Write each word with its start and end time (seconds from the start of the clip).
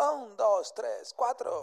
Un, 0.00 0.34
dos, 0.34 0.72
tres, 0.74 1.12
cuatro. 1.14 1.60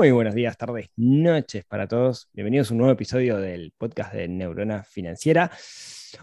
Muy 0.00 0.12
buenos 0.12 0.34
días, 0.34 0.56
tardes, 0.56 0.88
noches 0.96 1.66
para 1.66 1.86
todos. 1.86 2.30
Bienvenidos 2.32 2.70
a 2.70 2.72
un 2.72 2.78
nuevo 2.78 2.94
episodio 2.94 3.36
del 3.36 3.74
podcast 3.76 4.14
de 4.14 4.28
Neurona 4.28 4.82
Financiera. 4.82 5.50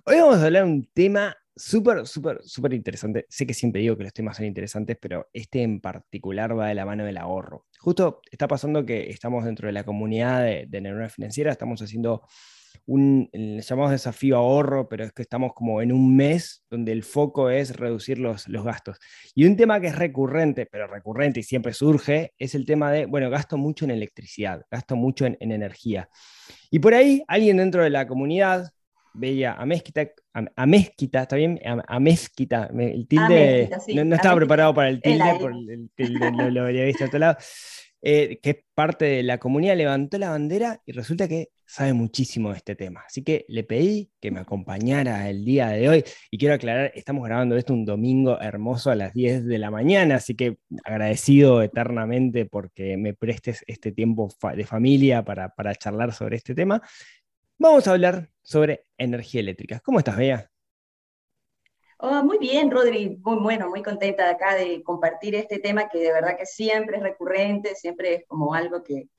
Hoy 0.03 0.15
vamos 0.15 0.37
a 0.37 0.45
hablar 0.45 0.65
de 0.65 0.71
un 0.71 0.89
tema 0.91 1.37
súper, 1.55 2.07
súper, 2.07 2.39
súper 2.41 2.73
interesante. 2.73 3.27
Sé 3.29 3.45
que 3.45 3.53
siempre 3.53 3.81
digo 3.81 3.95
que 3.95 4.05
los 4.05 4.13
temas 4.13 4.37
son 4.37 4.47
interesantes, 4.47 4.97
pero 4.99 5.29
este 5.31 5.61
en 5.61 5.79
particular 5.79 6.57
va 6.57 6.69
de 6.69 6.73
la 6.73 6.87
mano 6.87 7.05
del 7.05 7.17
ahorro. 7.17 7.67
Justo 7.77 8.21
está 8.31 8.47
pasando 8.47 8.83
que 8.83 9.11
estamos 9.11 9.45
dentro 9.45 9.67
de 9.67 9.73
la 9.73 9.83
comunidad 9.83 10.41
de, 10.41 10.65
de 10.67 10.81
Neurona 10.81 11.09
Financiera, 11.09 11.51
estamos 11.51 11.79
haciendo 11.79 12.23
un, 12.87 13.29
le 13.33 13.61
llamamos 13.61 13.91
desafío 13.91 14.37
ahorro, 14.37 14.87
pero 14.87 15.03
es 15.03 15.11
que 15.11 15.21
estamos 15.21 15.53
como 15.53 15.81
en 15.81 15.91
un 15.91 16.15
mes 16.15 16.63
donde 16.69 16.93
el 16.93 17.03
foco 17.03 17.49
es 17.49 17.75
reducir 17.75 18.17
los, 18.17 18.47
los 18.47 18.63
gastos. 18.63 18.97
Y 19.35 19.45
un 19.45 19.55
tema 19.55 19.79
que 19.79 19.87
es 19.87 19.95
recurrente, 19.95 20.65
pero 20.65 20.87
recurrente 20.87 21.41
y 21.41 21.43
siempre 21.43 21.73
surge, 21.73 22.33
es 22.37 22.55
el 22.55 22.65
tema 22.65 22.91
de, 22.91 23.05
bueno, 23.05 23.29
gasto 23.29 23.57
mucho 23.57 23.85
en 23.85 23.91
electricidad, 23.91 24.63
gasto 24.71 24.95
mucho 24.95 25.25
en, 25.25 25.37
en 25.41 25.51
energía. 25.51 26.09
Y 26.71 26.79
por 26.79 26.93
ahí 26.93 27.23
alguien 27.27 27.57
dentro 27.57 27.83
de 27.83 27.89
la 27.89 28.07
comunidad 28.07 28.71
veía 29.13 29.53
a 29.53 29.65
Mezquita, 29.65 30.07
a, 30.33 30.45
a 30.55 30.65
Mezquita, 30.65 31.23
¿está 31.23 31.35
bien? 31.35 31.59
A, 31.65 31.83
a 31.87 31.99
Mezquita, 31.99 32.69
el 32.77 33.07
tilde, 33.07 33.27
Mezquita, 33.27 33.79
sí, 33.79 33.95
no, 33.95 34.05
no, 34.05 34.15
estaba 34.15 34.35
preparado 34.35 34.73
para 34.73 34.89
el 34.89 35.01
tilde, 35.01 35.23
ahí. 35.23 35.39
por 35.39 35.51
el 35.51 35.89
tilde 35.95 36.31
lo, 36.31 36.49
lo 36.49 36.61
habría 36.61 36.85
visto 36.85 37.03
a 37.03 37.07
otro 37.07 37.19
lado, 37.19 37.37
eh, 38.09 38.39
que 38.41 38.49
es 38.51 38.57
parte 38.73 39.03
de 39.03 39.21
la 39.21 39.37
comunidad, 39.37 39.75
levantó 39.75 40.17
la 40.17 40.29
bandera 40.29 40.81
y 40.85 40.93
resulta 40.93 41.27
que 41.27 41.49
sabe 41.65 41.91
muchísimo 41.91 42.51
de 42.51 42.55
este 42.55 42.73
tema. 42.73 43.03
Así 43.05 43.21
que 43.21 43.43
le 43.49 43.65
pedí 43.65 44.09
que 44.21 44.31
me 44.31 44.39
acompañara 44.39 45.29
el 45.29 45.43
día 45.43 45.67
de 45.67 45.89
hoy 45.89 46.05
y 46.31 46.37
quiero 46.37 46.55
aclarar, 46.55 46.93
estamos 46.95 47.25
grabando 47.25 47.57
esto 47.57 47.73
un 47.73 47.83
domingo 47.83 48.39
hermoso 48.39 48.91
a 48.91 48.95
las 48.95 49.13
10 49.13 49.45
de 49.45 49.57
la 49.57 49.71
mañana, 49.71 50.15
así 50.15 50.35
que 50.35 50.57
agradecido 50.85 51.61
eternamente 51.61 52.45
porque 52.45 52.95
me 52.95 53.13
prestes 53.13 53.65
este 53.67 53.91
tiempo 53.91 54.29
de 54.55 54.65
familia 54.65 55.25
para, 55.25 55.49
para 55.49 55.75
charlar 55.75 56.13
sobre 56.13 56.37
este 56.37 56.55
tema. 56.55 56.81
Vamos 57.57 57.89
a 57.89 57.91
hablar 57.91 58.29
sobre 58.41 58.85
energía 58.97 59.41
eléctrica. 59.41 59.81
¿Cómo 59.81 59.99
estás, 59.99 60.15
Bea? 60.15 60.49
Oh, 61.99 62.23
muy 62.23 62.37
bien, 62.37 62.69
Rodri, 62.69 63.17
muy 63.23 63.37
bueno, 63.37 63.69
muy 63.69 63.81
contenta 63.81 64.25
de 64.25 64.29
acá 64.29 64.55
de 64.55 64.83
compartir 64.83 65.33
este 65.33 65.57
tema 65.57 65.89
que 65.89 65.97
de 65.97 66.11
verdad 66.11 66.37
que 66.37 66.45
siempre 66.45 66.97
es 66.97 67.03
recurrente, 67.03 67.73
siempre 67.73 68.13
es 68.13 68.25
como 68.27 68.53
algo 68.53 68.83
que, 68.83 69.09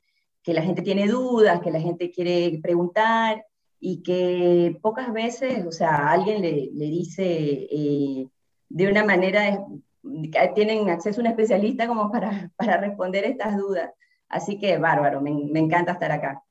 que 0.44 0.54
la 0.54 0.62
gente 0.62 0.82
tiene 0.82 1.08
dudas, 1.08 1.60
que 1.60 1.72
la 1.72 1.80
gente 1.80 2.12
quiere 2.12 2.60
preguntar 2.62 3.44
y 3.80 4.02
que 4.02 4.78
pocas 4.80 5.12
veces, 5.12 5.66
o 5.66 5.72
sea, 5.72 6.10
alguien 6.12 6.40
le, 6.40 6.70
le 6.72 6.86
dice 6.86 7.24
eh, 7.68 8.28
de 8.68 8.88
una 8.88 9.04
manera, 9.04 9.64
que 10.02 10.52
tienen 10.54 10.88
acceso 10.88 11.20
a 11.20 11.24
un 11.24 11.30
especialista 11.30 11.88
como 11.88 12.12
para, 12.12 12.52
para 12.56 12.76
responder 12.76 13.24
estas 13.24 13.56
dudas. 13.56 13.90
Así 14.28 14.58
que 14.58 14.78
bárbaro, 14.78 15.20
me, 15.20 15.32
me 15.32 15.58
encanta 15.58 15.92
estar 15.92 16.12
acá. 16.12 16.44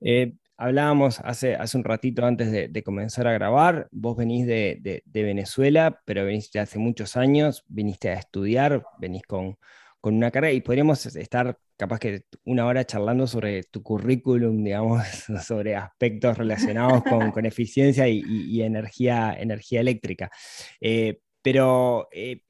Eh, 0.00 0.32
hablábamos 0.58 1.20
hace, 1.20 1.54
hace 1.56 1.76
un 1.78 1.84
ratito 1.84 2.26
antes 2.26 2.52
de, 2.52 2.68
de 2.68 2.82
comenzar 2.82 3.26
a 3.28 3.32
grabar, 3.32 3.88
vos 3.92 4.16
venís 4.16 4.46
de, 4.46 4.78
de- 4.82 5.02
de 5.06 5.22
Venezuela, 5.22 6.00
pero 6.04 6.24
veniste 6.24 6.58
hace 6.60 6.78
muchos 6.78 7.16
años, 7.16 7.64
viniste 7.68 8.10
a 8.10 8.14
estudiar, 8.14 8.84
venís 9.00 9.22
con, 9.24 9.56
con 10.00 10.14
una 10.14 10.30
carrera 10.30 10.52
y 10.52 10.60
podríamos 10.60 11.06
estar 11.06 11.58
capaz 11.76 11.98
que 12.00 12.22
una 12.44 12.66
hora 12.66 12.84
charlando 12.84 13.26
sobre 13.26 13.62
tu 13.64 13.82
currículum, 13.82 14.64
digamos, 14.64 15.02
sobre 15.46 15.76
aspectos 15.76 16.36
relacionados 16.38 17.04
con, 17.04 17.30
con 17.32 17.46
eficiencia 17.46 18.08
y, 18.08 18.18
y- 18.24 18.58
y 18.58 18.62
energía, 18.62 19.34
energía 19.38 19.80
eléctrica. 19.80 20.30
Eh, 20.80 21.20
pero 21.42 22.08
eh, 22.12 22.42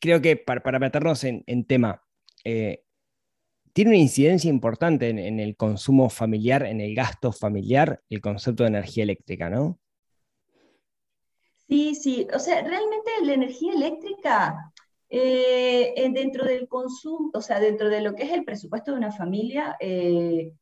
creo 0.00 0.20
que 0.20 0.36
para, 0.36 0.62
para 0.62 0.78
meternos 0.78 1.24
en, 1.24 1.42
en 1.46 1.64
tema, 1.66 2.02
eh, 2.44 2.84
tiene 3.72 3.90
una 3.90 3.98
incidencia 3.98 4.48
importante 4.50 5.08
en, 5.10 5.40
el 5.40 5.56
consumo 5.56 6.10
familiar, 6.10 6.64
en 6.66 6.80
el 6.80 6.94
gasto 6.94 7.32
familiar, 7.32 8.00
el 8.10 8.20
concepto 8.20 8.64
de 8.64 8.68
energía 8.70 9.04
eléctrica, 9.04 9.50
¿no? 9.50 9.78
Sí, 11.68 11.94
sí, 11.94 12.26
o 12.34 12.38
sea, 12.38 12.62
realmente 12.62 13.10
la 13.22 13.34
energía 13.34 13.72
eléctrica 13.74 14.72
eh, 15.08 15.92
en- 15.96 16.12
dentro 16.14 16.44
del 16.44 16.68
consumo, 16.68 17.30
o 17.34 17.40
sea, 17.40 17.60
dentro 17.60 17.88
de 17.88 18.00
lo 18.00 18.14
que 18.14 18.24
es 18.24 18.32
el 18.32 18.44
presupuesto 18.44 18.92
de 18.92 18.98
una 18.98 19.12
familia, 19.12 19.76
eh, 19.80 20.52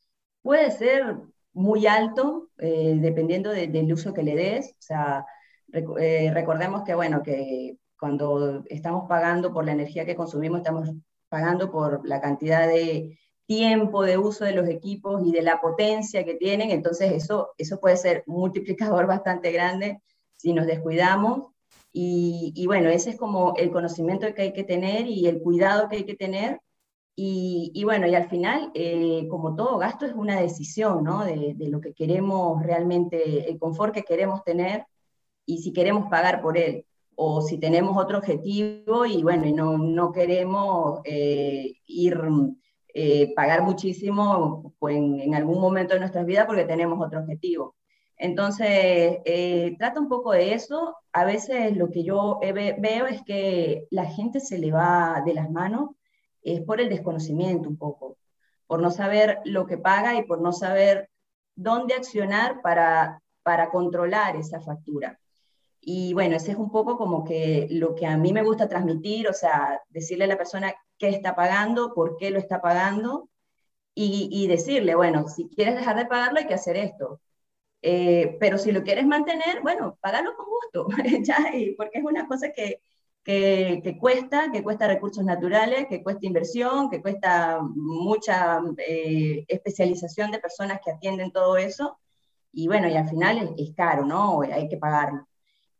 puede 0.42 0.70
ser 0.70 1.16
muy 1.52 1.86
alto, 1.86 2.50
eh, 2.58 2.96
dependiendo 3.00 3.50
de- 3.50 3.68
del 3.68 3.92
uso 3.92 4.12
que 4.14 4.22
le 4.22 4.34
des. 4.36 4.70
O 4.72 4.76
sea, 4.80 5.26
recordemos 5.68 6.82
que, 6.84 6.94
bueno, 6.94 7.22
que 7.22 7.76
cuando 7.98 8.62
estamos 8.68 9.04
pagando 9.08 9.52
por 9.52 9.64
la 9.64 9.72
energía 9.72 10.06
que 10.06 10.16
consumimos, 10.16 10.58
estamos 10.58 10.88
pagando 11.28 11.70
por 11.70 12.06
la 12.06 12.20
cantidad 12.20 12.66
de 12.68 13.18
tiempo 13.46 14.02
de 14.02 14.18
uso 14.18 14.44
de 14.44 14.52
los 14.52 14.68
equipos 14.68 15.22
y 15.24 15.32
de 15.32 15.42
la 15.42 15.60
potencia 15.60 16.24
que 16.24 16.34
tienen, 16.34 16.70
entonces 16.70 17.12
eso, 17.12 17.50
eso 17.56 17.80
puede 17.80 17.96
ser 17.96 18.22
un 18.26 18.40
multiplicador 18.40 19.06
bastante 19.06 19.52
grande 19.52 20.02
si 20.36 20.52
nos 20.52 20.66
descuidamos. 20.66 21.52
Y, 21.92 22.52
y 22.54 22.66
bueno, 22.66 22.90
ese 22.90 23.10
es 23.10 23.16
como 23.16 23.54
el 23.56 23.70
conocimiento 23.70 24.32
que 24.34 24.42
hay 24.42 24.52
que 24.52 24.64
tener 24.64 25.06
y 25.06 25.26
el 25.26 25.40
cuidado 25.40 25.88
que 25.88 25.96
hay 25.96 26.04
que 26.04 26.14
tener. 26.14 26.60
Y, 27.16 27.72
y 27.74 27.84
bueno, 27.84 28.06
y 28.06 28.14
al 28.14 28.28
final, 28.28 28.70
eh, 28.74 29.26
como 29.28 29.56
todo 29.56 29.78
gasto, 29.78 30.06
es 30.06 30.14
una 30.14 30.40
decisión, 30.40 31.02
¿no? 31.02 31.24
De, 31.24 31.54
de 31.54 31.68
lo 31.68 31.80
que 31.80 31.94
queremos 31.94 32.62
realmente, 32.62 33.50
el 33.50 33.58
confort 33.58 33.94
que 33.94 34.04
queremos 34.04 34.44
tener 34.44 34.86
y 35.46 35.58
si 35.62 35.72
queremos 35.72 36.08
pagar 36.10 36.42
por 36.42 36.58
él 36.58 36.86
o 37.20 37.40
si 37.42 37.58
tenemos 37.58 37.96
otro 37.96 38.18
objetivo 38.18 39.04
y 39.06 39.22
bueno, 39.22 39.46
y 39.46 39.52
no, 39.52 39.76
no 39.78 40.12
queremos 40.12 41.00
eh, 41.04 41.74
ir, 41.86 42.16
eh, 42.94 43.34
pagar 43.34 43.62
muchísimo 43.62 44.74
pues, 44.78 44.96
en, 44.96 45.20
en 45.20 45.34
algún 45.34 45.60
momento 45.60 45.94
de 45.94 46.00
nuestras 46.00 46.26
vidas 46.26 46.46
porque 46.46 46.64
tenemos 46.64 47.04
otro 47.04 47.20
objetivo. 47.20 47.74
Entonces, 48.16 49.18
eh, 49.24 49.76
trata 49.78 50.00
un 50.00 50.08
poco 50.08 50.32
de 50.32 50.54
eso. 50.54 50.96
A 51.12 51.24
veces 51.24 51.76
lo 51.76 51.90
que 51.90 52.02
yo 52.04 52.38
ve- 52.40 52.76
veo 52.78 53.06
es 53.06 53.22
que 53.22 53.86
la 53.90 54.06
gente 54.06 54.40
se 54.40 54.58
le 54.58 54.72
va 54.72 55.22
de 55.24 55.34
las 55.34 55.50
manos, 55.50 55.90
es 56.42 56.60
por 56.62 56.80
el 56.80 56.88
desconocimiento 56.88 57.68
un 57.68 57.76
poco, 57.76 58.16
por 58.66 58.80
no 58.80 58.90
saber 58.90 59.38
lo 59.44 59.66
que 59.66 59.78
paga 59.78 60.14
y 60.16 60.24
por 60.24 60.40
no 60.40 60.52
saber 60.52 61.10
dónde 61.54 61.94
accionar 61.94 62.60
para, 62.62 63.22
para 63.42 63.70
controlar 63.70 64.36
esa 64.36 64.60
factura. 64.60 65.18
Y 65.80 66.12
bueno, 66.14 66.36
ese 66.36 66.52
es 66.52 66.58
un 66.58 66.70
poco 66.70 66.96
como 66.98 67.24
que 67.24 67.66
lo 67.70 67.94
que 67.94 68.06
a 68.06 68.16
mí 68.16 68.32
me 68.32 68.42
gusta 68.42 68.68
transmitir, 68.68 69.28
o 69.28 69.32
sea, 69.32 69.80
decirle 69.90 70.24
a 70.24 70.28
la 70.28 70.38
persona 70.38 70.74
qué 70.98 71.08
está 71.10 71.34
pagando, 71.36 71.94
por 71.94 72.16
qué 72.18 72.30
lo 72.30 72.38
está 72.38 72.60
pagando, 72.60 73.30
y, 73.94 74.28
y 74.32 74.46
decirle, 74.48 74.94
bueno, 74.94 75.28
si 75.28 75.48
quieres 75.48 75.76
dejar 75.76 75.96
de 75.96 76.06
pagarlo 76.06 76.40
hay 76.40 76.46
que 76.46 76.54
hacer 76.54 76.76
esto. 76.76 77.20
Eh, 77.82 78.36
pero 78.40 78.58
si 78.58 78.72
lo 78.72 78.82
quieres 78.82 79.06
mantener, 79.06 79.62
bueno, 79.62 79.98
págalo 80.00 80.34
con 80.36 80.46
gusto, 80.46 80.88
ya, 81.22 81.54
y 81.56 81.74
porque 81.76 81.98
es 82.00 82.04
una 82.04 82.26
cosa 82.28 82.50
que, 82.52 82.82
que, 83.24 83.80
que 83.84 83.98
cuesta, 83.98 84.50
que 84.52 84.62
cuesta 84.64 84.88
recursos 84.88 85.24
naturales, 85.24 85.86
que 85.88 86.02
cuesta 86.02 86.26
inversión, 86.26 86.90
que 86.90 87.02
cuesta 87.02 87.60
mucha 87.62 88.60
eh, 88.78 89.44
especialización 89.48 90.30
de 90.32 90.40
personas 90.40 90.80
que 90.84 90.92
atienden 90.92 91.32
todo 91.32 91.56
eso, 91.56 91.98
y 92.52 92.66
bueno, 92.68 92.88
y 92.88 92.96
al 92.96 93.08
final 93.08 93.38
es, 93.38 93.68
es 93.70 93.76
caro, 93.76 94.04
¿no? 94.06 94.42
Hay 94.42 94.68
que 94.68 94.78
pagarlo. 94.78 95.27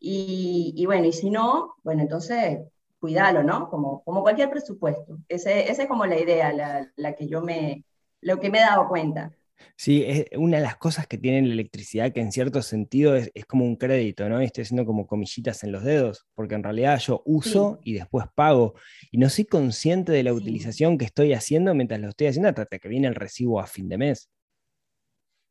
Y, 0.01 0.75
y, 0.77 0.87
bueno, 0.87 1.07
y 1.07 1.13
si 1.13 1.31
no, 1.31 1.75
bueno, 1.83 2.03
entonces 2.03 2.61
cuídalo, 3.01 3.43
¿no? 3.43 3.69
Como, 3.71 4.03
como 4.05 4.23
cualquier 4.23 4.51
presupuesto. 4.51 5.19
Ese, 5.29 5.71
esa 5.71 5.83
es 5.83 5.89
como 5.89 6.07
la 6.07 6.19
idea, 6.21 6.53
la, 6.53 6.91
la 6.97 7.15
que 7.15 7.29
yo 7.29 7.43
me, 7.43 7.85
lo 8.21 8.39
que 8.41 8.51
me 8.51 8.59
he 8.59 8.63
dado 8.63 8.89
cuenta. 8.89 9.33
Sí, 9.77 10.05
es 10.07 10.27
una 10.37 10.59
de 10.59 10.63
las 10.63 10.77
cosas 10.77 11.07
que 11.07 11.19
tiene 11.19 11.47
la 11.47 11.53
electricidad 11.55 12.13
que 12.13 12.21
en 12.21 12.33
cierto 12.33 12.63
sentido 12.63 13.15
es, 13.17 13.31
es 13.35 13.45
como 13.47 13.65
un 13.65 13.77
crédito, 13.77 14.29
¿no? 14.29 14.41
Y 14.43 14.45
estoy 14.47 14.63
haciendo 14.63 14.85
como 14.87 15.07
comillitas 15.07 15.63
en 15.65 15.73
los 15.73 15.85
dedos, 15.85 16.27
porque 16.35 16.55
en 16.55 16.63
realidad 16.65 16.99
yo 16.99 17.23
uso 17.27 17.79
y 17.83 17.95
después 17.95 18.27
pago 18.35 18.75
y 19.11 19.19
no 19.19 19.29
soy 19.31 19.45
consciente 19.47 20.13
de 20.13 20.23
la 20.23 20.33
Sí. 20.33 20.37
utilización 20.37 20.99
que 20.99 21.05
estoy 21.07 21.33
haciendo 21.33 21.75
mientras 21.75 22.01
lo 22.01 22.09
estoy 22.09 22.29
haciendo 22.29 22.49
hasta 22.49 22.67
que 22.79 22.89
viene 22.89 23.09
el 23.09 23.15
recibo 23.15 23.61
a 23.61 23.67
fin 23.67 23.89
de 23.89 23.99
mes. 23.99 24.29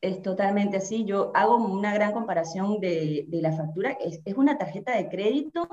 Es 0.01 0.21
totalmente 0.21 0.77
así. 0.77 1.05
Yo 1.05 1.31
hago 1.33 1.55
una 1.57 1.93
gran 1.93 2.13
comparación 2.13 2.79
de, 2.79 3.25
de 3.27 3.41
la 3.41 3.51
factura. 3.53 3.97
Es, 3.99 4.21
es, 4.25 4.35
una 4.35 4.57
tarjeta 4.57 4.95
de 4.95 5.09
crédito 5.09 5.67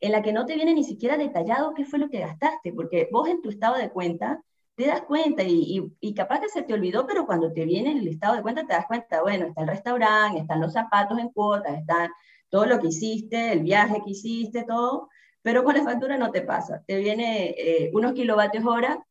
en 0.00 0.12
la 0.12 0.22
que 0.22 0.32
no 0.32 0.46
te 0.46 0.54
viene 0.54 0.74
ni 0.74 0.84
siquiera 0.84 1.16
detallado 1.16 1.74
qué 1.74 1.84
fue 1.84 1.98
lo 1.98 2.10
que 2.10 2.20
gastaste, 2.20 2.72
porque 2.72 3.08
vos 3.10 3.28
en 3.28 3.42
tu 3.42 3.48
estado 3.48 3.76
de 3.76 3.90
cuenta 3.90 4.42
te 4.76 4.86
das 4.86 5.02
cuenta 5.02 5.42
y, 5.44 5.92
y, 6.00 6.14
capaz 6.14 6.40
que 6.40 6.48
se 6.48 6.62
te 6.62 6.74
olvidó, 6.74 7.06
pero 7.06 7.26
cuando 7.26 7.52
te 7.52 7.64
viene 7.64 7.92
el 7.92 8.08
estado 8.08 8.34
de 8.36 8.42
cuenta 8.42 8.66
te 8.66 8.72
das 8.72 8.86
cuenta, 8.86 9.22
bueno, 9.22 9.46
está 9.46 9.62
el 9.62 9.68
restaurante, 9.68 10.40
están 10.40 10.60
los 10.60 10.72
zapatos 10.72 11.18
en 11.18 11.28
cuotas, 11.28 11.78
está 11.78 12.10
todo 12.48 12.66
lo 12.66 12.80
que 12.80 12.88
hiciste, 12.88 13.52
el 13.52 13.60
viaje 13.60 14.02
que 14.04 14.10
hiciste, 14.10 14.64
todo, 14.64 15.08
pero 15.42 15.64
con 15.64 15.76
la 15.76 15.84
factura 15.84 16.16
no 16.18 16.30
te 16.32 16.42
pasa. 16.42 16.82
Te 16.86 16.96
viene 16.98 17.54
eh, 17.56 17.90
unos 17.94 18.14
kilovatios 18.14 18.64
hora 18.64 19.04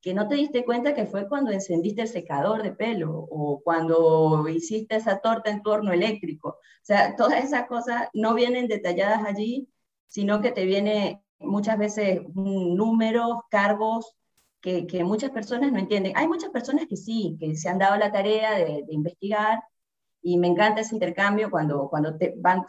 que 0.00 0.14
no 0.14 0.28
te 0.28 0.36
diste 0.36 0.64
cuenta 0.64 0.94
que 0.94 1.06
fue 1.06 1.28
cuando 1.28 1.50
encendiste 1.50 2.02
el 2.02 2.08
secador 2.08 2.62
de 2.62 2.72
pelo 2.72 3.26
o 3.30 3.60
cuando 3.62 4.48
hiciste 4.48 4.96
esa 4.96 5.18
torta 5.20 5.50
en 5.50 5.62
torno 5.62 5.92
eléctrico. 5.92 6.50
O 6.50 6.84
sea, 6.84 7.16
todas 7.16 7.44
esas 7.44 7.66
cosas 7.66 8.08
no 8.14 8.34
vienen 8.34 8.68
detalladas 8.68 9.24
allí, 9.26 9.68
sino 10.06 10.40
que 10.40 10.52
te 10.52 10.64
viene 10.64 11.22
muchas 11.40 11.78
veces 11.78 12.22
números, 12.34 13.38
cargos 13.50 14.14
que, 14.60 14.86
que, 14.86 15.04
muchas 15.04 15.30
personas 15.30 15.72
no 15.72 15.78
entienden. 15.78 16.16
Hay 16.16 16.28
muchas 16.28 16.50
personas 16.50 16.86
que 16.88 16.96
sí, 16.96 17.36
que 17.40 17.54
se 17.56 17.68
han 17.68 17.78
dado 17.78 17.96
la 17.96 18.12
tarea 18.12 18.52
de, 18.58 18.84
investigar 18.90 19.62
y 20.22 20.36
me 20.38 20.48
encanta 20.48 20.80
ese 20.80 20.94
intercambio 20.94 21.50
cuando, 21.50 21.88
cuando 21.88 22.16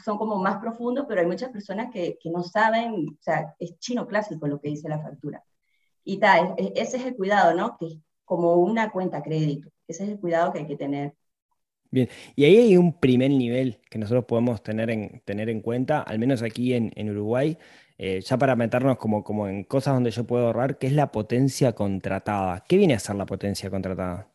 son 0.03 0.17
como 0.17 0.37
más 0.37 0.59
profundos, 0.59 1.05
pero 1.07 1.21
hay 1.21 1.27
muchas 1.27 1.49
personas 1.49 1.91
que, 1.91 2.17
que 2.21 2.29
no 2.29 2.43
saben, 2.43 2.93
o 3.09 3.21
sea, 3.21 3.55
es 3.59 3.77
chino 3.79 4.07
clásico 4.07 4.47
lo 4.47 4.59
que 4.61 4.69
dice 4.69 4.87
la 4.89 5.01
factura. 5.01 5.43
Y 6.03 6.19
tal, 6.19 6.55
ese 6.75 6.97
es 6.97 7.05
el 7.05 7.15
cuidado, 7.15 7.53
¿no? 7.55 7.77
Que 7.77 7.87
es 7.87 7.97
como 8.25 8.55
una 8.55 8.91
cuenta 8.91 9.23
crédito, 9.23 9.69
ese 9.87 10.03
es 10.03 10.09
el 10.11 10.19
cuidado 10.19 10.53
que 10.53 10.59
hay 10.59 10.67
que 10.67 10.77
tener. 10.77 11.13
Bien, 11.91 12.07
y 12.35 12.45
ahí 12.45 12.57
hay 12.57 12.77
un 12.77 12.99
primer 12.99 13.31
nivel 13.31 13.79
que 13.89 13.97
nosotros 13.97 14.25
podemos 14.25 14.61
tener 14.61 14.91
en, 14.91 15.21
tener 15.25 15.49
en 15.49 15.61
cuenta, 15.61 16.01
al 16.01 16.19
menos 16.19 16.43
aquí 16.43 16.73
en, 16.73 16.91
en 16.95 17.09
Uruguay, 17.09 17.57
eh, 17.97 18.21
ya 18.21 18.37
para 18.37 18.55
meternos 18.55 18.97
como, 18.97 19.23
como 19.23 19.47
en 19.47 19.63
cosas 19.63 19.95
donde 19.95 20.11
yo 20.11 20.25
puedo 20.25 20.47
ahorrar, 20.47 20.77
que 20.77 20.87
es 20.87 20.93
la 20.93 21.11
potencia 21.11 21.73
contratada. 21.73 22.63
¿Qué 22.67 22.77
viene 22.77 22.93
a 22.93 22.99
ser 22.99 23.15
la 23.15 23.25
potencia 23.25 23.69
contratada? 23.71 24.31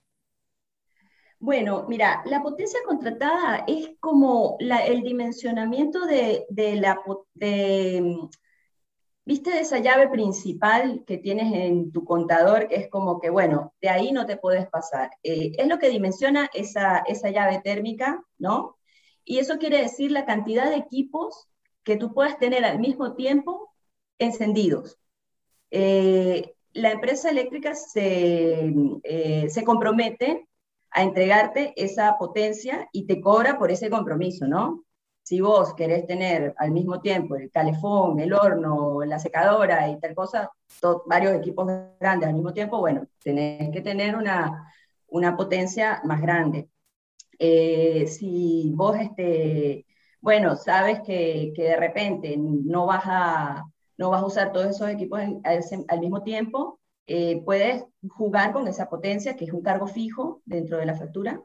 Bueno, 1.39 1.87
mira, 1.89 2.23
la 2.27 2.43
potencia 2.43 2.81
contratada 2.87 3.65
es 3.69 3.91
como 4.01 4.57
la, 4.61 4.79
el 4.87 5.03
dimensionamiento 5.03 6.07
de, 6.07 6.47
de 6.49 6.77
la, 6.77 7.01
de, 7.35 8.19
¿Viste 9.27 9.59
esa 9.59 9.79
llave 9.79 10.09
principal 10.09 11.03
que 11.07 11.17
tienes 11.17 11.53
en 11.55 11.93
tu 11.93 12.05
contador, 12.05 12.67
es 12.71 12.89
como 12.91 13.21
que, 13.21 13.31
bueno, 13.31 13.73
de 13.81 13.89
ahí 13.89 14.13
no 14.13 14.27
te 14.27 14.37
puedes 14.37 14.69
pasar? 14.69 15.11
Eh, 15.23 15.53
es 15.57 15.67
lo 15.67 15.79
que 15.79 15.89
dimensiona 15.89 16.51
esa, 16.53 16.99
esa 17.07 17.31
llave 17.31 17.61
térmica, 17.65 18.23
¿no? 18.39 18.77
Y 19.25 19.39
eso 19.39 19.59
quiere 19.59 19.81
decir 19.81 20.11
la 20.13 20.27
cantidad 20.27 20.69
de 20.69 20.77
equipos 20.77 21.49
que 21.85 21.97
tú 21.97 22.13
puedas 22.13 22.39
tener 22.39 22.65
al 22.67 22.79
mismo 22.79 23.15
tiempo 23.15 23.73
encendidos. 24.19 24.99
Eh, 25.71 26.55
la 26.75 26.93
empresa 26.93 27.31
eléctrica 27.31 27.75
se, 27.75 28.75
eh, 29.05 29.49
se 29.49 29.65
compromete 29.65 30.49
a 30.91 31.03
entregarte 31.03 31.73
esa 31.77 32.17
potencia 32.19 32.89
y 32.93 33.07
te 33.07 33.21
cobra 33.23 33.59
por 33.59 33.71
ese 33.71 33.89
compromiso, 33.89 34.47
¿no? 34.47 34.84
Si 35.25 35.41
vos 35.41 35.75
querés 35.75 36.07
tener 36.07 36.55
al 36.59 36.71
mismo 36.71 37.01
tiempo 37.01 37.37
el 37.37 37.51
calefón, 37.51 38.21
el 38.21 38.35
horno, 38.35 39.01
la 39.07 39.19
secadora 39.19 39.89
y 39.89 39.99
tal 39.99 40.15
cosa, 40.15 40.51
varios 41.07 41.35
equipos 41.35 41.67
grandes 41.99 42.29
al 42.29 42.35
mismo 42.35 42.53
tiempo, 42.53 42.79
bueno, 42.79 43.07
tenés 43.23 43.71
que 43.71 43.81
tener 43.81 44.17
una, 44.17 44.71
una 45.09 45.35
potencia 45.37 46.03
más 46.05 46.21
grande. 46.21 46.69
Eh, 47.39 48.07
si 48.07 48.71
vos, 48.75 48.97
este, 49.01 49.87
bueno, 50.21 50.57
sabes 50.57 51.01
que, 51.01 51.53
que, 51.57 51.63
de 51.65 51.77
repente 51.77 52.37
no 52.37 52.87
vas, 52.87 53.05
a, 53.07 53.65
no 53.97 54.11
vas 54.11 54.23
a 54.23 54.27
usar 54.27 54.53
todos 54.53 54.67
esos 54.69 54.91
equipos 54.91 55.21
al, 55.89 56.01
mismo 56.01 56.23
tiempo, 56.23 56.81
eh, 57.07 57.43
puedes 57.47 57.85
jugar 58.09 58.53
con 58.53 58.69
esa 58.69 58.91
potencia, 58.91 59.37
que 59.37 59.47
es 59.47 59.53
un 59.55 59.63
cargo 59.63 59.87
fijo 59.87 60.43
dentro 60.45 60.77
de 60.79 60.87
la 60.87 60.97
factura, 60.97 61.41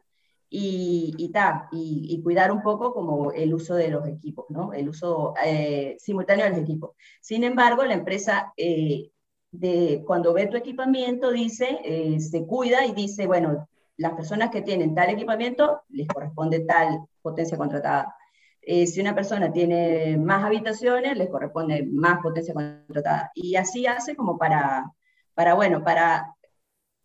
y, 0.49 1.13
y, 1.17 1.31
y, 1.71 2.23
cuidar 2.23 2.51
un 2.51 2.63
poco 2.63 2.93
como 2.93 3.31
el 3.31 3.53
uso 3.53 3.75
de 3.75 3.89
los 3.89 4.07
equipos, 4.07 4.45
¿no? 4.49 4.73
el 4.73 4.89
uso 4.89 5.35
eh, 5.45 5.95
simultáneo 5.99 6.45
de 6.45 6.51
los 6.51 6.59
equipos. 6.59 6.91
Sin 7.21 7.43
embargo, 7.43 7.85
la 7.85 7.93
empresa, 7.93 8.51
eh, 8.57 9.11
de, 9.51 10.03
cuando 10.05 10.33
ve 10.33 10.47
tu 10.47 10.57
equipamiento, 10.57 11.31
dice, 11.31 11.79
eh, 11.83 12.19
se 12.19 12.45
cuida 12.47 12.85
y 12.85 12.93
dice, 12.93 13.27
bueno, 13.27 13.69
las 13.97 14.13
personas 14.13 14.49
que 14.49 14.61
tienen 14.63 14.95
tal 14.95 15.09
equipamiento 15.09 15.81
les 15.89 16.07
corresponde 16.07 16.61
tal 16.61 16.99
potencia 17.21 17.57
contratada. 17.57 18.15
si 18.61 19.01
una 19.01 19.15
persona 19.15 19.51
tiene 19.51 20.17
más 20.17 20.43
habitaciones, 20.43 21.17
les 21.17 21.29
corresponde 21.29 21.87
más 21.91 22.21
potencia 22.21 22.53
contratada. 22.53 23.31
Y 23.35 23.55
así 23.55 23.85
hace 23.85 24.15
como 24.15 24.37
para, 24.37 24.91
para 25.35 25.53
bueno, 25.53 25.83
para 25.83 26.35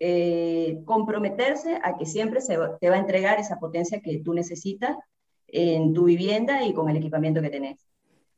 eh, 0.06 0.82
comprometerse 0.84 1.78
a 1.82 1.96
que 1.96 2.04
siempre 2.04 2.42
se 2.42 2.58
te 2.78 2.90
va 2.90 2.96
a 2.96 2.98
entregar 2.98 3.40
esa 3.40 3.58
potencia 3.58 4.02
que 4.02 4.18
tú 4.18 4.34
necesitas 4.34 4.98
en 5.48 5.94
tu 5.94 6.04
vivienda 6.04 6.62
y 6.62 6.74
con 6.74 6.90
el 6.90 6.98
equipamiento 6.98 7.40
que 7.40 7.48
tenés. 7.48 7.78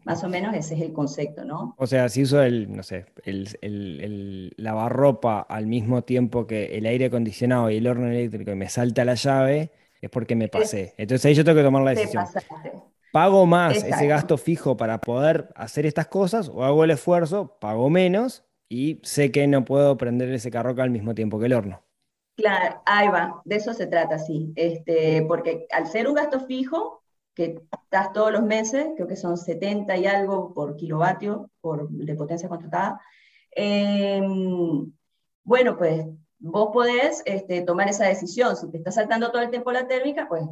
Más 0.05 0.23
o 0.23 0.29
menos 0.29 0.55
ese 0.55 0.77
es 0.77 0.83
el 0.83 0.93
concepto, 0.93 1.45
¿no? 1.45 1.75
O 1.77 1.89
sea, 1.89 2.09
si 2.09 2.23
uso 2.23 2.41
el, 2.41 2.71
no 2.71 2.85
sé, 2.85 3.07
el, 3.25 3.49
el, 3.63 4.01
el, 4.01 4.55
lavarropa 4.59 5.41
al 5.41 5.67
mismo 5.67 6.05
tiempo 6.05 6.47
que 6.47 6.79
el 6.79 6.87
aire 6.87 7.07
acondicionado 7.07 7.69
y 7.69 7.79
el 7.79 7.89
horno 7.89 8.07
eléctrico 8.07 8.53
y 8.53 8.55
me 8.55 8.69
salta 8.69 9.05
la 9.05 9.17
llave, 9.17 9.73
es 10.01 10.09
porque 10.09 10.37
me 10.37 10.47
pasé. 10.47 10.95
Entonces 10.99 11.27
ahí 11.27 11.35
yo 11.35 11.45
tengo 11.45 11.59
que 11.59 11.65
tomar 11.65 11.83
la 11.83 11.91
decisión. 11.91 12.27
¿Pago 13.13 13.45
más 13.45 13.75
Exacto. 13.75 13.97
ese 13.97 14.07
gasto 14.07 14.39
fijo 14.39 14.77
para 14.77 15.01
poder 15.01 15.49
hacer 15.57 15.85
estas 15.85 16.07
cosas 16.07 16.49
o 16.49 16.63
hago 16.63 16.85
el 16.85 16.93
esfuerzo, 16.93 17.57
pago 17.59 17.91
menos 17.91 18.46
y 18.69 19.01
sé 19.03 19.31
que 19.31 19.47
no 19.47 19.65
puedo 19.65 19.97
prender 19.97 20.31
ese 20.33 20.51
carroca 20.51 20.83
al 20.83 20.91
mismo 20.91 21.15
tiempo 21.15 21.39
que 21.39 21.47
el 21.47 21.53
horno. 21.53 21.83
Claro, 22.37 22.83
ahí 22.85 23.09
va, 23.09 23.41
de 23.45 23.57
eso 23.57 23.73
se 23.73 23.87
trata, 23.87 24.19
sí. 24.19 24.53
Este, 24.57 25.25
porque 25.27 25.67
al 25.71 25.87
ser 25.87 26.07
un 26.07 26.15
gasto 26.15 26.41
fijo, 26.41 27.03
que 27.35 27.63
estás 27.85 28.13
todos 28.13 28.33
los 28.33 28.43
meses, 28.43 28.89
creo 28.97 29.07
que 29.07 29.17
son 29.17 29.37
70 29.37 29.97
y 29.97 30.07
algo 30.07 30.53
por 30.55 30.77
kilovatio 30.77 31.51
por, 31.61 31.89
de 31.89 32.15
potencia 32.15 32.49
contratada, 32.49 33.01
eh, 33.55 34.23
bueno, 35.45 35.77
pues 35.77 36.07
vos 36.39 36.71
podés 36.73 37.23
este, 37.25 37.63
tomar 37.63 37.89
esa 37.89 38.07
decisión. 38.07 38.57
Si 38.57 38.71
te 38.71 38.79
está 38.79 38.91
saltando 38.91 39.31
todo 39.31 39.43
el 39.43 39.51
tiempo 39.51 39.73
la 39.73 39.87
térmica, 39.87 40.27
pues 40.29 40.43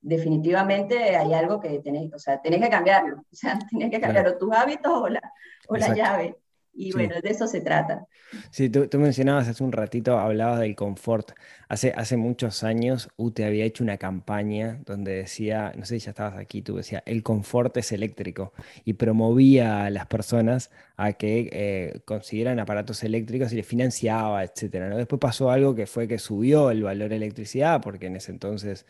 definitivamente 0.00 1.16
hay 1.16 1.32
algo 1.34 1.60
que 1.60 1.80
tenés, 1.80 2.12
o 2.12 2.18
sea, 2.18 2.40
tenés 2.40 2.60
que 2.60 2.70
cambiarlo. 2.70 3.16
O 3.32 3.36
sea, 3.36 3.58
tenés 3.70 3.90
que 3.90 4.00
cambiar 4.00 4.24
claro. 4.24 4.36
o 4.36 4.38
tus 4.38 4.54
hábitos 4.54 4.92
o 4.92 5.08
la, 5.08 5.32
o 5.68 5.76
la 5.76 5.94
llave. 5.94 6.36
Y 6.80 6.92
bueno, 6.92 7.16
sí. 7.16 7.22
de 7.22 7.30
eso 7.30 7.48
se 7.48 7.60
trata. 7.60 8.06
Sí, 8.52 8.70
tú, 8.70 8.86
tú, 8.86 9.00
mencionabas 9.00 9.48
hace 9.48 9.64
un 9.64 9.72
ratito, 9.72 10.16
hablabas 10.16 10.60
del 10.60 10.76
confort. 10.76 11.32
Hace, 11.68 11.92
hace 11.96 12.16
muchos 12.16 12.62
años 12.62 13.08
UTE 13.16 13.44
había 13.44 13.64
hecho 13.64 13.82
una 13.82 13.96
campaña 13.96 14.78
donde 14.86 15.12
decía, 15.12 15.72
no 15.76 15.84
sé 15.84 15.98
si 15.98 16.06
ya 16.06 16.10
estabas 16.10 16.38
aquí, 16.38 16.62
tú 16.62 16.76
decía, 16.76 17.02
el 17.04 17.24
confort 17.24 17.76
es 17.78 17.90
eléctrico 17.90 18.52
y 18.84 18.92
promovía 18.92 19.86
a 19.86 19.90
las 19.90 20.06
personas 20.06 20.70
a 20.96 21.14
que 21.14 21.48
eh, 21.52 22.00
consiguieran 22.04 22.60
aparatos 22.60 23.02
eléctricos 23.02 23.52
y 23.52 23.56
les 23.56 23.66
financiaba, 23.66 24.44
etcétera. 24.44 24.88
¿no? 24.88 24.98
Después 24.98 25.18
pasó 25.18 25.50
algo 25.50 25.74
que 25.74 25.86
fue 25.86 26.06
que 26.06 26.18
subió 26.18 26.70
el 26.70 26.84
valor 26.84 27.08
de 27.08 27.16
electricidad 27.16 27.80
porque 27.82 28.06
en 28.06 28.14
ese 28.16 28.30
entonces 28.30 28.86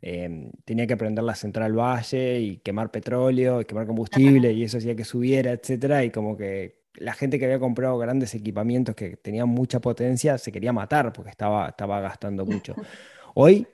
eh, 0.00 0.50
tenía 0.64 0.86
que 0.86 0.96
prender 0.96 1.24
la 1.24 1.34
central 1.34 1.78
valle 1.78 2.40
y 2.40 2.56
quemar 2.58 2.90
petróleo 2.90 3.60
y 3.60 3.66
quemar 3.66 3.86
combustible 3.86 4.52
y 4.52 4.64
eso 4.64 4.78
hacía 4.78 4.96
que 4.96 5.04
subiera, 5.04 5.50
etcétera, 5.52 6.02
y 6.02 6.10
como 6.10 6.38
que 6.38 6.85
la 6.98 7.12
gente 7.14 7.38
que 7.38 7.44
había 7.44 7.58
comprado 7.58 7.98
grandes 7.98 8.34
equipamientos 8.34 8.94
que 8.94 9.16
tenían 9.16 9.48
mucha 9.48 9.80
potencia 9.80 10.38
se 10.38 10.52
quería 10.52 10.72
matar 10.72 11.12
porque 11.12 11.30
estaba, 11.30 11.68
estaba 11.68 12.00
gastando 12.00 12.44
mucho. 12.44 12.74
Hoy 13.34 13.66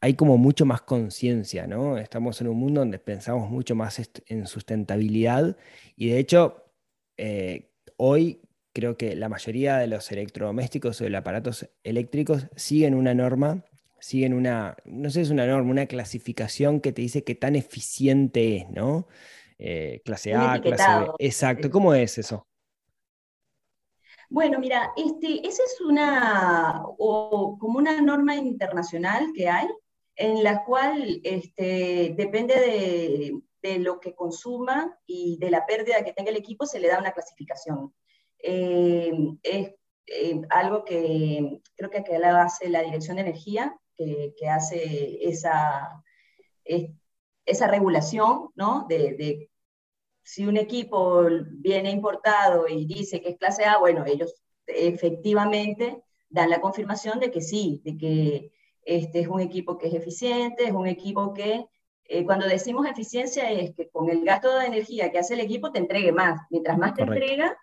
hay 0.00 0.14
como 0.14 0.38
mucho 0.38 0.64
más 0.64 0.80
conciencia, 0.82 1.66
¿no? 1.66 1.98
Estamos 1.98 2.40
en 2.40 2.48
un 2.48 2.56
mundo 2.56 2.80
donde 2.80 2.98
pensamos 2.98 3.50
mucho 3.50 3.74
más 3.74 4.00
en 4.26 4.46
sustentabilidad 4.46 5.56
y 5.94 6.08
de 6.08 6.18
hecho 6.18 6.64
eh, 7.18 7.70
hoy 7.98 8.40
creo 8.72 8.96
que 8.96 9.14
la 9.14 9.28
mayoría 9.28 9.76
de 9.76 9.86
los 9.86 10.10
electrodomésticos 10.10 11.00
o 11.00 11.04
de 11.04 11.10
los 11.10 11.18
aparatos 11.18 11.68
eléctricos 11.82 12.46
siguen 12.56 12.94
una 12.94 13.12
norma, 13.12 13.64
siguen 13.98 14.32
una, 14.32 14.76
no 14.86 15.10
sé 15.10 15.16
si 15.16 15.20
es 15.20 15.30
una 15.30 15.46
norma, 15.46 15.70
una 15.70 15.86
clasificación 15.86 16.80
que 16.80 16.92
te 16.92 17.02
dice 17.02 17.24
qué 17.24 17.34
tan 17.34 17.56
eficiente 17.56 18.56
es, 18.56 18.70
¿no? 18.70 19.06
Eh, 19.58 20.00
clase 20.02 20.34
A, 20.34 20.58
clase 20.62 20.84
B. 21.00 21.06
Exacto, 21.18 21.70
¿cómo 21.70 21.92
es 21.92 22.16
eso? 22.16 22.46
Bueno, 24.30 24.60
mira, 24.60 24.92
este, 24.96 25.44
esa 25.46 25.64
es 25.64 25.80
una, 25.80 26.84
o, 26.84 27.58
como 27.58 27.78
una 27.78 28.00
norma 28.00 28.36
internacional 28.36 29.32
que 29.34 29.48
hay, 29.48 29.68
en 30.14 30.44
la 30.44 30.64
cual 30.64 31.20
este, 31.24 32.14
depende 32.16 32.54
de, 32.54 33.40
de, 33.60 33.78
lo 33.80 33.98
que 33.98 34.14
consuma 34.14 34.96
y 35.04 35.36
de 35.38 35.50
la 35.50 35.66
pérdida 35.66 36.04
que 36.04 36.12
tenga 36.12 36.30
el 36.30 36.36
equipo, 36.36 36.64
se 36.64 36.78
le 36.78 36.86
da 36.86 37.00
una 37.00 37.10
clasificación. 37.10 37.92
Eh, 38.38 39.12
es 39.42 39.74
eh, 40.06 40.40
algo 40.50 40.84
que 40.84 41.60
creo 41.74 41.90
que 41.90 41.98
aquí 41.98 42.12
la 42.16 42.42
hace 42.42 42.68
la 42.68 42.82
Dirección 42.82 43.16
de 43.16 43.22
Energía, 43.22 43.76
que, 43.96 44.32
que 44.38 44.48
hace 44.48 45.28
esa, 45.28 46.04
esa 46.64 47.66
regulación, 47.66 48.50
¿no? 48.54 48.86
De, 48.88 49.49
si 50.22 50.46
un 50.46 50.56
equipo 50.56 51.24
viene 51.52 51.90
importado 51.90 52.68
y 52.68 52.86
dice 52.86 53.20
que 53.20 53.30
es 53.30 53.38
clase 53.38 53.64
A, 53.64 53.78
bueno, 53.78 54.04
ellos 54.06 54.34
efectivamente 54.66 56.02
dan 56.28 56.50
la 56.50 56.60
confirmación 56.60 57.18
de 57.18 57.30
que 57.30 57.40
sí, 57.40 57.82
de 57.84 57.96
que 57.98 58.52
este 58.84 59.20
es 59.20 59.28
un 59.28 59.40
equipo 59.40 59.78
que 59.78 59.88
es 59.88 59.94
eficiente, 59.94 60.64
es 60.64 60.72
un 60.72 60.86
equipo 60.86 61.34
que, 61.34 61.66
eh, 62.04 62.24
cuando 62.24 62.46
decimos 62.46 62.86
eficiencia 62.86 63.50
es 63.50 63.74
que 63.74 63.88
con 63.88 64.08
el 64.10 64.24
gasto 64.24 64.58
de 64.58 64.66
energía 64.66 65.10
que 65.10 65.18
hace 65.18 65.34
el 65.34 65.40
equipo 65.40 65.70
te 65.70 65.78
entregue 65.78 66.12
más. 66.12 66.40
Mientras 66.50 66.78
más 66.78 66.94
te 66.94 67.02
entrega, 67.02 67.56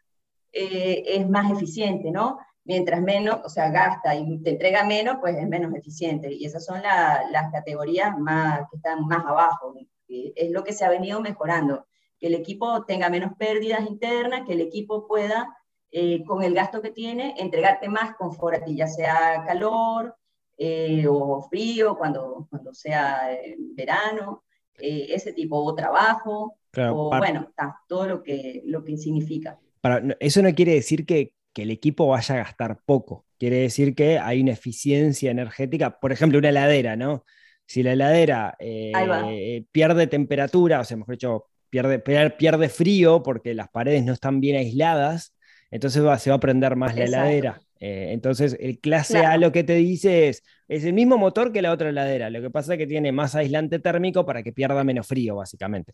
eh, 0.51 1.03
es 1.05 1.29
más 1.29 1.51
eficiente, 1.51 2.11
¿no? 2.11 2.39
Mientras 2.63 3.01
menos, 3.01 3.39
o 3.45 3.49
sea, 3.49 3.69
gasta 3.71 4.15
y 4.15 4.41
te 4.41 4.51
entrega 4.51 4.83
menos, 4.83 5.17
pues 5.21 5.37
es 5.37 5.47
menos 5.47 5.73
eficiente. 5.73 6.31
Y 6.31 6.45
esas 6.45 6.65
son 6.65 6.81
las 6.81 7.51
categorías 7.51 8.17
más, 8.19 8.61
que 8.69 8.77
están 8.77 9.05
más 9.07 9.25
abajo. 9.25 9.73
Es 10.07 10.51
lo 10.51 10.63
que 10.63 10.73
se 10.73 10.83
ha 10.85 10.89
venido 10.89 11.21
mejorando. 11.21 11.86
Que 12.19 12.27
el 12.27 12.33
equipo 12.33 12.83
tenga 12.85 13.09
menos 13.09 13.33
pérdidas 13.37 13.87
internas, 13.87 14.43
que 14.45 14.53
el 14.53 14.61
equipo 14.61 15.07
pueda, 15.07 15.55
eh, 15.91 16.23
con 16.25 16.43
el 16.43 16.53
gasto 16.53 16.81
que 16.81 16.91
tiene, 16.91 17.35
entregarte 17.37 17.89
más 17.89 18.15
confort 18.15 18.57
a 18.57 18.65
ti, 18.65 18.75
ya 18.75 18.87
sea 18.87 19.43
calor, 19.45 20.15
eh, 20.57 21.05
o 21.07 21.41
frío, 21.49 21.97
cuando, 21.97 22.47
cuando 22.49 22.73
sea 22.73 23.29
verano, 23.75 24.43
eh, 24.79 25.07
ese 25.09 25.33
tipo, 25.33 25.57
o 25.63 25.73
trabajo, 25.73 26.57
o 26.77 27.17
bueno, 27.17 27.47
está, 27.49 27.79
todo 27.87 28.07
lo 28.07 28.23
que, 28.23 28.61
lo 28.65 28.83
que 28.83 28.97
significa. 28.97 29.59
Para, 29.81 30.03
eso 30.19 30.41
no 30.41 30.53
quiere 30.53 30.73
decir 30.73 31.05
que, 31.05 31.33
que, 31.53 31.63
el 31.63 31.71
equipo 31.71 32.07
vaya 32.07 32.35
a 32.35 32.39
gastar 32.39 32.79
poco, 32.85 33.25
quiere 33.39 33.57
decir 33.57 33.95
que 33.95 34.19
hay 34.19 34.41
una 34.41 34.51
eficiencia 34.51 35.31
energética, 35.31 35.99
por 35.99 36.11
ejemplo, 36.11 36.37
una 36.37 36.49
heladera, 36.49 36.95
¿no? 36.95 37.23
Si 37.65 37.83
la 37.83 37.93
heladera 37.93 38.55
eh, 38.59 39.65
pierde 39.71 40.07
temperatura, 40.07 40.79
o 40.79 40.83
sea, 40.83 40.97
mejor 40.97 41.15
dicho, 41.15 41.45
pierde, 41.69 41.99
pierde 41.99 42.69
frío 42.69 43.23
porque 43.23 43.53
las 43.53 43.69
paredes 43.69 44.03
no 44.03 44.13
están 44.13 44.39
bien 44.39 44.57
aisladas, 44.57 45.35
entonces 45.71 46.01
se 46.21 46.29
va 46.29 46.35
a 46.35 46.39
prender 46.39 46.75
más 46.75 46.95
la 46.95 47.03
heladera. 47.05 47.61
Eh, 47.79 48.09
entonces, 48.11 48.57
el 48.59 48.79
clase 48.79 49.19
A 49.19 49.37
lo 49.37 49.51
que 49.51 49.63
te 49.63 49.75
dice 49.75 50.29
es, 50.29 50.43
es 50.67 50.83
el 50.83 50.93
mismo 50.93 51.17
motor 51.17 51.51
que 51.51 51.61
la 51.61 51.71
otra 51.71 51.89
heladera, 51.89 52.29
lo 52.29 52.41
que 52.41 52.49
pasa 52.49 52.73
es 52.73 52.79
que 52.79 52.87
tiene 52.87 53.11
más 53.11 53.35
aislante 53.35 53.79
térmico 53.79 54.25
para 54.25 54.43
que 54.43 54.51
pierda 54.51 54.83
menos 54.83 55.07
frío, 55.07 55.35
básicamente. 55.35 55.93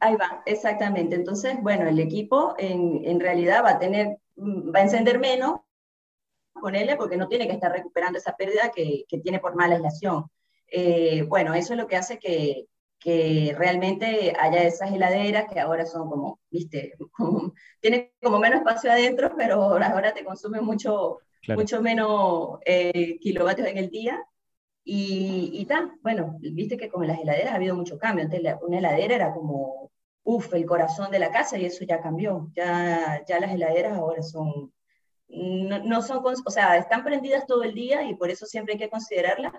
Ahí 0.00 0.16
va, 0.16 0.42
exactamente. 0.46 1.16
Entonces, 1.16 1.56
bueno, 1.60 1.88
el 1.88 1.98
equipo 1.98 2.54
en, 2.58 3.20
realidad 3.20 3.64
va 3.64 3.72
a 3.72 3.78
tener, 3.78 4.16
va 4.36 4.80
a 4.80 4.82
encender 4.82 5.18
menos, 5.18 5.60
ponerle, 6.54 6.96
porque 6.96 7.16
no 7.16 7.28
tiene 7.28 7.46
que 7.46 7.54
estar 7.54 7.72
recuperando 7.72 8.18
esa 8.18 8.36
pérdida 8.36 8.70
que, 8.74 9.04
tiene 9.22 9.38
por 9.38 9.54
mala 9.54 9.74
aislación. 9.74 10.26
Eh, 10.68 11.22
bueno, 11.28 11.52
eso 11.54 11.74
es 11.74 11.78
lo 11.78 11.86
que 11.86 11.96
hace 11.96 12.18
que, 12.18 12.66
que 13.02 13.54
realmente 13.58 14.32
haya 14.38 14.62
esas 14.62 14.92
heladeras 14.92 15.52
que 15.52 15.58
ahora 15.58 15.84
son 15.84 16.08
como, 16.08 16.40
viste, 16.50 16.94
como, 17.12 17.52
tienen 17.80 18.12
como 18.22 18.38
menos 18.38 18.60
espacio 18.60 18.92
adentro, 18.92 19.34
pero 19.36 19.62
ahora 19.62 20.14
te 20.14 20.24
consumen 20.24 20.64
mucho, 20.64 21.18
mucho 21.48 21.82
menos 21.82 22.58
eh, 22.64 23.18
kilovatios 23.18 23.68
en 23.68 23.78
el 23.78 23.90
día. 23.90 24.24
Y, 24.84 25.50
y 25.52 25.68
bueno, 26.02 26.38
viste 26.40 26.76
que 26.76 26.88
con 26.88 27.06
las 27.06 27.20
heladeras 27.20 27.52
ha 27.52 27.56
habido 27.56 27.76
mucho 27.76 27.98
cambio. 27.98 28.24
Antes 28.24 28.40
una 28.62 28.78
heladera 28.78 29.14
era 29.14 29.34
como, 29.34 29.90
uff, 30.24 30.52
el 30.54 30.66
corazón 30.66 31.10
de 31.10 31.18
la 31.18 31.30
casa 31.30 31.58
y 31.58 31.64
eso 31.64 31.84
ya 31.84 32.00
cambió. 32.00 32.50
Ya, 32.54 33.22
ya 33.26 33.40
las 33.40 33.52
heladeras 33.52 33.96
ahora 33.96 34.22
son, 34.22 34.72
no, 35.28 35.78
no 35.80 36.02
son, 36.02 36.22
o 36.24 36.50
sea, 36.50 36.76
están 36.76 37.04
prendidas 37.04 37.46
todo 37.46 37.64
el 37.64 37.74
día 37.74 38.02
y 38.08 38.14
por 38.14 38.30
eso 38.30 38.46
siempre 38.46 38.74
hay 38.74 38.80
que 38.80 38.90
considerarlas, 38.90 39.52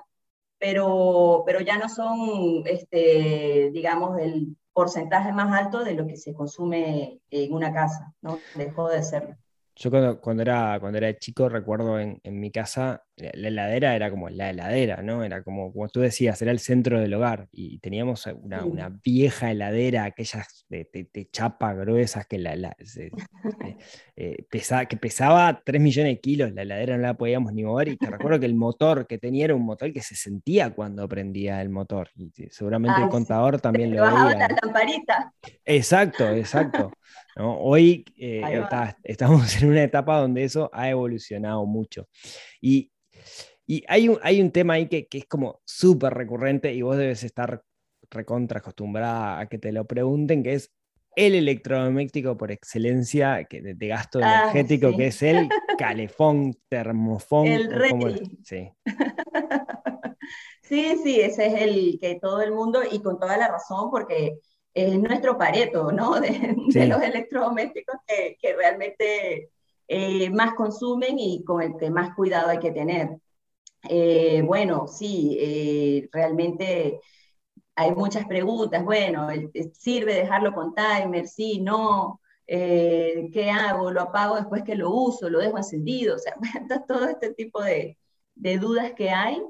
pero, 0.59 1.43
pero 1.45 1.61
ya 1.61 1.77
no 1.77 1.89
son, 1.89 2.63
este, 2.65 3.69
digamos, 3.73 4.19
el 4.19 4.55
porcentaje 4.73 5.31
más 5.31 5.53
alto 5.53 5.83
de 5.83 5.93
lo 5.93 6.07
que 6.07 6.17
se 6.17 6.33
consume 6.33 7.19
en 7.29 7.53
una 7.53 7.73
casa, 7.73 8.13
¿no? 8.21 8.39
Dejó 8.55 8.89
de 8.89 9.03
serlo. 9.03 9.35
Yo 9.75 9.89
cuando, 9.89 10.21
cuando, 10.21 10.43
era, 10.43 10.77
cuando 10.79 10.99
era 10.99 11.17
chico 11.17 11.49
recuerdo 11.49 11.99
en, 11.99 12.19
en, 12.23 12.39
mi 12.39 12.51
casa, 12.51 13.03
la 13.15 13.47
heladera 13.47 13.95
era 13.95 14.11
como 14.11 14.29
la 14.29 14.51
heladera, 14.51 15.01
¿no? 15.01 15.23
Era 15.23 15.41
como, 15.41 15.73
como 15.73 15.89
tú 15.89 15.99
decías, 15.99 16.39
era 16.43 16.51
el 16.51 16.59
centro 16.59 16.99
del 16.99 17.13
hogar 17.13 17.47
y 17.51 17.79
teníamos 17.79 18.27
una, 18.27 18.65
una 18.65 18.89
vieja 19.03 19.49
heladera, 19.49 20.03
aquellas 20.03 20.65
de, 20.69 20.87
de, 20.91 21.29
chapa 21.31 21.73
gruesas 21.73 22.27
que, 22.27 22.37
la, 22.37 22.55
la 22.55 22.75
eh, 22.97 23.11
eh, 24.15 24.45
pesaba, 24.49 24.85
que 24.85 24.97
pesaba 24.97 25.61
3 25.63 25.81
millones 25.81 26.13
de 26.13 26.19
kilos, 26.19 26.53
la 26.53 26.61
heladera 26.61 26.97
no 26.97 27.03
la 27.03 27.15
podíamos 27.15 27.51
ni 27.53 27.63
mover 27.63 27.87
y 27.87 27.97
te 27.97 28.11
recuerdo 28.11 28.39
que 28.39 28.45
el 28.45 28.55
motor 28.55 29.07
que 29.07 29.17
tenía 29.17 29.45
era 29.45 29.55
un 29.55 29.65
motor 29.65 29.91
que 29.91 30.01
se 30.01 30.15
sentía 30.15 30.69
cuando 30.69 31.07
prendía 31.07 31.61
el 31.61 31.69
motor 31.69 32.09
y 32.15 32.31
seguramente 32.51 33.01
el 33.01 33.09
contador 33.09 33.59
también 33.59 33.95
lo 33.95 34.03
veía. 34.03 34.37
La 34.37 34.47
lamparita. 34.61 35.33
Exacto, 35.65 36.29
exacto. 36.29 36.91
Hoy 37.37 38.05
eh, 38.17 38.41
estamos 39.03 39.55
en 39.61 39.69
una 39.69 39.83
etapa 39.83 40.19
donde 40.19 40.43
eso 40.43 40.69
ha 40.73 40.89
evolucionado 40.89 41.65
mucho. 41.65 42.07
Y, 42.61 42.91
hay, 43.87 44.09
un, 44.09 44.19
hay 44.21 44.41
un 44.41 44.51
tema 44.51 44.73
ahí 44.73 44.87
que, 44.87 45.07
es 45.11 45.25
como 45.25 45.61
súper 45.65 46.13
recurrente 46.13 46.73
y 46.73 46.81
vos 46.81 46.97
debes 46.97 47.23
estar 47.23 47.63
recontra 48.09 48.59
acostumbrada 48.59 49.39
a 49.39 49.47
que 49.47 49.57
te 49.57 49.71
lo 49.71 49.85
pregunten, 49.85 50.43
que 50.43 50.53
es 50.53 50.71
el 51.15 51.35
electrodoméstico 51.35 52.37
por 52.37 52.51
excelencia 52.51 53.45
que 53.45 53.61
de, 53.61 53.87
gasto 53.87 54.19
ah, 54.21 54.51
energético, 54.51 54.95
que 54.95 55.07
es 55.07 55.21
el 55.23 55.49
calefón, 55.77 56.55
termofón. 56.69 57.47
El 57.47 57.71
rey. 57.71 57.91
Sí. 58.43 58.71
sí, 60.61 60.97
sí, 61.03 61.19
ese 61.21 61.47
es 61.47 61.61
el 61.61 61.97
que 61.99 62.19
todo 62.19 62.41
el 62.41 62.51
mundo, 62.51 62.81
y 62.89 63.01
con 63.01 63.19
toda 63.19 63.37
la 63.37 63.47
razón, 63.47 63.89
porque 63.89 64.39
es 64.73 64.99
nuestro 64.99 65.37
pareto, 65.37 65.91
¿no? 65.91 66.19
De, 66.19 66.87
los 66.87 67.01
electrodomésticos 67.01 67.95
que, 68.07 68.37
que 68.41 68.55
realmente 68.55 69.51
eh, 69.87 70.29
más 70.29 70.53
consumen 70.55 71.19
y 71.19 71.43
con 71.43 71.61
el 71.61 71.77
que 71.77 71.89
más 71.89 72.15
cuidado 72.15 72.49
hay 72.49 72.59
que 72.59 72.71
tener. 72.71 73.09
Eh, 73.89 74.41
bueno, 74.45 74.87
sí, 74.87 75.37
eh, 75.39 76.09
realmente 76.11 76.99
hay 77.75 77.91
muchas 77.93 78.25
preguntas. 78.25 78.83
Bueno, 78.83 79.27
¿sirve 79.73 80.15
dejarlo 80.15 80.53
con 80.53 80.73
timer? 80.75 81.27
Sí, 81.27 81.59
no. 81.61 82.21
¿Qué 82.45 83.49
hago? 83.51 83.91
¿Lo 83.91 84.01
apago 84.01 84.35
después 84.35 84.63
que 84.63 84.75
lo 84.75 84.91
uso? 84.91 85.29
¿Lo 85.29 85.39
dejo 85.39 85.57
encendido? 85.57 86.15
O 86.15 86.19
sea, 86.19 86.35
todo 86.87 87.07
este 87.07 87.33
tipo 87.33 87.61
de, 87.61 87.97
de 88.35 88.57
dudas 88.57 88.93
que 88.93 89.09
hay. 89.09 89.41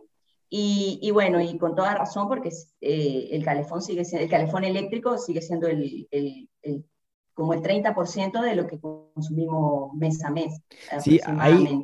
Y, 0.56 1.10
bueno, 1.10 1.42
y 1.42 1.58
con 1.58 1.74
toda 1.74 1.96
razón, 1.96 2.28
porque 2.28 2.50
eh, 2.80 3.30
el 3.32 3.44
calefón 3.44 3.82
sigue 3.82 4.06
siendo, 4.06 4.24
el 4.24 4.30
calefón 4.30 4.64
eléctrico 4.64 5.18
sigue 5.18 5.42
siendo 5.42 5.68
el, 5.68 6.08
el, 6.12 6.86
como 7.34 7.56
el 7.56 7.62
30% 7.62 8.40
de 8.40 8.56
lo 8.56 8.68
que 8.68 8.80
consumimos 8.80 9.96
mes 9.96 10.24
a 10.24 10.30
mes. 10.30 10.62
Sí, 11.02 11.20
hay 11.26 11.84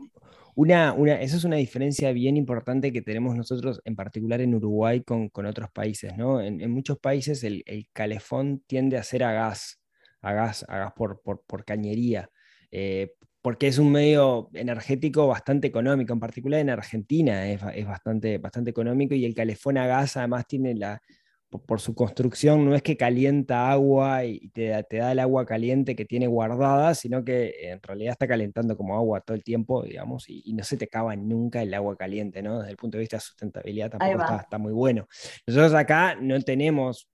una, 0.54 0.94
una, 0.94 1.20
esa 1.20 1.38
es 1.38 1.46
una 1.46 1.56
diferencia 1.56 2.12
bien 2.12 2.38
importante 2.38 2.94
que 2.94 3.02
tenemos 3.02 3.36
nosotros, 3.36 3.82
en 3.86 3.96
particular 3.96 4.40
en 4.40 4.54
Uruguay, 4.54 5.02
con, 5.02 5.30
con 5.30 5.48
otros 5.48 5.72
países. 5.72 6.16
¿no? 6.16 6.40
En, 6.40 6.62
en 6.62 6.70
muchos 6.70 7.00
países 7.00 7.44
el, 7.44 7.64
el, 7.66 7.88
calefón 7.92 8.64
tiende 8.68 8.98
a 8.98 9.04
ser 9.04 9.24
a 9.24 9.32
gas, 9.32 9.82
a 10.22 10.32
gas, 10.34 10.64
a 10.70 10.78
gas 10.78 10.94
por, 10.96 11.22
por, 11.24 11.42
por 11.48 11.66
cañería. 11.66 12.30
Eh, 12.70 13.14
porque 13.50 13.68
es 13.68 13.80
un 13.80 13.92
medio 13.92 14.52
energético 14.54 15.26
bastante 15.26 15.66
económico, 15.66 16.14
en 16.14 16.20
particular 16.20 16.60
en 16.60 16.70
Argentina 16.70 17.48
es, 17.48 17.88
bastante, 17.88 18.38
bastante 18.38 18.70
económico 18.70 19.16
y 19.16 19.26
el 19.26 19.34
calefón 19.34 19.80
a 19.80 19.88
gas 19.88 20.18
además 20.18 20.46
tiene 20.46 20.76
la, 20.76 21.02
por, 21.50 21.80
su 21.80 21.96
construcción, 21.96 22.64
no 22.64 22.76
es 22.76 22.84
que 22.84 22.96
calienta 22.96 23.72
agua 23.72 24.24
y 24.24 24.50
te, 24.50 24.68
da 24.68 25.12
el 25.14 25.18
agua 25.18 25.48
caliente 25.48 25.96
que 25.96 26.06
tiene 26.06 26.28
guardada, 26.28 26.94
sino 26.94 27.26
que 27.26 27.72
en 27.72 27.82
realidad 27.82 28.12
está 28.12 28.28
calentando 28.28 28.78
como 28.78 28.96
agua 28.96 29.22
todo 29.22 29.36
el 29.36 29.44
tiempo, 29.44 29.82
digamos, 29.82 30.26
y, 30.28 30.54
no 30.54 30.64
se 30.64 30.78
te 30.78 30.86
acaba 30.86 31.16
nunca 31.16 31.64
el 31.64 31.74
agua 31.74 31.98
caliente, 31.98 32.44
¿no? 32.44 32.60
Desde 32.60 32.70
el 32.70 32.78
punto 32.78 32.98
de 32.98 33.02
vista 33.02 33.18
de 33.18 33.22
sustentabilidad 33.22 33.90
tampoco 33.90 34.22
está, 34.22 34.38
está, 34.42 34.58
muy 34.60 34.74
bueno. 34.74 35.08
Nosotros 35.48 35.74
acá 35.74 36.14
no 36.22 36.40
tenemos, 36.42 37.10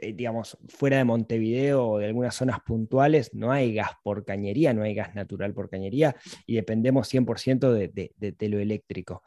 digamos, 0.00 0.58
fuera 0.68 0.98
de 0.98 1.04
Montevideo 1.04 1.86
o 1.86 1.98
de 1.98 2.06
algunas 2.06 2.34
zonas 2.34 2.60
puntuales, 2.60 3.32
no 3.34 3.52
hay 3.52 3.74
gas 3.74 3.90
por 4.02 4.24
cañería, 4.24 4.72
no 4.72 4.82
hay 4.82 4.94
gas 4.94 5.14
natural 5.14 5.54
por 5.54 5.70
cañería 5.70 6.16
y 6.46 6.54
dependemos 6.54 7.12
100% 7.12 7.72
de, 7.72 8.12
de, 8.16 8.48
lo 8.48 8.58
eléctrico. 8.58 9.22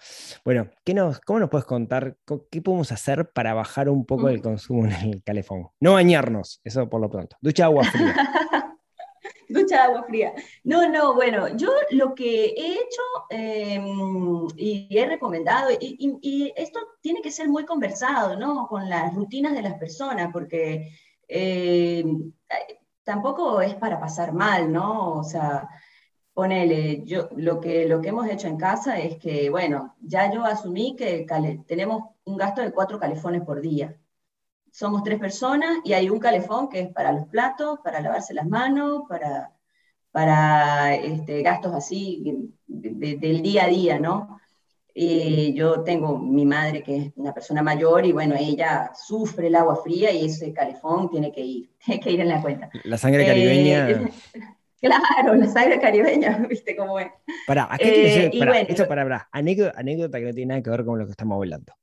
Bueno, 0.45 0.69
¿qué 0.83 0.93
nos, 0.93 1.19
¿cómo 1.19 1.39
nos 1.39 1.49
puedes 1.49 1.65
contar? 1.65 2.17
¿Qué 2.51 2.61
podemos 2.61 2.91
hacer 2.91 3.29
para 3.31 3.53
bajar 3.53 3.89
un 3.89 4.05
poco 4.05 4.29
el 4.29 4.41
consumo 4.41 4.85
en 4.85 4.91
el 4.91 5.23
calefón? 5.23 5.69
No 5.79 5.93
bañarnos, 5.93 6.61
eso 6.63 6.87
por 6.89 7.01
lo 7.01 7.09
pronto. 7.09 7.37
Ducha 7.41 7.65
agua 7.65 7.83
fría. 7.85 8.15
ducha 9.49 9.75
de 9.77 9.81
agua 9.83 10.03
fría. 10.03 10.33
No, 10.63 10.89
no, 10.89 11.13
bueno, 11.13 11.55
yo 11.55 11.69
lo 11.91 12.13
que 12.15 12.45
he 12.45 12.73
hecho 12.73 13.01
em, 13.29 14.47
y 14.57 14.87
he 14.97 15.05
recomendado, 15.05 15.69
y, 15.79 16.53
esto 16.55 16.79
tiene 17.01 17.21
que 17.21 17.31
ser 17.31 17.49
muy 17.49 17.65
conversado, 17.65 18.37
¿no? 18.37 18.67
Con 18.67 18.89
las 18.89 19.13
rutinas 19.13 19.53
de 19.53 19.61
las 19.61 19.75
personas, 19.75 20.29
porque 20.33 20.91
em, 21.27 22.31
tampoco 23.03 23.61
es 23.61 23.75
para 23.75 23.99
pasar 23.99 24.33
mal, 24.33 24.71
¿no? 24.71 25.13
O 25.19 25.23
sea, 25.23 25.69
ponele, 26.33 27.03
yo, 27.05 27.29
lo, 27.37 27.59
que, 27.59 27.87
lo 27.87 28.01
que 28.01 28.09
hemos 28.09 28.27
hecho 28.29 28.47
en 28.47 28.57
casa 28.57 28.99
es 28.99 29.17
que, 29.17 29.49
bueno, 29.49 29.95
ya 30.01 30.31
yo 30.31 30.43
asumí 30.45 30.95
que 30.95 31.25
tenemos 31.67 32.03
un 32.25 32.37
gasto 32.37 32.61
de 32.61 32.71
cuatro 32.71 32.99
calefones 32.99 33.43
por 33.43 33.61
día. 33.61 33.97
Somos 34.77 35.01
tres 35.01 35.17
personas 35.17 35.79
y 35.83 35.93
hay 35.93 36.07
un 36.07 36.19
calefón 36.19 36.69
que 36.69 36.81
es 36.81 36.89
para 36.89 37.11
los 37.11 37.25
platos, 37.29 37.79
para 37.83 37.99
lavarse 37.99 38.35
las 38.35 38.45
manos, 38.45 39.05
para, 39.09 39.51
para 40.11 40.93
este, 40.93 41.41
gastos 41.41 41.73
así 41.73 42.53
del 42.67 43.41
día 43.41 43.63
a 43.63 43.69
día, 43.69 43.99
¿no? 43.99 44.39
Eh, 44.93 45.51
yo 45.55 45.81
tengo 45.81 46.19
mi 46.19 46.45
madre 46.45 46.83
que 46.83 46.95
es 46.95 47.11
una 47.15 47.33
persona 47.33 47.63
mayor 47.63 48.05
y 48.05 48.11
bueno, 48.11 48.35
ella 48.37 48.91
sufre 48.93 49.47
el 49.47 49.55
agua 49.55 49.77
fría 49.77 50.11
y 50.11 50.25
ese 50.25 50.53
calefón 50.53 51.09
tiene 51.09 51.31
que 51.31 51.41
ir, 51.41 51.71
tiene 51.83 51.99
que 51.99 52.11
ir 52.11 52.21
en 52.21 52.29
la 52.29 52.39
cuenta. 52.39 52.69
La 52.83 52.99
sangre 52.99 53.25
caribeña. 53.25 53.89
Eh, 53.89 54.11
claro, 54.79 55.33
la 55.33 55.47
sangre 55.47 55.79
caribeña, 55.79 56.37
viste 56.47 56.75
cómo 56.75 56.99
es. 56.99 57.07
Para, 57.47 57.67
eh, 57.79 58.29
para, 58.37 58.59
esto 58.59 58.87
para, 58.87 59.27
anécdota, 59.31 59.73
anécdota 59.75 60.19
que 60.19 60.25
no 60.25 60.33
tiene 60.35 60.49
nada 60.49 60.61
que 60.61 60.69
ver 60.69 60.85
con 60.85 60.99
lo 60.99 61.05
que 61.05 61.11
estamos 61.13 61.35
hablando. 61.37 61.73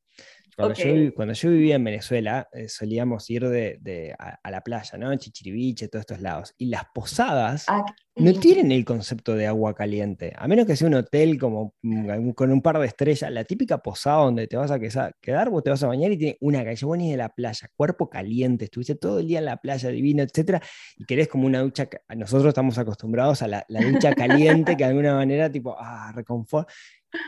Cuando, 0.57 1.33
yo, 1.33 1.51
vivía 1.51 1.77
en 1.77 1.85
Venezuela, 1.85 2.49
eh, 2.53 2.69
solíamos 2.69 3.29
ir 3.31 3.49
de, 3.49 4.15
a, 4.19 4.51
la 4.51 4.61
playa, 4.61 4.97
¿no? 4.99 5.15
Chichiriviche, 5.17 5.89
todos 5.89 6.03
estos 6.03 6.21
lados. 6.21 6.55
Y 6.59 6.67
las 6.67 6.85
posadas 6.95 7.65
ah, 7.69 7.85
no 8.17 8.33
tienen 8.35 8.71
el 8.71 8.85
concepto 8.85 9.35
de 9.35 9.49
agua 9.49 9.75
caliente. 9.75 10.33
A 10.37 10.47
menos 10.47 10.67
que 10.67 10.77
sea 10.77 10.87
un 10.87 10.95
hotel 10.95 11.39
como 11.39 11.75
mm, 11.83 12.31
con 12.31 12.53
un 12.53 12.63
par 12.63 12.79
de 12.79 12.87
estrellas, 12.87 13.31
la 13.33 13.45
típica 13.45 13.79
posada 13.79 14.19
donde 14.19 14.47
te 14.47 14.57
vas 14.57 14.71
a 14.71 14.79
quedar, 15.21 15.51
vos 15.51 15.65
te 15.65 15.71
vas 15.71 15.83
a 15.83 15.89
bañar 15.89 16.13
y 16.13 16.19
tiene 16.19 16.37
una 16.41 16.65
calle 16.65 16.87
bonita 16.87 17.11
de 17.11 17.17
la 17.17 17.29
playa, 17.31 17.69
cuerpo 17.77 18.09
caliente, 18.09 18.67
estuviste 18.67 18.95
todo 18.95 19.19
el 19.19 19.27
día 19.27 19.41
en 19.41 19.47
la 19.47 19.57
playa, 19.57 19.89
divino, 19.89 20.23
etcétera, 20.23 20.63
y 20.97 21.05
querés 21.05 21.29
como 21.29 21.47
una 21.47 21.61
ducha. 21.61 21.89
Nosotros 22.15 22.49
estamos 22.49 22.79
acostumbrados 22.79 23.43
a 23.43 23.49
la, 23.49 23.65
ducha 23.69 24.15
caliente, 24.15 24.77
que 24.77 24.85
de 24.85 24.91
alguna 24.91 25.15
manera, 25.15 25.51
tipo, 25.51 25.77
ah, 25.79 26.13
reconfort. 26.15 26.69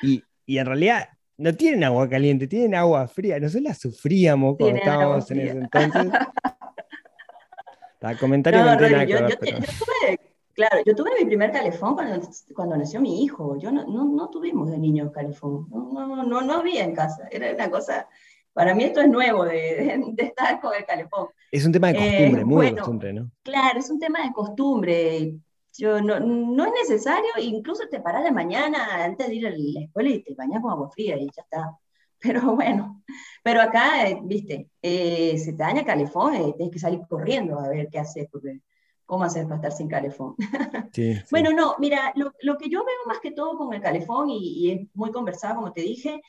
Y, 0.03 0.23
y 0.45 0.59
en 0.59 0.67
realidad 0.67 1.09
no 1.39 1.55
tienen 1.55 1.85
agua 1.85 2.09
caliente, 2.09 2.47
tienen 2.47 2.75
agua 2.75 3.07
fría. 3.09 3.39
Nosotros 3.39 3.65
la 3.65 3.75
sufríamos 3.75 4.57
cuando 4.59 4.79
estábamos 4.79 5.31
en 5.31 5.41
ese 5.41 5.59
entonces. 5.59 6.13
El 8.01 8.19
comentario 8.19 8.65
no, 8.65 8.77
no 8.77 9.05
yo, 9.05 9.19
yo, 9.19 9.37
tuve, 9.37 10.21
claro, 10.55 10.77
yo 10.85 10.95
tuve 10.95 11.11
mi 11.19 11.25
primer 11.25 11.51
calefón 11.51 11.95
cuando, 11.95 12.29
cuando 12.55 12.77
nació 12.77 13.01
mi 13.01 13.25
hijo. 13.25 13.59
Yo 13.59 13.73
no, 13.73 13.85
no, 13.87 14.05
no 14.05 14.31
tuvimos 14.31 14.71
de 14.71 14.79
niños 14.79 15.11
calefón. 15.13 15.67
No, 15.71 16.25
no, 16.25 16.41
no, 16.43 16.53
había 16.55 16.85
en 16.85 16.95
casa. 16.95 17.27
Era 17.31 17.53
una 17.53 17.71
cosa. 17.71 18.09
Para 18.53 18.75
mí 18.75 18.85
esto 18.85 19.01
es 19.01 19.09
nuevo 19.09 19.45
de, 19.45 20.01
de, 20.15 20.23
estar 20.23 20.61
con 20.61 20.75
el 20.75 20.85
calefón. 20.85 21.29
Es 21.51 21.67
un 21.67 21.73
tema 21.73 21.89
de 21.89 21.95
costumbre, 21.95 22.41
eh, 22.41 22.45
muy 22.45 22.67
de 22.67 22.77
costumbre, 22.77 23.13
¿no? 23.13 23.31
Claro, 23.43 23.79
es 23.79 23.91
un 23.91 23.99
tema 23.99 24.23
de 24.23 24.33
costumbre. 24.33 25.35
Yo, 25.79 26.01
no, 26.01 26.21
no, 26.21 26.65
es 26.65 26.73
necesario, 26.89 27.31
incluso 27.41 27.89
te 27.91 28.01
paras 28.01 28.25
de 28.25 28.33
mañana 28.33 29.05
antes 29.05 29.29
de 29.29 29.35
ir 29.35 29.47
a 29.47 29.51
la 29.51 29.81
escuela 29.81 30.11
y 30.11 30.23
te 30.23 30.35
bañas 30.35 30.63
con 30.63 30.73
agua 30.73 30.91
fría 30.91 31.17
y 31.19 31.27
ya 31.27 31.43
está. 31.43 31.79
Pero 32.19 32.57
bueno, 32.57 33.03
pero 33.47 33.61
acá, 33.61 34.09
eh, 34.09 34.19
viste, 34.25 34.71
eh, 34.83 35.39
se 35.39 35.53
te 35.53 35.59
daña 35.59 35.81
el 35.81 35.87
calefón, 35.87 36.35
eh, 36.35 36.55
tienes 36.57 36.73
que 36.73 36.81
salir 36.81 37.01
corriendo 37.09 37.61
a 37.61 37.69
ver 37.69 37.89
qué 37.93 38.01
haces, 38.01 38.27
porque 38.33 38.61
cómo 39.05 39.23
hacer 39.23 39.45
para 39.45 39.57
estar 39.57 39.73
sin 39.73 39.87
calefón. 39.87 40.35
Bueno, 41.31 41.53
no, 41.53 41.77
mira, 41.79 42.13
lo, 42.17 42.33
lo, 42.41 42.57
que 42.57 42.69
yo 42.69 42.85
veo 42.85 42.97
más 43.07 43.21
que 43.21 43.31
todo 43.31 43.57
con 43.57 43.73
el 43.73 43.83
calefón, 43.83 44.31
y, 44.31 44.39
y, 44.39 44.71
es 44.73 44.89
muy 44.95 45.13
conversado, 45.13 45.57
como 45.57 45.73
te 45.73 45.83
dije, 45.83 46.21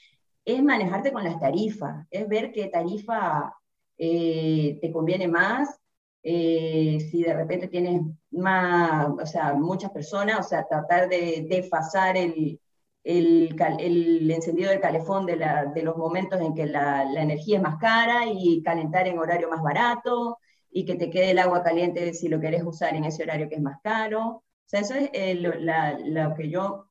es 0.46 0.62
manejarte 0.62 1.12
con 1.12 1.24
las 1.24 1.40
tarifas, 1.40 2.06
es 2.12 2.28
ver 2.28 2.52
qué 2.52 2.68
tarifa 2.68 3.52
te 3.98 4.92
conviene 4.94 5.28
más, 5.28 5.80
eh, 6.24 7.00
si 7.12 7.24
de 7.24 7.34
repente 7.34 7.68
tienes 7.68 8.02
más, 8.32 9.08
o 9.10 9.26
sea, 9.26 9.54
muchas 9.54 9.92
personas, 9.92 10.40
o 10.46 10.50
sea, 10.50 10.68
tratar 10.68 11.10
de 11.10 11.46
desfasar 11.50 12.18
el, 12.18 12.60
el, 13.04 13.56
el, 13.80 14.32
encendido 14.32 14.70
del 14.70 14.82
calefón 14.82 15.26
de, 15.26 15.38
la, 15.38 15.66
de, 15.66 15.84
los 15.84 15.96
momentos 15.98 16.42
en 16.42 16.54
que 16.54 16.66
la, 16.66 17.06
la, 17.06 17.22
energía 17.22 17.58
es 17.58 17.64
más 17.64 17.78
cara 17.80 18.26
y 18.28 18.62
calentar 18.64 19.08
en 19.08 19.20
horario 19.20 19.50
más 19.50 19.62
barato 19.62 20.38
y 20.70 20.86
que 20.86 20.96
te 20.96 21.10
quede 21.10 21.32
el 21.32 21.40
agua 21.40 21.64
caliente 21.64 22.14
si 22.14 22.28
lo 22.28 22.40
querés 22.40 22.64
usar 22.64 22.96
en 22.96 23.06
ese 23.06 23.24
horario 23.24 23.50
que 23.50 23.56
es 23.56 23.62
más 23.62 23.80
caro. 23.82 24.44
O 24.68 24.70
sea, 24.70 24.82
eso 24.82 24.96
es 24.96 25.10
eh, 25.14 25.36
lo, 25.36 25.54
la, 25.54 25.98
lo, 26.00 26.36
que 26.36 26.50
yo, 26.50 26.90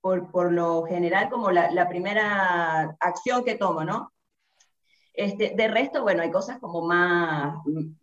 por, 0.00 0.30
por 0.30 0.52
lo 0.52 0.84
general, 0.84 1.30
como 1.30 1.50
la, 1.50 1.88
primera 1.88 2.96
acción 3.00 3.44
que 3.44 3.54
tomo, 3.56 3.84
¿no? 3.84 4.12
Este, 5.16 5.54
de 5.56 5.68
resto, 5.68 6.02
bueno, 6.02 6.22
hay 6.22 6.30
cosas 6.30 6.58
como 6.58 6.82
más, 6.82 7.56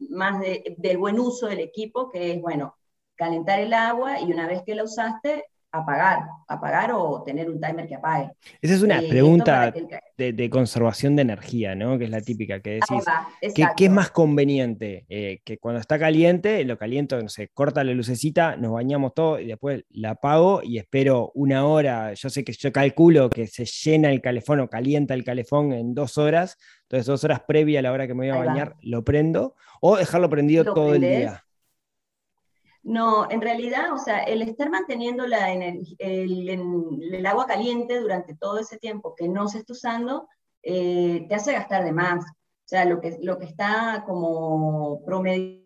más 0.09 0.39
de, 0.39 0.75
del 0.79 0.97
buen 0.97 1.19
uso 1.19 1.47
del 1.47 1.59
equipo, 1.59 2.09
que 2.09 2.33
es, 2.33 2.41
bueno, 2.41 2.75
calentar 3.15 3.59
el 3.59 3.73
agua 3.73 4.19
y 4.19 4.31
una 4.31 4.47
vez 4.47 4.63
que 4.65 4.73
la 4.73 4.83
usaste, 4.83 5.45
apagar, 5.73 6.19
apagar 6.47 6.91
o 6.93 7.23
tener 7.23 7.49
un 7.49 7.59
timer 7.59 7.87
que 7.87 7.95
apague. 7.95 8.29
Esa 8.61 8.75
es 8.75 8.83
una 8.83 8.99
eh, 8.99 9.09
pregunta 9.09 9.73
de, 10.17 10.49
conservación 10.51 11.15
de 11.15 11.23
energía, 11.23 11.73
¿no? 11.73 11.97
Que 11.97 12.05
es 12.05 12.11
la 12.11 12.21
típica 12.21 12.59
que 12.59 12.79
decís. 12.79 13.03
¿qué, 13.75 13.85
es 13.85 13.91
más 13.91 14.11
conveniente? 14.11 15.05
Eh, 15.09 15.41
que 15.43 15.57
cuando 15.57 15.81
está 15.81 15.97
caliente, 15.97 16.63
lo 16.63 16.77
caliento, 16.77 17.19
no 17.19 17.27
sé, 17.27 17.47
corta 17.47 17.83
la 17.83 17.91
lucecita, 17.93 18.55
nos 18.55 18.71
bañamos 18.71 19.15
todo 19.15 19.39
y 19.39 19.47
después 19.47 19.83
la 19.89 20.11
apago 20.11 20.61
y 20.63 20.77
espero 20.77 21.31
una 21.33 21.65
hora. 21.65 22.13
Yo 22.13 22.29
sé 22.29 22.43
que 22.43 22.53
yo 22.53 22.71
calculo 22.71 23.31
que 23.31 23.47
se 23.47 23.65
llena 23.65 24.11
el 24.11 24.21
calefón 24.21 24.59
o 24.59 24.69
calienta 24.69 25.15
el 25.15 25.23
calefón 25.23 25.73
en 25.73 25.95
dos 25.95 26.19
horas, 26.19 26.59
entonces 26.83 27.07
dos 27.07 27.23
horas 27.23 27.41
previa 27.47 27.79
a 27.79 27.81
la 27.81 27.91
hora 27.91 28.05
que 28.05 28.13
me 28.13 28.29
voy 28.31 28.37
a 28.37 28.45
bañar, 28.45 28.75
lo 28.81 29.03
prendo, 29.03 29.55
o 29.81 29.97
dejarlo 29.97 30.29
prendido 30.29 30.71
todo 30.71 30.93
el 30.93 31.01
día. 31.01 31.43
No, 32.83 33.31
en 33.31 33.39
realidad, 33.41 33.93
o 33.93 33.97
sea, 33.97 34.23
el 34.23 34.41
estar 34.41 34.69
manteniendo 34.69 35.25
la 35.25 35.53
el, 35.53 35.85
el, 35.99 37.25
agua 37.25 37.47
caliente 37.47 37.99
durante 37.99 38.35
todo 38.35 38.59
ese 38.59 38.77
tiempo 38.77 39.15
que 39.15 39.29
no 39.29 39.47
se 39.47 39.59
está 39.59 39.71
usando, 39.71 40.27
eh, 40.61 41.25
te 41.29 41.35
hace 41.35 41.53
gastar 41.53 41.85
de 41.85 41.93
más. 41.93 42.25
O 42.25 42.67
sea, 42.67 42.83
lo 42.85 42.99
que, 42.99 43.17
lo 43.21 43.37
que 43.39 43.45
está 43.45 44.03
como 44.05 45.03
promediado 45.05 45.63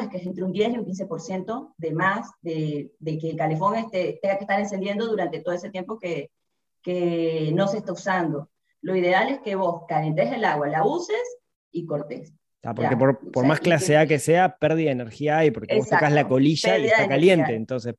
es 0.00 0.08
que 0.08 0.18
es 0.18 0.26
entre 0.26 0.44
un 0.44 0.52
10 0.52 0.74
y 0.74 0.78
un 0.78 0.86
15% 0.86 1.74
de 1.76 1.92
más 1.92 2.30
de, 2.40 2.92
de, 3.00 3.18
que 3.18 3.30
el 3.30 3.36
calefón 3.36 3.74
este, 3.74 4.20
tenga 4.22 4.36
que 4.36 4.44
estar 4.44 4.60
encendiendo 4.60 5.06
durante 5.06 5.40
todo 5.40 5.54
ese 5.54 5.70
tiempo 5.70 5.98
que, 5.98 6.30
que 6.82 7.50
no 7.52 7.66
se 7.66 7.78
está 7.78 7.92
usando. 7.92 8.50
Lo 8.80 8.94
ideal 8.94 9.28
es 9.28 9.40
que 9.40 9.56
vos 9.56 9.82
calentes 9.88 10.32
el 10.32 10.44
agua, 10.44 10.68
la 10.68 10.84
uses 10.86 11.38
y 11.72 11.84
cortes. 11.84 12.32
Ah, 12.62 12.74
porque 12.74 12.96
por, 12.96 13.46
más 13.46 13.60
clase 13.60 13.96
A 13.96 14.06
que 14.06 14.18
sea, 14.18 14.56
pérdida 14.56 14.86
de 14.86 14.92
energía 14.92 15.38
hay, 15.38 15.50
porque 15.52 15.76
vos 15.76 15.88
tocas 15.88 16.12
la 16.12 16.26
colilla 16.26 16.78
y 16.78 16.86
está 16.86 17.06
caliente, 17.08 17.54
entonces... 17.54 17.94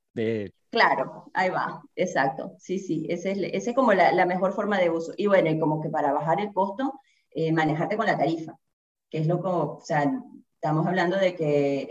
Claro, 0.70 1.32
ahí 1.34 1.50
va, 1.50 1.82
exacto, 1.96 2.56
sí, 2.60 2.78
sí, 2.78 3.08
esa 3.10 3.30
es, 3.30 3.38
ese 3.38 3.70
es 3.70 3.76
como 3.76 3.94
la, 3.94 4.26
mejor 4.26 4.52
forma 4.52 4.78
de 4.78 4.90
uso. 4.90 5.14
Y 5.16 5.28
bueno, 5.28 5.50
y 5.50 5.58
como 5.58 5.82
que 5.82 5.90
para 5.90 6.12
bajar 6.12 6.42
el 6.42 6.52
costo, 6.52 7.00
eh, 7.32 7.54
manejarte 7.54 7.96
con 7.96 8.06
la 8.06 8.18
tarifa, 8.18 8.58
que 9.10 9.20
es 9.20 9.28
lo 9.28 9.42
que, 9.42 9.48
o 9.48 9.80
sea, 9.82 10.12
estamos 10.56 10.86
hablando 10.86 11.18
de 11.18 11.34
que 11.36 11.88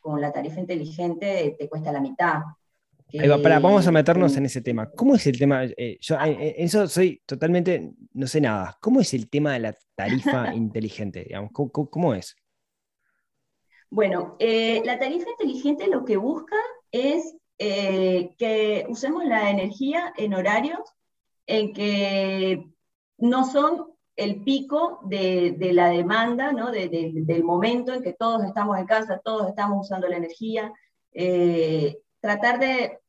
con 0.00 0.20
la 0.20 0.32
tarifa 0.32 0.60
inteligente 0.60 1.56
te 1.58 1.68
cuesta 1.68 1.92
la 1.92 2.00
mitad, 2.00 2.40
vamos 3.60 3.86
a 3.86 3.92
meternos 3.92 4.36
en 4.36 4.46
ese 4.46 4.60
tema. 4.60 4.90
¿Cómo 4.90 5.14
es 5.14 5.26
el 5.26 5.38
tema? 5.38 5.64
Eh, 5.64 5.98
yo 6.00 6.16
en 6.16 6.32
eh, 6.32 6.48
eh, 6.48 6.54
eso 6.58 6.86
soy 6.88 7.22
totalmente, 7.26 7.92
no 8.12 8.26
sé 8.26 8.40
nada. 8.40 8.76
¿Cómo 8.80 9.00
es 9.00 9.14
el 9.14 9.28
tema 9.28 9.52
de 9.52 9.60
la 9.60 9.76
tarifa 9.94 10.54
inteligente? 10.54 11.24
Digamos? 11.24 11.50
¿Cómo, 11.52 12.14
es? 12.14 12.36
Bueno, 13.90 14.36
la 14.38 14.98
tarifa 14.98 15.30
inteligente 15.30 15.88
lo 15.88 16.04
que 16.04 16.16
busca 16.16 16.56
es 16.92 17.36
que 17.58 18.86
usemos 18.88 19.24
la 19.24 19.50
energía 19.50 20.12
en 20.16 20.34
horarios 20.34 20.80
en 21.46 21.72
que 21.72 22.64
no 23.18 23.44
son 23.44 23.88
el 24.16 24.42
pico 24.44 25.00
de, 25.04 25.56
la 25.72 25.88
demanda, 25.88 26.52
¿no? 26.52 26.70
del 26.70 27.44
momento 27.44 27.92
en 27.92 28.02
que 28.02 28.12
todos 28.12 28.44
estamos 28.44 28.78
en 28.78 28.86
casa, 28.86 29.20
todos 29.24 29.48
estamos 29.48 29.86
usando 29.86 30.08
la 30.08 30.16
energía. 30.16 30.72
Tratar 32.20 32.58
de 32.58 33.00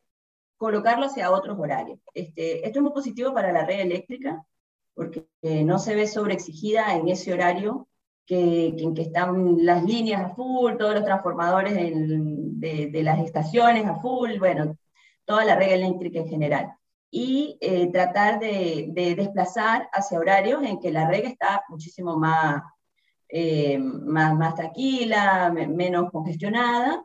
colocarlo 0.57 1.07
hacia 1.07 1.31
otros 1.31 1.57
horarios. 1.59 1.99
Este, 2.13 2.65
esto 2.65 2.79
es 2.79 2.83
muy 2.83 2.93
positivo 2.93 3.33
para 3.33 3.51
la 3.51 3.65
red 3.65 3.79
eléctrica, 3.79 4.45
porque 4.93 5.25
no 5.41 5.79
se 5.79 5.95
ve 5.95 6.07
sobreexigida 6.07 6.95
en 6.95 7.07
ese 7.07 7.33
horario 7.33 7.87
que, 8.25 8.67
en 8.77 8.93
que 8.93 9.01
están 9.03 9.65
las 9.65 9.83
líneas 9.83 10.21
a 10.21 10.35
full, 10.35 10.77
todos 10.77 10.95
los 10.95 11.05
transformadores 11.05 11.73
de, 11.73 13.01
las 13.03 13.19
estaciones 13.19 13.85
a 13.87 13.95
full, 13.95 14.37
bueno, 14.37 14.77
toda 15.25 15.45
la 15.45 15.55
red 15.55 15.73
eléctrica 15.73 16.19
en 16.19 16.27
general. 16.27 16.71
Y 17.09 17.57
eh, 17.59 17.91
tratar 17.91 18.39
de, 18.39 18.91
desplazar 19.17 19.89
hacia 19.91 20.19
horarios 20.19 20.63
en 20.63 20.79
que 20.79 20.91
la 20.91 21.07
red 21.09 21.25
está 21.25 21.63
muchísimo 21.69 22.17
más, 22.17 22.63
eh, 23.29 23.77
más, 23.79 24.35
más 24.35 24.55
tranquila, 24.55 25.51
menos 25.51 26.11
congestionada. 26.11 27.03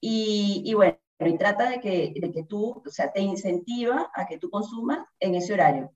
Y, 0.00 0.62
y 0.64 0.74
bueno, 0.74 0.98
y 1.20 1.36
trata 1.36 1.70
de 1.70 1.80
que, 1.80 2.14
de 2.20 2.32
que 2.32 2.44
tú, 2.44 2.82
o 2.86 2.90
sea, 2.90 3.12
te 3.12 3.20
incentiva 3.20 4.10
a 4.14 4.26
que 4.26 4.38
tú 4.38 4.50
consumas 4.50 5.00
en 5.20 5.34
ese 5.34 5.54
horario. 5.54 5.92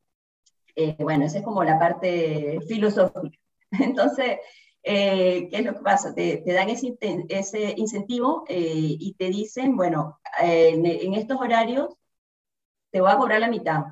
Eh, 0.75 0.97
bueno, 0.99 1.25
esa 1.25 1.39
es 1.39 1.45
como 1.45 1.65
la 1.65 1.79
parte 1.79 2.61
filosófica. 2.69 3.39
Entonces, 3.71 4.39
Eh, 4.85 5.49
¿Qué 5.51 5.59
es 5.59 5.65
lo 5.65 5.75
que 5.75 5.81
pasa? 5.81 6.15
Te, 6.15 6.43
dan 6.45 6.69
ese, 6.69 6.97
ese 7.29 7.75
incentivo 7.77 8.45
eh, 8.49 8.97
y 8.99 9.15
te 9.15 9.29
dicen, 9.29 9.77
bueno, 9.77 10.21
en, 10.41 11.15
estos 11.15 11.41
horarios 11.41 11.95
te 12.91 13.01
voy 13.01 13.11
a 13.11 13.17
cobrar 13.17 13.41
la 13.41 13.49
mitad. 13.49 13.85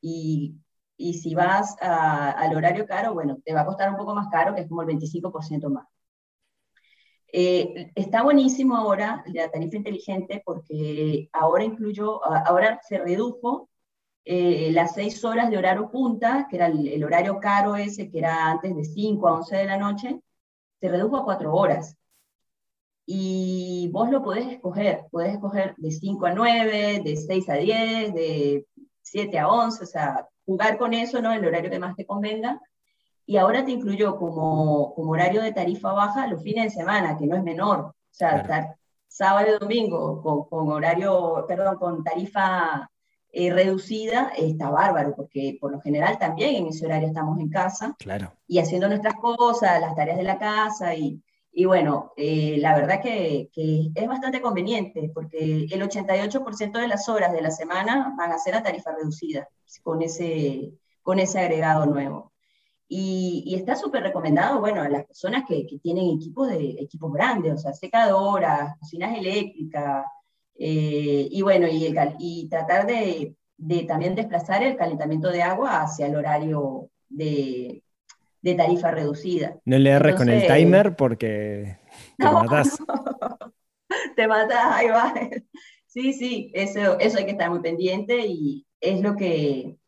Y, 0.00 0.56
y 0.96 1.14
si 1.14 1.34
vas 1.34 1.76
al 1.80 2.56
horario 2.56 2.86
caro, 2.86 3.14
bueno, 3.14 3.38
te 3.44 3.54
va 3.54 3.62
a 3.62 3.66
costar 3.66 3.90
un 3.90 3.96
poco 3.96 4.14
más 4.14 4.28
caro, 4.28 4.54
que 4.54 4.62
es 4.62 4.68
como 4.68 4.82
el 4.82 4.88
25% 4.88 5.70
más. 5.70 5.86
Eh, 7.30 7.92
está 7.94 8.22
buenísimo 8.22 8.74
ahora 8.76 9.22
la 9.26 9.50
tarifa 9.50 9.76
inteligente 9.76 10.42
porque 10.44 11.28
ahora 11.32 11.64
incluyó, 11.64 12.24
ahora 12.24 12.80
se 12.88 12.98
redujo 12.98 13.68
eh, 14.24 14.70
las 14.72 14.94
seis 14.94 15.24
horas 15.24 15.50
de 15.50 15.58
horario 15.58 15.90
punta, 15.90 16.46
que 16.50 16.56
era 16.56 16.66
el, 16.66 17.04
horario 17.04 17.38
caro 17.40 17.76
ese, 17.76 18.10
que 18.10 18.18
era 18.18 18.50
antes 18.50 18.74
de 18.76 18.84
5 18.84 19.28
a 19.28 19.34
11 19.36 19.56
de 19.56 19.64
la 19.66 19.78
noche, 19.78 20.20
se 20.80 20.88
redujo 20.88 21.16
a 21.16 21.24
cuatro 21.24 21.54
horas. 21.54 21.96
Y 23.06 23.88
vos 23.92 24.10
lo 24.10 24.22
podés 24.22 24.46
escoger, 24.48 25.06
podés 25.10 25.34
escoger 25.34 25.74
de 25.78 25.90
5 25.90 26.26
a 26.26 26.32
9, 26.34 27.02
de 27.04 27.16
6 27.16 27.48
a 27.48 27.54
10, 27.54 28.14
de 28.14 28.66
7 29.00 29.38
a 29.38 29.48
11, 29.48 29.84
o 29.84 29.86
sea, 29.86 30.28
jugar 30.44 30.76
con 30.78 30.92
eso, 30.92 31.22
¿no? 31.22 31.32
El 31.32 31.44
horario 31.46 31.70
que 31.70 31.78
más 31.78 31.96
te 31.96 32.04
convenga 32.04 32.60
y 33.28 33.36
ahora 33.36 33.62
te 33.62 33.72
incluyó 33.72 34.16
como, 34.16 34.94
como 34.94 35.10
horario 35.10 35.42
de 35.42 35.52
tarifa 35.52 35.92
baja 35.92 36.26
los 36.28 36.42
fines 36.42 36.64
de 36.64 36.80
semana, 36.80 37.18
que 37.18 37.26
no 37.26 37.36
es 37.36 37.42
menor. 37.42 37.80
O 37.80 37.94
sea, 38.10 38.38
estar 38.38 38.76
sábado 39.06 39.48
y 39.48 39.58
domingo 39.58 40.22
con, 40.22 40.44
con, 40.48 40.72
horario, 40.72 41.44
perdón, 41.46 41.76
con 41.76 42.02
tarifa 42.02 42.90
eh, 43.30 43.52
reducida 43.52 44.32
está 44.34 44.70
bárbaro, 44.70 45.14
porque 45.14 45.58
por 45.60 45.72
lo 45.72 45.80
general 45.82 46.18
también 46.18 46.56
en 46.56 46.68
ese 46.68 46.86
horario 46.86 47.08
estamos 47.08 47.38
en 47.38 47.50
casa 47.50 47.94
claro. 47.98 48.32
y 48.46 48.60
haciendo 48.60 48.88
nuestras 48.88 49.16
cosas, 49.16 49.78
las 49.78 49.94
tareas 49.94 50.16
de 50.16 50.24
la 50.24 50.38
casa 50.38 50.94
y, 50.94 51.22
y 51.52 51.66
bueno, 51.66 52.14
eh, 52.16 52.56
la 52.60 52.74
verdad 52.76 53.02
que, 53.02 53.50
que, 53.52 53.90
es 53.94 54.08
bastante 54.08 54.40
conveniente 54.40 55.10
porque 55.12 55.66
el 55.70 55.82
88% 55.82 56.80
de 56.80 56.88
las 56.88 57.06
horas 57.10 57.34
de 57.34 57.42
la 57.42 57.50
semana 57.50 58.14
van 58.16 58.32
a 58.32 58.38
ser 58.38 58.54
a 58.54 58.62
tarifa 58.62 58.92
reducida 58.92 59.46
con 59.82 60.00
ese, 60.00 60.72
con 61.02 61.18
ese 61.18 61.40
agregado 61.40 61.84
nuevo. 61.84 62.32
Y, 62.90 63.54
está 63.54 63.76
súper 63.76 64.02
recomendado, 64.02 64.60
bueno, 64.60 64.80
a 64.80 64.88
las 64.88 65.04
personas 65.04 65.44
que, 65.46 65.66
que, 65.66 65.78
tienen 65.78 66.08
equipos, 66.16 66.48
de, 66.48 66.70
equipos 66.80 67.12
grandes, 67.12 67.52
o 67.52 67.58
sea, 67.58 67.72
secadoras, 67.74 68.78
cocinas 68.78 69.16
eléctricas, 69.16 70.06
eh, 70.58 71.28
y 71.30 71.42
bueno, 71.42 71.68
y, 71.68 71.94
y 72.18 72.48
tratar 72.48 72.86
de, 72.86 73.34
de, 73.58 73.82
también 73.84 74.14
desplazar 74.14 74.62
el 74.62 74.76
calentamiento 74.76 75.30
de 75.30 75.42
agua 75.42 75.82
hacia 75.82 76.06
el 76.06 76.16
horario 76.16 76.90
de, 77.08 77.82
de 78.42 78.54
tarifa 78.54 78.90
reducida. 78.90 79.58
No 79.64 79.78
le 79.78 79.90
erres 79.90 80.16
con 80.16 80.28
el 80.28 80.46
timer 80.46 80.96
porque 80.96 81.78
te 82.18 82.24
no, 82.24 82.32
matás. 82.32 82.78
te 84.16 84.26
matás, 84.26 84.72
ahí 84.72 84.88
va. 84.88 85.14
Sí, 85.90 86.12
sí, 86.12 86.52
eso, 86.54 86.98
eso 87.00 87.16
hay 87.16 87.24
que 87.24 87.30
estar 87.30 87.48
muy 87.48 87.60
pendiente 87.60 88.26
y 88.26 88.66
es 88.78 89.00
lo 89.00 89.16
que, 89.16 89.78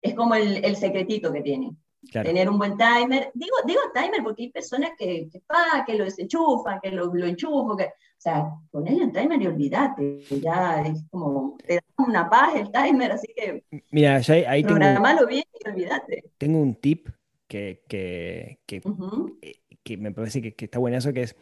es 0.00 0.14
como 0.14 0.36
el, 0.36 0.64
el 0.64 0.76
secretito 0.76 1.32
que 1.32 1.42
tiene. 1.42 1.72
Tener 2.12 2.48
un 2.48 2.58
buen 2.58 2.76
timer. 2.76 3.30
Digo, 3.34 3.56
digo 3.66 3.80
timer 3.94 4.22
porque 4.22 4.44
hay 4.44 4.50
personas 4.50 4.90
que, 4.98 5.28
que, 5.30 5.42
que 5.86 5.94
lo 5.94 6.04
desenchufan, 6.04 6.80
que 6.80 6.90
lo, 6.90 7.12
lo 7.12 7.26
enchufan. 7.26 7.76
Que, 7.76 7.84
o 7.84 8.22
sea, 8.22 8.50
ponerle 8.70 9.04
un 9.04 9.12
timer 9.12 9.40
y 9.40 9.46
olvídate. 9.46 10.20
Ya 10.40 10.82
es 10.82 11.04
como, 11.10 11.56
te 11.66 11.76
da 11.76 11.82
una 11.98 12.28
paz 12.28 12.56
el 12.56 12.70
timer, 12.70 13.12
así 13.12 13.28
que. 13.34 13.64
Mira, 13.90 14.18
ya 14.20 14.50
ahí 14.50 14.62
tengo. 14.62 15.26
bien 15.26 15.44
y 15.64 15.68
olvídate. 15.68 16.24
Tengo 16.38 16.58
un 16.58 16.74
tip 16.74 17.08
que, 17.46 17.82
que, 17.88 18.60
que, 18.66 18.82
eh, 19.42 19.54
que 19.82 19.96
me 19.96 20.12
parece 20.12 20.40
que, 20.40 20.54
que 20.54 20.64
está 20.64 20.78
buenazo, 20.78 21.12
que 21.12 21.22
es 21.22 21.36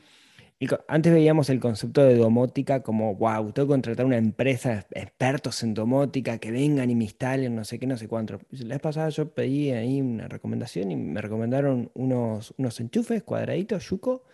antes 0.88 1.12
veíamos 1.12 1.50
el 1.50 1.60
concepto 1.60 2.02
de 2.02 2.16
domótica 2.16 2.82
como, 2.82 3.14
wow, 3.14 3.52
tengo 3.52 3.68
que 3.68 3.72
contratar 3.72 4.06
una 4.06 4.16
empresa, 4.16 4.86
expertos 4.90 5.62
en 5.62 5.72
domótica, 5.72 6.38
que 6.38 6.50
vengan 6.50 6.90
y 6.90 6.96
me 6.96 7.04
instalen, 7.04 7.54
no 7.54 7.64
sé 7.64 7.78
qué, 7.78 7.86
no 7.86 7.96
sé 7.96 8.08
cuánto. 8.08 8.40
La 8.50 8.74
vez 8.74 8.80
pasada 8.80 9.08
yo 9.10 9.32
pedí 9.32 9.70
ahí 9.70 10.00
una 10.00 10.26
recomendación 10.26 10.90
y 10.90 10.96
me 10.96 11.20
recomendaron 11.20 11.92
unos, 11.94 12.54
unos 12.58 12.80
enchufes 12.80 13.22
cuadraditos, 13.22 13.88
Yuko, 13.88 14.24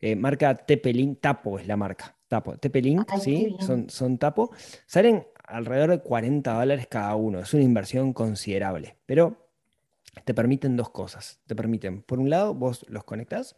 eh, 0.00 0.16
marca 0.16 0.54
Tepelin, 0.54 1.16
Tapo 1.16 1.60
es 1.60 1.68
la 1.68 1.76
marca, 1.76 2.16
Tapo, 2.26 2.56
Tepelin, 2.56 3.06
sí, 3.20 3.54
son, 3.60 3.88
son 3.88 4.18
Tapo. 4.18 4.50
Salen 4.86 5.26
alrededor 5.44 5.90
de 5.90 6.00
40 6.00 6.54
dólares 6.54 6.88
cada 6.88 7.14
uno, 7.14 7.38
es 7.38 7.54
una 7.54 7.62
inversión 7.62 8.12
considerable, 8.12 8.96
pero 9.06 9.48
te 10.24 10.34
permiten 10.34 10.76
dos 10.76 10.90
cosas. 10.90 11.40
Te 11.46 11.54
permiten, 11.54 12.02
por 12.02 12.18
un 12.18 12.30
lado, 12.30 12.52
vos 12.52 12.84
los 12.88 13.04
conectás 13.04 13.56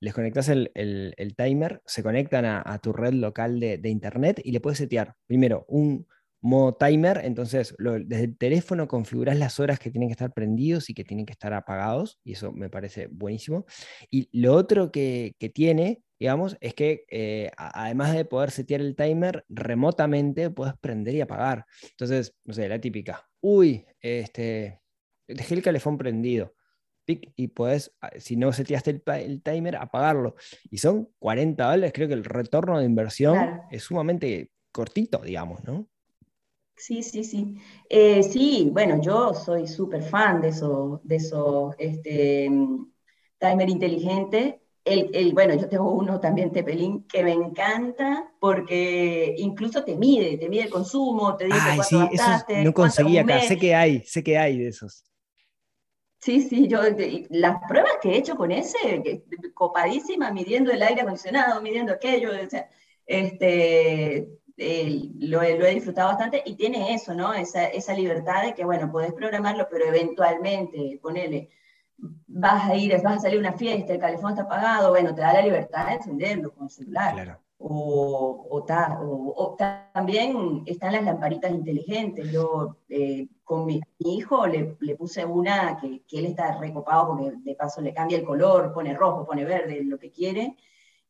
les 0.00 0.14
conectas 0.14 0.48
el, 0.48 1.34
timer, 1.36 1.82
se 1.84 2.02
conectan 2.02 2.44
a, 2.44 2.78
tu 2.82 2.92
red 2.92 3.12
local 3.12 3.60
de, 3.60 3.88
internet 3.88 4.40
y 4.42 4.52
le 4.52 4.60
puedes 4.60 4.78
setear 4.78 5.14
primero 5.26 5.64
un 5.68 6.06
modo 6.40 6.76
timer, 6.76 7.20
entonces 7.24 7.74
desde 7.78 8.24
el 8.24 8.36
teléfono 8.36 8.86
configuras 8.86 9.36
las 9.38 9.58
horas 9.58 9.80
que 9.80 9.90
tienen 9.90 10.08
que 10.08 10.12
estar 10.12 10.32
prendidos 10.32 10.88
y 10.88 10.94
que 10.94 11.04
tienen 11.04 11.26
que 11.26 11.32
estar 11.32 11.52
apagados, 11.52 12.20
y 12.22 12.32
eso 12.32 12.52
me 12.52 12.70
parece 12.70 13.08
buenísimo. 13.08 13.66
Y 14.10 14.28
lo 14.38 14.54
otro 14.54 14.92
que, 14.92 15.34
tiene, 15.52 16.02
digamos, 16.18 16.56
es 16.60 16.74
que 16.74 17.04
eh, 17.10 17.50
además 17.56 18.14
de 18.14 18.24
poder 18.24 18.52
setear 18.52 18.80
el 18.80 18.94
timer 18.94 19.44
remotamente, 19.48 20.50
puedes 20.50 20.76
prender 20.78 21.14
y 21.16 21.20
apagar. 21.20 21.64
Entonces, 21.90 22.34
no 22.44 22.54
sé, 22.54 22.68
la 22.68 22.80
típica, 22.80 23.28
uy, 23.40 23.84
este, 24.00 24.80
dejé 25.26 25.54
el 25.54 25.62
calefón 25.62 25.98
prendido 25.98 26.54
y 27.08 27.48
puedes, 27.48 27.92
ah, 28.00 28.10
si 28.18 28.36
no 28.36 28.52
seteaste 28.52 28.90
el, 28.90 29.02
el, 29.06 29.42
timer, 29.42 29.76
apagarlo. 29.76 30.34
Y 30.70 30.78
son 30.78 31.08
40 31.18 31.64
dólares, 31.64 31.92
creo 31.94 32.08
que 32.08 32.14
el 32.14 32.24
retorno 32.24 32.78
de 32.78 32.84
inversión 32.84 33.62
es 33.70 33.82
sumamente 33.82 34.50
cortito, 34.72 35.18
digamos, 35.18 35.64
¿no? 35.64 35.88
Sí, 36.76 37.02
sí, 37.02 37.24
sí. 37.24 37.56
Eh, 37.88 38.22
sí, 38.22 38.70
bueno, 38.72 39.00
yo 39.00 39.34
soy 39.34 39.66
súper 39.66 40.02
fan 40.02 40.40
de 40.40 40.48
eso, 40.48 41.00
de 41.02 41.16
eso, 41.16 41.74
este, 41.78 42.48
timer 43.38 43.68
inteligente. 43.68 44.60
El, 44.84 45.10
el, 45.12 45.34
bueno, 45.34 45.54
yo 45.54 45.68
tengo 45.68 45.92
uno 45.92 46.20
también, 46.20 46.52
Tepelín, 46.52 47.04
que 47.08 47.22
me 47.22 47.32
encanta 47.32 48.32
porque 48.40 49.34
incluso 49.38 49.84
te 49.84 49.96
mide, 49.96 50.38
te 50.38 50.48
mide 50.48 50.62
el 50.62 50.70
consumo, 50.70 51.36
te 51.36 51.46
dice 51.46 51.58
Ay, 51.60 51.80
sí, 51.82 51.96
eso 52.12 52.44
no 52.62 52.72
conseguí 52.72 53.18
acá, 53.18 53.40
sé 53.40 53.58
que 53.58 53.74
hay, 53.74 54.02
sé 54.04 54.22
que 54.22 54.38
hay 54.38 54.58
de 54.58 54.68
esos. 54.68 55.04
Sí, 56.20 56.40
sí, 56.40 56.66
yo 56.66 56.80
las 57.30 57.58
pruebas 57.68 57.92
que 58.02 58.10
he 58.10 58.18
hecho 58.18 58.36
con 58.36 58.50
ese, 58.50 59.22
copadísima, 59.54 60.32
midiendo 60.32 60.72
el 60.72 60.82
aire 60.82 61.02
acondicionado, 61.02 61.62
midiendo 61.62 61.92
aquello, 61.92 62.30
este, 63.06 64.28
lo, 64.56 65.42
he 65.42 65.74
disfrutado 65.74 66.08
bastante 66.08 66.42
y 66.44 66.56
tiene 66.56 66.92
eso, 66.92 67.14
¿no? 67.14 67.32
Esa, 67.32 67.66
esa 67.66 67.94
libertad 67.94 68.42
de 68.42 68.54
que, 68.54 68.64
bueno, 68.64 68.90
podés 68.90 69.12
programarlo, 69.12 69.68
pero 69.70 69.86
eventualmente, 69.86 70.98
ponele, 71.00 71.50
vas 71.96 72.68
a 72.68 72.74
ir, 72.74 73.00
vas 73.02 73.18
a 73.18 73.20
salir 73.20 73.38
a 73.38 73.40
una 73.40 73.52
fiesta, 73.52 73.92
el 73.92 74.00
calefón 74.00 74.32
está 74.32 74.42
apagado, 74.42 74.90
bueno, 74.90 75.14
te 75.14 75.20
da 75.20 75.32
la 75.32 75.42
libertad 75.42 75.86
de 75.86 75.94
encenderlo 75.94 76.52
con 76.52 76.64
el 76.64 76.70
celular. 76.70 77.14
Claro 77.14 77.47
o, 77.58 78.64
también 79.92 80.62
están 80.66 80.92
las 80.92 81.04
lamparitas 81.04 81.52
inteligentes. 81.52 82.30
Yo 82.30 82.76
eh, 82.88 83.28
con 83.44 83.66
mi, 83.66 83.80
hijo 83.98 84.46
le, 84.46 84.76
puse 84.96 85.24
una 85.24 85.76
que, 85.80 86.02
que, 86.06 86.18
él 86.18 86.26
está 86.26 86.58
recopado 86.58 87.08
porque 87.08 87.32
de 87.36 87.54
paso 87.54 87.80
le 87.80 87.94
cambia 87.94 88.18
el 88.18 88.24
color, 88.24 88.72
pone 88.72 88.94
rojo, 88.94 89.26
pone 89.26 89.44
verde, 89.44 89.82
lo 89.84 89.98
que 89.98 90.10
quiere, 90.10 90.56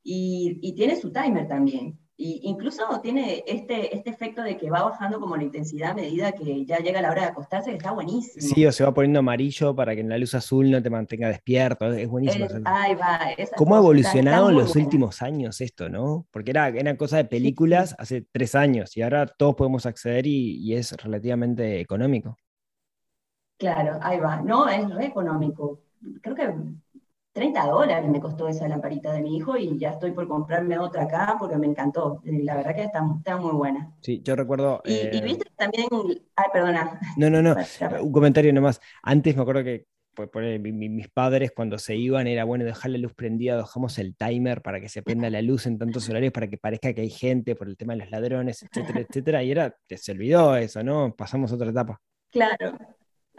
y 0.03 0.73
tiene 0.75 0.97
su 0.97 1.13
timer 1.13 1.47
también. 1.47 1.99
Y 2.21 2.41
incluso 2.43 2.83
tiene 3.01 3.45
este, 3.47 3.95
este 3.95 4.11
efecto 4.11 4.43
de 4.43 4.57
que 4.57 4.69
va 4.69 4.83
bajando 4.83 5.21
como 5.21 5.37
la 5.37 5.45
intensidad 5.45 5.93
a 5.93 5.95
medida 5.95 6.33
que 6.33 6.67
ya 6.67 6.79
llega 6.79 7.01
la 7.01 7.13
hora 7.13 7.23
de 7.23 7.29
acostarse, 7.29 7.71
que 7.71 7.77
está 7.77 7.93
buenísimo. 7.93 8.45
Sí, 8.45 8.67
o 8.67 8.73
se 8.73 8.83
va 8.83 8.93
poniendo 8.93 9.21
amarillo 9.21 9.73
para 9.73 9.95
que 9.95 10.01
en 10.01 10.09
la 10.09 10.19
luz 10.19 10.35
azul 10.35 10.69
no 10.69 10.83
te 10.83 10.91
mantenga 10.91 11.29
despierto. 11.29 11.93
Es 11.93 12.09
buenísimo. 12.09 12.47
ahí 12.65 12.97
va. 12.97 13.21
¿Cómo 13.57 13.77
ha 13.77 13.79
evolucionado 13.79 14.51
en 14.51 14.57
los 14.57 14.75
últimos 14.75 15.23
años 15.23 15.61
esto, 15.61 15.89
no? 15.89 16.27
Porque 16.33 16.51
era, 16.51 16.67
era 16.71 16.97
cosa 16.97 17.19
de 17.19 17.25
películas 17.25 17.95
hace 17.99 18.27
tres 18.33 18.57
años 18.57 18.97
y 18.97 19.03
ahora 19.03 19.25
todos 19.27 19.55
podemos 19.55 19.87
acceder 19.87 20.27
y, 20.27 20.57
y 20.57 20.75
es 20.75 20.97
relativamente 20.97 21.79
económico. 21.79 22.37
Claro, 23.59 24.01
ahí 24.03 24.19
va. 24.19 24.43
No, 24.43 24.69
es 24.69 24.93
re 24.93 25.07
económico. 25.07 25.83
Creo 26.21 26.35
que 26.35 26.53
30 27.39 27.67
dólares 27.67 28.11
me 28.11 28.21
costó 28.21 28.49
esa 28.49 28.67
lamparita 28.67 29.13
de 29.13 29.23
mi 29.23 29.37
hijo 29.37 29.57
y 29.57 29.79
ya 29.79 29.91
estoy 29.91 30.11
por 30.11 30.27
comprarme 30.27 30.77
otra 30.77 31.05
acá 31.05 31.37
porque 31.39 31.57
me 31.57 31.69
encantó. 31.69 32.21
La 32.25 32.57
verdad 32.57 32.75
que 32.75 32.83
está, 32.83 33.37
muy 33.37 33.53
buena. 33.53 33.95
Sí, 34.01 34.21
yo 34.25 34.35
recuerdo... 34.35 34.83
Y, 34.85 34.95
eh, 34.95 35.21
viste 35.23 35.45
también... 35.55 35.87
Ay, 36.35 36.47
perdona. 36.53 36.99
No, 37.17 37.31
no, 37.31 37.41
no. 37.41 37.55
Un 38.03 38.11
comentario 38.11 38.53
nomás. 38.53 38.81
Antes 39.05 39.37
me 39.37 39.43
acuerdo 39.43 39.63
que 39.63 39.87
por, 40.15 40.43
mis 40.59 41.09
padres 41.11 41.53
cuando 41.55 41.79
se 41.79 41.95
iban 41.95 42.27
era 42.27 42.43
bueno 42.43 42.65
dejar 42.65 42.91
la 42.91 42.99
luz 42.99 43.15
prendida, 43.15 43.57
dejamos 43.57 44.01
el 44.01 44.17
timer 44.17 44.61
para 44.61 44.81
que 44.81 44.89
se 44.89 45.05
prenda 45.05 45.31
la 45.31 45.41
luz 45.41 45.67
en 45.67 45.79
tantos 45.79 46.09
horarios 46.09 46.33
para 46.33 46.49
que 46.49 46.59
parezca 46.59 46.93
que 46.93 47.03
hay 47.03 47.11
gente 47.11 47.55
por 47.55 47.69
el 47.69 47.77
tema 47.77 47.93
de 47.93 48.01
los 48.01 48.11
ladrones, 48.11 48.65
etcétera, 48.65 49.01
etcétera. 49.01 49.45
Y 49.45 49.53
era, 49.53 49.77
se 49.89 50.11
olvidó 50.11 50.57
eso, 50.57 50.83
¿no? 50.83 51.15
Pasamos 51.15 51.53
a 51.53 51.55
otra 51.55 51.71
etapa. 51.71 52.01
Claro, 52.33 52.77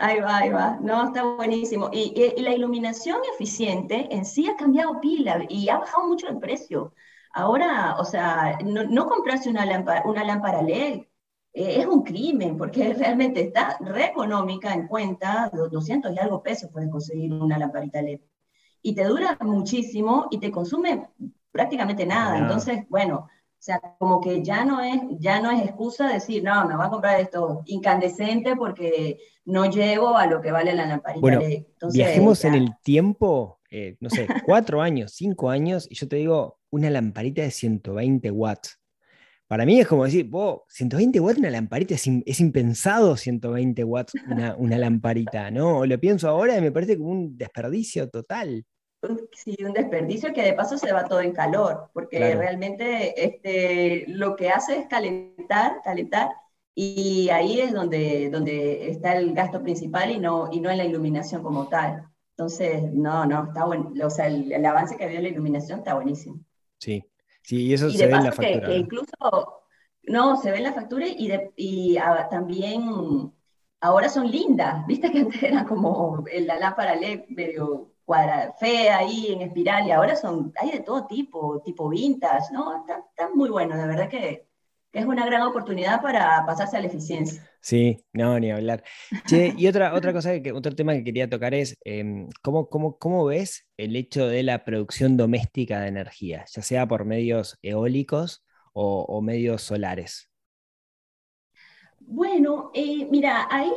Ahí 0.01 0.21
va, 0.21 0.37
ahí 0.37 0.49
va. 0.49 0.77
No, 0.81 1.07
está 1.07 1.23
buenísimo. 1.23 1.89
Y, 1.91 2.41
la 2.41 2.53
iluminación 2.53 3.19
eficiente 3.33 4.07
en 4.11 4.23
sí 4.23 4.47
ha 4.47 4.55
cambiado 4.55 5.01
pila 5.01 5.45
y 5.49 5.67
ha 5.67 5.77
bajado 5.77 6.07
mucho 6.07 6.29
el 6.29 6.39
precio. 6.39 6.93
Ahora, 7.33 7.95
o 7.99 8.05
sea, 8.05 8.57
no, 8.63 9.05
comprarse 9.07 9.49
una 9.49 9.65
lámpara, 9.65 10.03
una 10.05 10.23
lámpara 10.23 10.61
LED 10.61 11.01
eh, 11.53 11.81
es 11.81 11.85
un 11.85 12.03
crimen 12.03 12.57
porque 12.57 12.93
realmente 12.97 13.41
está 13.41 13.77
re 13.81 14.05
económica 14.05 14.73
en 14.73 14.87
cuenta, 14.87 15.49
200 15.51 16.13
y 16.15 16.19
algo 16.19 16.41
pesos 16.41 16.69
puedes 16.71 16.89
conseguir 16.89 17.33
una 17.33 17.57
lamparita 17.59 18.01
LED. 18.01 18.21
Y 18.81 18.95
te 18.95 19.03
dura 19.03 19.37
muchísimo 19.41 20.27
y 20.31 20.39
te 20.39 20.49
consume 20.49 21.09
prácticamente 21.51 22.05
nada. 22.05 22.37
Entonces, 22.37 22.85
bueno, 22.87 23.27
o 23.59 23.61
sea, 23.61 23.81
como 23.97 24.21
que 24.21 24.41
ya 24.41 24.63
no 24.63 24.81
es, 24.81 25.01
ya 25.19 25.41
no 25.41 25.51
es 25.51 25.61
excusa 25.63 26.07
decir, 26.07 26.41
no, 26.41 26.65
me 26.65 26.77
voy 26.77 26.85
a 26.85 26.89
comprar 26.89 27.19
esto 27.19 27.61
incandescente 27.65 28.55
porque 28.55 29.19
no 29.43 29.69
llego 29.69 30.15
a 30.15 30.27
lo 30.27 30.39
que 30.41 30.49
vale 30.49 30.73
la 30.73 30.85
lamparita. 30.85 31.19
Bueno, 31.19 31.41
viajemos 31.91 32.45
en 32.45 32.55
el 32.55 32.69
tiempo, 32.81 33.59
eh, 33.69 33.97
no 33.99 34.09
sé, 34.09 34.27
cuatro 34.45 34.81
años, 34.81 35.11
cinco 35.13 35.49
años, 35.49 35.87
y 35.91 35.95
yo 35.95 36.07
te 36.07 36.15
digo, 36.15 36.57
una 36.69 36.89
lamparita 36.89 37.41
de 37.41 37.51
120 37.51 38.31
watts. 38.31 38.79
Para 39.45 39.65
mí 39.65 39.77
es 39.77 39.87
como 39.87 40.05
decir, 40.05 40.29
vos, 40.29 40.61
120 40.69 41.19
watts 41.19 41.39
una 41.39 41.49
lamparita, 41.49 41.95
es, 41.95 42.39
impensado 42.39 43.17
120 43.17 43.83
watts 43.83 44.13
una, 44.29 44.55
una 44.55 44.77
lamparita, 44.77 45.51
¿no? 45.51 45.85
Lo 45.85 45.99
pienso 45.99 46.29
ahora 46.29 46.57
y 46.57 46.61
me 46.61 46.71
parece 46.71 46.97
como 46.97 47.09
un 47.09 47.37
desperdicio 47.37 48.09
total 48.09 48.65
sí, 49.31 49.55
un 49.63 49.73
desperdicio 49.73 50.33
que 50.33 50.43
de 50.43 50.53
paso 50.53 50.77
se 50.77 50.91
va 50.91 51.05
todo 51.05 51.21
en 51.21 51.31
calor, 51.31 51.89
porque 51.93 52.35
realmente 52.35 53.23
este, 53.23 54.05
lo 54.07 54.35
que 54.35 54.49
hace 54.49 54.79
es 54.79 54.87
calentar, 54.87 55.81
calentar, 55.83 56.29
y 56.75 57.29
ahí 57.29 57.59
es 57.59 57.73
donde, 57.73 58.29
donde 58.29 58.89
está 58.89 59.17
el 59.17 59.33
gasto 59.33 59.61
principal 59.61 60.11
y 60.11 60.19
no, 60.19 60.49
y 60.51 60.61
no 60.61 60.69
en 60.69 60.77
la 60.77 60.85
iluminación 60.85 61.43
como 61.43 61.67
tal. 61.67 62.09
Entonces, 62.31 62.83
no, 62.93 63.25
no, 63.25 63.47
está 63.47 63.65
bueno, 63.65 63.91
o 64.01 64.09
sea, 64.09 64.27
el, 64.27 64.65
avance 64.65 64.95
que 64.95 65.03
había 65.03 65.17
en 65.17 65.23
la 65.23 65.29
iluminación 65.29 65.79
está 65.79 65.95
buenísimo. 65.95 66.39
Sí, 66.77 67.03
sí, 67.41 67.65
y 67.65 67.73
eso 67.73 67.89
se 67.89 68.07
ve 68.07 68.13
en 68.13 68.23
la 68.23 68.31
factura. 68.31 68.67
Que, 68.67 68.77
incluso, 68.77 69.63
no, 70.03 70.37
se 70.37 70.51
ve 70.51 70.57
en 70.57 70.63
la 70.63 70.73
factura 70.73 71.05
y, 71.05 71.27
de, 71.27 71.51
y 71.57 71.97
ah, 71.97 72.27
también 72.31 73.33
ahora 73.81 74.09
son 74.09 74.29
lindas, 74.29 74.85
viste 74.87 75.11
que 75.11 75.19
antes 75.19 75.43
era 75.43 75.65
como 75.65 76.23
la 76.33 76.59
lámpara 76.59 76.95
LED 76.95 77.25
medio 77.29 77.91
cuadra 78.09 78.55
fea 78.59 78.97
ahí 78.97 79.33
en 79.33 79.43
espiral 79.43 79.85
y 79.85 79.91
ahora 79.91 80.15
son, 80.15 80.51
hay 80.59 80.71
de 80.71 80.79
todo 80.79 81.05
tipo, 81.05 81.61
tipo 81.63 81.87
vintage, 81.89 82.51
¿no? 82.51 82.83
Está, 82.83 83.29
muy 83.35 83.51
bueno, 83.51 83.77
de 83.77 83.85
verdad 83.85 84.09
que, 84.09 84.47
es 84.91 85.05
una 85.05 85.27
gran 85.27 85.43
oportunidad 85.43 86.01
para 86.01 86.43
pasarse 86.47 86.75
a 86.75 86.79
la 86.81 86.87
eficiencia. 86.87 87.47
Sí, 87.61 88.03
no, 88.11 88.39
ni 88.39 88.49
hablar. 88.49 88.83
Che, 89.27 89.53
y 89.55 89.67
otra, 89.67 89.93
otra 89.93 90.11
cosa, 90.11 90.41
que, 90.41 90.51
otro 90.51 90.73
tema 90.73 90.93
que 90.93 91.03
quería 91.03 91.29
tocar 91.29 91.53
es, 91.53 91.77
em, 91.83 92.27
¿cómo, 92.41 92.67
cómo, 92.67 92.97
cómo, 92.97 93.25
ves 93.25 93.67
el 93.77 93.95
hecho 93.95 94.27
de 94.27 94.41
la 94.41 94.65
producción 94.65 95.15
doméstica 95.15 95.79
de 95.81 95.89
energía, 95.89 96.45
ya 96.51 96.63
sea 96.63 96.87
por 96.87 97.05
medios 97.05 97.59
eólicos 97.61 98.43
o, 98.73 99.21
medios 99.21 99.61
solares? 99.61 100.31
Bueno, 101.99 102.71
eh, 102.73 103.07
mira, 103.11 103.47
ahí 103.51 103.71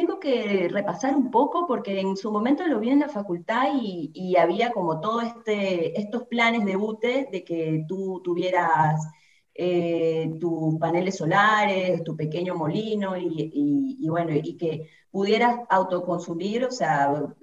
tengo 0.00 0.18
que 0.18 0.68
repasar 0.70 1.14
un 1.14 1.30
poco 1.30 1.66
porque 1.66 2.00
en 2.00 2.16
su 2.16 2.32
momento 2.32 2.66
lo 2.66 2.80
vi 2.80 2.88
en 2.88 3.00
la 3.00 3.08
facultad 3.10 3.68
y, 3.74 4.34
había 4.36 4.72
como 4.72 4.98
todos 4.98 5.24
este, 5.24 6.00
estos 6.00 6.26
planes 6.26 6.64
de 6.64 6.74
UTE 6.76 7.28
de 7.30 7.44
que 7.44 7.84
tú 7.86 8.22
tuvieras 8.24 9.06
eh, 9.54 10.30
tus 10.40 10.78
paneles 10.78 11.18
solares, 11.18 12.02
tu 12.02 12.16
pequeño 12.16 12.54
molino 12.54 13.14
y, 13.18 14.06
bueno, 14.08 14.30
y 14.34 14.56
que 14.56 14.88
pudieras 15.10 15.60
autoconsumir, 15.68 16.64
o 16.64 16.70
sea, 16.70 17.34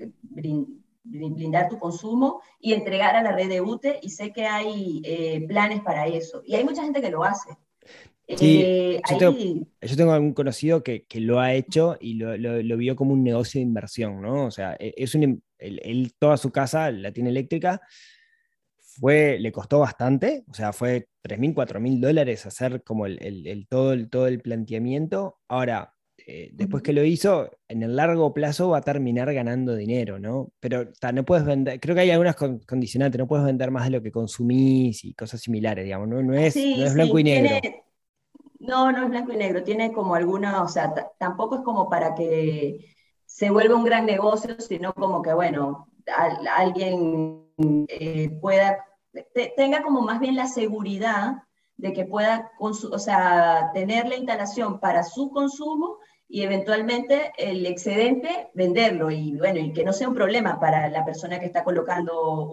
blindar 1.03 1.69
tu 1.69 1.77
consumo 1.77 2.41
y 2.59 2.73
entregar 2.73 3.15
a 3.15 3.21
la 3.21 3.33
red 3.33 3.49
de 3.49 3.61
UTE 3.61 3.99
y 4.01 4.09
sé 4.09 4.33
que 4.33 4.47
hay 4.47 5.01
eh, 5.03 5.45
planes 5.47 5.81
para 5.81 6.07
eso 6.07 6.41
y 6.43 6.55
hay 6.55 6.63
mucha 6.63 6.83
gente 6.83 7.01
que 7.01 7.11
lo 7.11 7.23
hace. 7.23 7.55
Sí, 8.35 8.61
eh, 8.61 9.01
yo, 9.09 9.33
tengo, 9.95 10.11
algún 10.11 10.33
conocido 10.33 10.83
que, 10.83 11.05
lo 11.15 11.39
ha 11.39 11.53
hecho 11.53 11.97
y 11.99 12.15
lo, 12.15 12.77
vio 12.77 12.95
como 12.97 13.13
un 13.13 13.23
negocio 13.23 13.59
de 13.59 13.63
inversión, 13.63 14.21
¿no? 14.21 14.45
O 14.45 14.51
sea, 14.51 14.75
e, 14.79 14.93
es 14.97 15.15
un, 15.15 15.41
él, 15.57 16.13
toda 16.19 16.35
su 16.35 16.51
casa 16.51 16.91
la 16.91 17.13
tiene 17.13 17.29
eléctrica, 17.29 17.81
fue, 18.77 19.37
le 19.39 19.51
costó 19.53 19.79
bastante, 19.79 20.43
o 20.49 20.53
sea, 20.53 20.73
fue 20.73 21.07
3 21.21 21.39
mil, 21.39 21.53
4 21.53 21.79
mil 21.79 22.01
dólares 22.01 22.45
hacer 22.45 22.83
como 22.83 23.05
el, 23.05 23.65
todo, 23.69 23.93
el, 23.93 24.09
todo 24.09 24.27
el 24.27 24.41
planteamiento. 24.41 25.37
Ahora, 25.47 25.93
eh, 26.25 26.49
después 26.51 26.83
que 26.83 26.91
lo 26.91 27.05
hizo, 27.05 27.49
en 27.69 27.83
el 27.83 27.95
largo 27.95 28.33
plazo 28.33 28.69
va 28.69 28.79
a 28.79 28.81
terminar 28.81 29.33
ganando 29.33 29.73
dinero, 29.73 30.19
¿no? 30.19 30.51
Pero 30.59 30.91
no 31.13 31.23
puedes 31.23 31.45
vender, 31.45 31.79
creo 31.79 31.95
que 31.95 32.01
hay 32.01 32.11
algunas 32.11 32.35
condicionantes, 32.35 33.17
no 33.17 33.27
puedes 33.27 33.45
vender 33.45 33.71
más 33.71 33.85
de 33.85 33.91
lo 33.91 34.01
que 34.01 34.11
consumís 34.11 35.05
y 35.05 35.13
cosas 35.13 35.39
similares, 35.39 35.85
digamos, 35.85 36.09
no, 36.09 36.21
no 36.21 36.33
es, 36.33 36.57
no 36.57 36.85
es 36.85 36.93
blanco 36.93 37.19
y 37.19 37.23
negro. 37.23 37.55
No, 38.67 38.91
no 38.91 39.03
es 39.03 39.09
blanco 39.09 39.31
y 39.31 39.37
negro, 39.37 39.63
tiene 39.63 39.93
como 39.93 40.15
alguna, 40.15 40.61
o 40.61 40.67
sea, 40.67 40.93
tampoco 41.17 41.55
es 41.55 41.61
como 41.61 41.89
para 41.89 42.13
que 42.13 42.85
se 43.25 43.49
vuelva 43.49 43.75
un 43.75 43.85
gran 43.85 44.05
negocio, 44.05 44.59
sino 44.59 44.93
como 44.93 45.21
que, 45.21 45.33
bueno, 45.33 45.87
alguien 46.53 47.45
eh, 47.87 48.29
pueda, 48.41 48.85
tenga 49.55 49.81
como 49.83 50.01
más 50.01 50.19
bien 50.19 50.35
la 50.35 50.47
seguridad 50.47 51.43
de 51.77 51.93
que 51.93 52.03
pueda, 52.05 52.51
o 52.59 52.99
sea, 52.99 53.71
tener 53.73 54.07
la 54.09 54.17
instalación 54.17 54.81
para 54.81 55.03
su 55.03 55.31
consumo 55.31 55.99
y 56.27 56.41
eventualmente 56.43 57.31
el 57.37 57.65
excedente 57.65 58.49
venderlo. 58.53 59.11
Y 59.11 59.37
bueno, 59.37 59.59
y 59.59 59.71
que 59.71 59.85
no 59.85 59.93
sea 59.93 60.09
un 60.09 60.15
problema 60.15 60.59
para 60.59 60.89
la 60.89 61.05
persona 61.05 61.39
que 61.39 61.45
está 61.45 61.63
colocando 61.63 62.51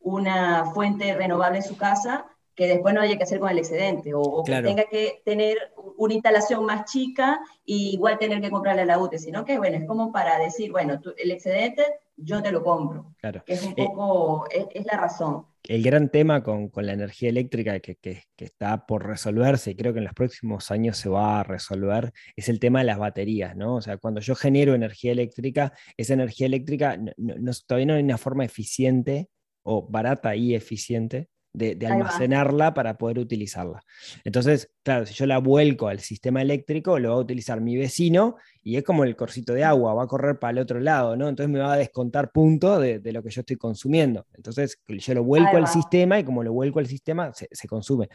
una 0.00 0.64
fuente 0.72 1.14
renovable 1.14 1.58
en 1.58 1.64
su 1.64 1.76
casa, 1.76 2.26
que 2.56 2.66
después 2.66 2.94
no 2.94 3.02
haya 3.02 3.18
que 3.18 3.24
hacer 3.24 3.38
con 3.38 3.50
el 3.50 3.58
excedente, 3.58 4.12
o, 4.14 4.42
que 4.42 4.62
tenga 4.62 4.84
que 4.84 5.20
tener 5.24 5.58
una 5.98 6.14
instalación 6.14 6.64
más 6.64 6.90
chica 6.90 7.38
y 7.64 7.90
igual 7.90 8.18
tener 8.18 8.40
que 8.40 8.50
comprarle 8.50 8.82
a 8.82 8.86
la 8.86 8.98
UTE, 8.98 9.18
sino 9.18 9.44
que, 9.44 9.58
bueno, 9.58 9.76
es 9.76 9.84
como 9.86 10.10
para 10.10 10.38
decir, 10.38 10.72
bueno, 10.72 10.98
el 11.18 11.30
excedente 11.30 11.84
yo 12.16 12.42
te 12.42 12.50
lo 12.50 12.64
compro. 12.64 13.14
Claro. 13.20 13.42
Que 13.44 13.52
es 13.52 13.62
un 13.62 13.72
eh, 13.72 13.74
poco, 13.76 14.46
es, 14.50 14.86
la 14.86 14.96
razón. 14.96 15.44
El 15.64 15.82
gran 15.82 16.08
tema 16.08 16.42
con, 16.42 16.70
con 16.70 16.86
la 16.86 16.94
energía 16.94 17.28
eléctrica 17.28 17.78
que, 17.80 17.96
que, 17.96 18.24
está 18.38 18.86
por 18.86 19.06
resolverse, 19.06 19.72
y 19.72 19.76
creo 19.76 19.92
que 19.92 19.98
en 19.98 20.06
los 20.06 20.14
próximos 20.14 20.70
años 20.70 20.96
se 20.96 21.10
va 21.10 21.40
a 21.40 21.42
resolver, 21.42 22.12
es 22.36 22.48
el 22.48 22.58
tema 22.58 22.78
de 22.78 22.86
las 22.86 22.98
baterías, 22.98 23.54
¿no? 23.54 23.76
O 23.76 23.82
sea, 23.82 23.98
cuando 23.98 24.22
yo 24.22 24.34
genero 24.34 24.74
energía 24.74 25.12
eléctrica, 25.12 25.74
esa 25.98 26.14
energía 26.14 26.46
eléctrica 26.46 26.98
no, 27.18 27.52
todavía 27.66 27.86
no 27.86 27.94
hay 27.94 28.02
una 28.02 28.16
forma 28.16 28.46
eficiente 28.46 29.28
o 29.62 29.86
barata 29.86 30.34
y 30.36 30.54
eficiente 30.54 31.28
de, 31.56 31.86
almacenarla 31.86 32.74
para 32.74 32.98
poder 32.98 33.18
utilizarla. 33.18 33.82
Entonces, 34.24 34.70
claro, 34.82 35.06
si 35.06 35.14
yo 35.14 35.26
la 35.26 35.38
vuelco 35.38 35.88
al 35.88 36.00
sistema 36.00 36.42
eléctrico, 36.42 36.98
lo 36.98 37.10
va 37.10 37.14
a 37.16 37.20
utilizar 37.20 37.60
mi 37.60 37.76
vecino 37.76 38.36
y 38.62 38.76
es 38.76 38.84
como 38.84 39.04
el 39.04 39.16
corcito 39.16 39.54
de 39.54 39.64
agua, 39.64 39.94
va 39.94 40.04
a 40.04 40.06
correr 40.06 40.38
para 40.38 40.50
el 40.52 40.58
otro 40.58 40.80
lado, 40.80 41.16
¿no? 41.16 41.28
Entonces 41.28 41.50
me 41.50 41.60
va 41.60 41.72
a 41.72 41.78
descontar 41.78 42.30
puntos 42.30 42.80
de, 42.80 43.12
lo 43.12 43.22
que 43.22 43.30
yo 43.30 43.40
estoy 43.40 43.56
consumiendo. 43.56 44.26
Entonces, 44.34 44.78
yo 44.86 45.14
lo 45.14 45.24
vuelco 45.24 45.56
al 45.56 45.66
sistema 45.66 46.18
y 46.18 46.24
como 46.24 46.42
lo 46.42 46.52
vuelco 46.52 46.78
al 46.78 46.86
sistema, 46.86 47.32
se, 47.32 47.68
consume. 47.68 48.08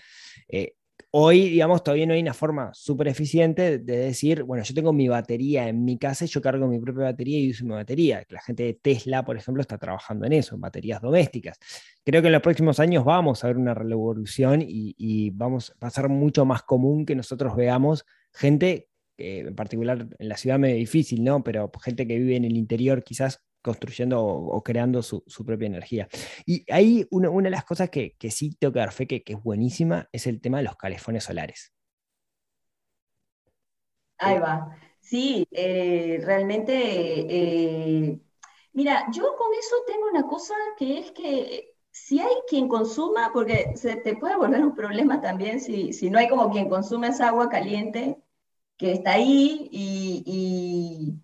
Eh, 0.47 0.75
Hoy, 1.11 1.49
digamos, 1.49 1.83
todavía 1.83 2.05
no 2.05 2.13
hay 2.13 2.21
una 2.21 2.33
forma 2.33 2.71
súper 2.73 3.07
eficiente 3.07 3.79
de 3.79 3.97
decir, 3.97 4.43
bueno, 4.43 4.63
yo 4.63 4.73
tengo 4.73 4.93
mi 4.93 5.07
batería 5.07 5.67
en 5.67 5.83
mi 5.83 5.97
casa 5.97 6.25
yo 6.25 6.41
cargo 6.41 6.67
mi 6.67 6.79
propia 6.79 7.05
batería 7.05 7.39
y 7.39 7.49
uso 7.49 7.65
mi 7.65 7.71
batería. 7.71 8.23
La 8.29 8.41
gente 8.41 8.63
de 8.63 8.73
Tesla, 8.75 9.23
por 9.25 9.37
ejemplo, 9.37 9.61
está 9.61 9.77
trabajando 9.77 10.25
en 10.25 10.33
eso, 10.33 10.55
en 10.55 10.61
baterías 10.61 11.01
domésticas. 11.01 11.57
Creo 12.03 12.21
que 12.21 12.27
en 12.27 12.33
los 12.33 12.41
próximos 12.41 12.79
años 12.79 13.03
vamos 13.03 13.43
a 13.43 13.47
ver 13.47 13.57
una 13.57 13.73
revolución 13.73 14.63
y, 14.65 15.29
vamos, 15.31 15.73
va 15.83 15.87
a 15.87 15.91
ser 15.91 16.09
mucho 16.09 16.45
más 16.45 16.63
común 16.63 17.05
que 17.05 17.15
nosotros 17.15 17.55
veamos 17.55 18.05
gente, 18.33 18.89
en 19.17 19.55
particular 19.55 20.07
en 20.17 20.29
la 20.29 20.37
ciudad 20.37 20.59
medio 20.59 20.75
difícil, 20.75 21.23
¿no? 21.23 21.43
Pero 21.43 21.71
gente 21.83 22.07
que 22.07 22.17
vive 22.17 22.35
en 22.35 22.45
el 22.45 22.57
interior 22.57 23.03
quizás 23.03 23.41
construyendo 23.61 24.23
o, 24.23 24.63
creando 24.63 25.01
su, 25.03 25.23
propia 25.45 25.67
energía. 25.67 26.07
Y 26.45 26.65
ahí 26.71 27.07
una, 27.11 27.29
de 27.29 27.49
las 27.49 27.63
cosas 27.65 27.89
que, 27.89 28.15
sí 28.29 28.55
tengo 28.55 28.73
que 28.73 28.79
dar 28.79 28.91
fe 28.91 29.07
que, 29.07 29.23
es 29.25 29.43
buenísima 29.43 30.07
es 30.11 30.27
el 30.27 30.41
tema 30.41 30.57
de 30.57 30.63
los 30.63 30.75
calefones 30.75 31.23
solares. 31.23 31.73
Ahí 34.17 34.39
va. 34.39 34.77
Sí, 34.99 35.47
eh, 35.51 36.19
realmente, 36.23 36.73
eh, 36.75 38.21
mira, 38.73 39.07
yo 39.11 39.35
con 39.35 39.53
eso 39.57 39.75
tengo 39.87 40.07
una 40.07 40.27
cosa 40.27 40.53
que 40.77 40.99
es 40.99 41.11
que 41.11 41.75
si 41.91 42.19
hay 42.19 42.33
quien 42.47 42.67
consuma, 42.67 43.31
porque 43.33 43.73
se 43.75 43.97
te 43.97 44.15
puede 44.15 44.37
volver 44.37 44.63
un 44.63 44.75
problema 44.75 45.19
también 45.19 45.59
si, 45.59 45.91
si 45.93 46.09
no 46.09 46.19
hay 46.19 46.29
como 46.29 46.51
quien 46.51 46.69
consume 46.69 47.07
esa 47.07 47.29
agua 47.29 47.49
caliente 47.49 48.21
que 48.77 48.93
está 48.93 49.13
ahí 49.13 49.69
y 49.71 51.21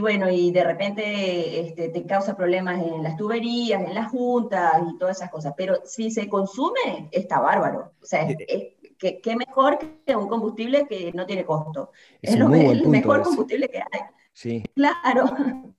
bueno, 0.00 0.30
y 0.30 0.50
de 0.50 0.64
repente 0.64 1.60
este, 1.60 1.88
te 1.88 2.04
causa 2.04 2.36
problemas 2.36 2.82
en 2.82 3.02
las 3.02 3.16
tuberías, 3.16 3.82
en 3.82 3.94
las 3.94 4.10
juntas 4.10 4.82
y 4.86 4.98
todas 4.98 5.16
esas 5.16 5.30
cosas. 5.30 5.54
Pero 5.56 5.76
si 5.84 6.10
se 6.10 6.28
consume, 6.28 7.08
está 7.10 7.40
bárbaro. 7.40 7.92
O 8.02 8.04
sea, 8.04 8.28
es, 8.28 8.74
que, 8.98 9.36
mejor 9.36 9.78
que 10.04 10.14
un 10.14 10.28
combustible 10.28 10.86
que 10.86 11.12
no 11.12 11.24
tiene 11.24 11.46
costo. 11.46 11.92
Es, 12.20 12.34
el 12.34 12.86
mejor 12.88 13.22
combustible 13.22 13.68
que 13.68 13.78
hay. 13.78 14.00
Sí. 14.32 14.62
Claro. 14.74 15.24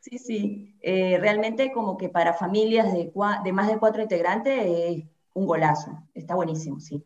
Sí, 0.00 0.16
sí. 0.16 0.74
Eh, 0.80 1.18
realmente 1.18 1.70
como 1.70 1.98
que 1.98 2.08
para 2.08 2.32
familias 2.32 2.94
de, 2.94 3.12
de 3.44 3.52
más 3.52 3.68
de 3.68 3.78
cuatro 3.78 4.00
integrantes 4.00 4.58
es 4.64 5.04
un 5.34 5.46
golazo. 5.46 5.90
Está 6.14 6.34
buenísimo, 6.34 6.80
sí. 6.80 7.04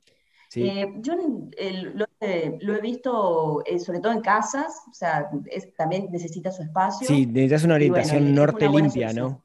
Eh, 0.55 0.93
yo 0.99 1.15
lo, 1.17 2.07
he 2.27 2.81
visto 2.81 3.63
eh, 3.67 3.79
sobre 3.79 4.01
todo 4.01 4.13
en 4.13 4.21
casas, 4.21 4.83
o 4.91 4.95
sea, 4.95 5.31
también 5.77 6.09
necesita 6.11 6.51
su 6.51 6.63
espacio. 6.63 7.07
Sí, 7.07 7.27
necesitas 7.27 7.65
una 7.65 7.75
orientación 7.75 8.35
norte 8.35 8.69
limpia, 8.69 9.13
¿no? 9.13 9.43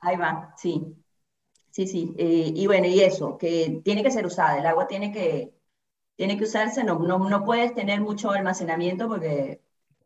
Ahí 0.00 0.16
va, 0.16 0.54
sí. 0.56 0.96
Sí, 1.70 1.86
sí. 1.86 2.12
y 2.18 2.66
bueno, 2.66 2.88
y 2.88 3.00
eso, 3.00 3.38
que 3.38 3.80
tiene 3.84 4.02
que 4.02 4.10
ser 4.10 4.26
usada, 4.26 4.58
el 4.58 4.66
agua 4.66 4.88
tiene 4.88 5.12
que, 5.12 5.54
tiene 6.16 6.36
que 6.36 6.44
usarse, 6.44 6.82
no, 6.82 6.98
no, 6.98 7.18
no 7.30 7.44
puedes 7.44 7.74
tener 7.74 8.00
mucho 8.00 8.32
almacenamiento 8.32 9.06
porque 9.06 9.60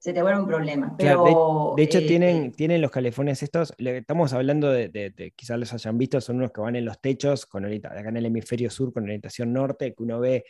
se 0.05 0.13
te 0.13 0.21
vuelve 0.21 0.39
un 0.39 0.47
problema. 0.47 0.95
Pero, 0.99 1.73
de, 1.75 1.83
hecho, 1.83 1.99
tienen, 2.01 2.45
eh, 2.45 2.53
tienen 2.55 2.83
los 2.83 2.91
calefones 2.91 3.43
estos, 3.43 3.73
estamos 3.79 4.35
hablando 4.35 4.71
de, 4.71 5.33
quizás 5.35 5.59
los 5.59 5.73
hayan 5.73 5.97
visto, 5.97 6.21
son 6.21 6.37
unos 6.37 6.53
que 6.53 6.61
van 6.61 6.77
en 6.77 6.85
los 6.85 7.01
techos, 7.01 7.47
con 7.47 7.65
acá 7.65 8.09
en 8.11 8.17
el 8.19 8.27
hemisferio 8.27 8.69
sur 8.69 8.93
con 8.93 9.05
orientación 9.05 9.55
norte, 9.55 9.95
que 9.95 10.03
uno 10.03 10.21
ve 10.21 10.45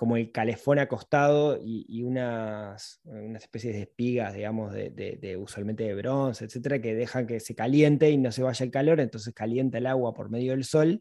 como 0.00 0.16
el 0.16 0.32
calefón 0.32 0.78
acostado 0.78 1.60
y, 1.62 2.02
unas, 2.04 3.02
unas 3.04 3.42
especies 3.42 3.74
de 3.74 3.82
espigas, 3.82 4.32
digamos, 4.32 4.72
de, 4.72 5.36
usualmente 5.38 5.84
de 5.84 5.94
bronce, 5.94 6.46
etcétera, 6.46 6.80
que 6.80 6.94
dejan 6.94 7.26
que 7.26 7.38
se 7.38 7.54
caliente 7.54 8.10
y 8.10 8.16
no 8.16 8.32
se 8.32 8.42
vaya 8.42 8.64
el 8.64 8.70
calor, 8.70 8.98
entonces 8.98 9.34
calienta 9.34 9.76
el 9.76 9.86
agua 9.86 10.14
por 10.14 10.30
medio 10.30 10.52
del 10.52 10.64
sol, 10.64 11.00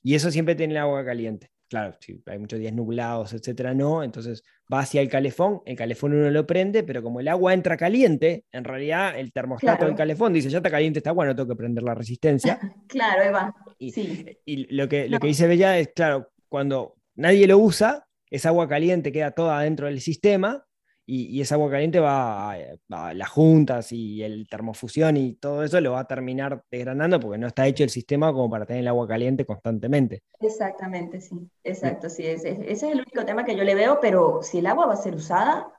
y 0.00 0.14
eso 0.14 0.30
siempre 0.30 0.54
tiene 0.54 0.74
el 0.74 0.78
agua 0.78 1.04
caliente 1.04 1.50
claro, 1.68 1.96
si 1.98 2.22
hay 2.26 2.38
muchos 2.38 2.60
días 2.60 2.72
nublados, 2.72 3.32
etcétera, 3.32 3.74
no, 3.74 4.04
entonces 4.04 4.44
va 4.72 4.78
hacia 4.78 5.00
el 5.00 5.08
calefón, 5.08 5.62
el 5.66 5.74
calefón 5.74 6.14
uno 6.14 6.30
lo 6.30 6.46
prende, 6.46 6.84
pero 6.84 7.02
como 7.02 7.18
el 7.18 7.26
agua 7.26 7.52
entra 7.52 7.76
caliente, 7.76 8.44
en 8.52 8.62
realidad 8.62 9.18
el 9.18 9.32
termostato 9.32 9.86
del 9.86 9.96
calefón 9.96 10.32
dice, 10.32 10.50
ya 10.50 10.58
está 10.58 10.70
caliente 10.70 11.00
esta 11.00 11.10
agua, 11.10 11.26
no 11.26 11.34
tengo 11.34 11.48
que 11.48 11.56
prender 11.56 11.82
la 11.82 11.96
resistencia. 11.96 12.60
claro, 12.86 13.24
Eva. 13.24 13.56
Y, 13.76 13.90
sí. 13.90 14.24
y 14.44 14.72
lo, 14.72 14.88
que, 14.88 15.08
lo 15.08 15.18
que 15.18 15.26
dice 15.26 15.48
Bella 15.48 15.76
es, 15.80 15.88
claro, 15.88 16.30
cuando 16.48 16.94
nadie 17.16 17.48
lo 17.48 17.58
usa, 17.58 18.05
esa 18.30 18.48
agua 18.50 18.68
caliente 18.68 19.12
queda 19.12 19.30
toda 19.30 19.60
dentro 19.60 19.86
del 19.86 20.00
sistema 20.00 20.66
y, 21.08 21.40
esa 21.40 21.54
agua 21.54 21.70
caliente 21.70 22.00
va 22.00 22.52
a, 22.52 23.14
las 23.14 23.28
juntas 23.28 23.92
y 23.92 24.24
el 24.24 24.48
termofusión 24.48 25.16
y 25.16 25.34
todo 25.34 25.62
eso 25.62 25.80
lo 25.80 25.92
va 25.92 26.00
a 26.00 26.06
terminar 26.06 26.64
desgranando 26.68 27.20
porque 27.20 27.38
no 27.38 27.46
está 27.46 27.66
hecho 27.66 27.84
el 27.84 27.90
sistema 27.90 28.32
como 28.32 28.50
para 28.50 28.66
tener 28.66 28.80
el 28.80 28.88
agua 28.88 29.06
caliente 29.06 29.46
constantemente. 29.46 30.24
Exactamente, 30.40 31.20
sí, 31.20 31.48
exacto, 31.62 32.10
sí, 32.10 32.26
ese, 32.26 32.58
es 32.66 32.82
el 32.82 32.94
único 32.94 33.24
tema 33.24 33.44
que 33.44 33.56
yo 33.56 33.62
le 33.62 33.76
veo, 33.76 34.00
pero 34.00 34.42
si 34.42 34.58
el 34.58 34.66
agua 34.66 34.86
va 34.86 34.94
a 34.94 34.96
ser 34.96 35.14
usada, 35.14 35.72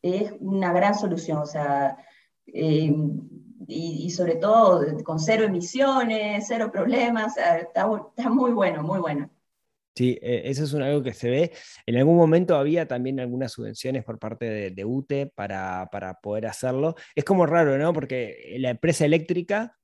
es 0.00 0.32
una 0.40 0.72
gran 0.72 0.94
solución, 0.94 1.38
o 1.38 1.46
sea, 1.46 1.98
eh, 2.46 2.94
y, 3.68 4.10
sobre 4.10 4.36
todo 4.36 4.82
con 5.04 5.20
cero 5.20 5.44
emisiones, 5.44 6.46
cero 6.48 6.70
problemas, 6.72 7.36
está, 7.36 7.88
está 8.16 8.30
muy 8.30 8.52
bueno, 8.52 8.82
muy 8.82 8.98
bueno. 8.98 9.30
Sí, 9.94 10.18
e, 10.22 10.50
eso 10.50 10.64
es 10.64 10.74
algo 10.74 11.02
que 11.02 11.12
se 11.12 11.30
ve. 11.30 11.52
En 11.86 11.96
algún 11.96 12.16
momento 12.16 12.56
había 12.56 12.86
también 12.86 13.20
algunas 13.20 13.52
subvenciones 13.52 14.04
por 14.04 14.18
parte 14.18 14.70
de, 14.70 14.84
UTE 14.84 15.32
para, 15.34 15.88
poder 16.22 16.46
hacerlo. 16.46 16.94
Es 17.14 17.24
como 17.24 17.46
raro, 17.46 17.76
¿no? 17.78 17.92
Porque 17.92 18.56
la 18.58 18.70
empresa 18.70 19.04
eléctrica, 19.04 19.76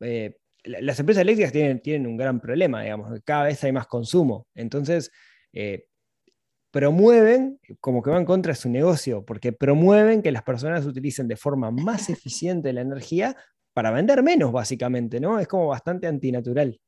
eh, 0.00 0.38
las 0.64 0.98
empresas 1.00 1.22
eléctricas 1.22 1.52
tienen, 1.52 1.80
tienen 1.80 2.06
un 2.06 2.16
gran 2.16 2.40
problema, 2.40 2.82
digamos, 2.82 3.20
cada 3.24 3.44
vez 3.44 3.62
hay 3.64 3.72
más 3.72 3.86
consumo. 3.86 4.46
Entonces, 4.54 5.10
eh, 5.52 5.86
promueven, 6.70 7.60
como 7.80 8.02
que 8.02 8.10
van 8.10 8.24
contra 8.24 8.54
su 8.54 8.68
negocio, 8.68 9.24
porque 9.24 9.52
promueven 9.52 10.22
que 10.22 10.32
las 10.32 10.42
personas 10.42 10.84
utilicen 10.84 11.28
de 11.28 11.36
forma 11.36 11.70
más 11.70 12.10
eficiente 12.10 12.72
la 12.72 12.82
energía 12.82 13.36
para 13.72 13.90
vender 13.90 14.22
menos, 14.22 14.52
básicamente, 14.52 15.20
¿no? 15.20 15.38
Es 15.38 15.46
como 15.46 15.68
bastante 15.68 16.06
antinatural. 16.06 16.80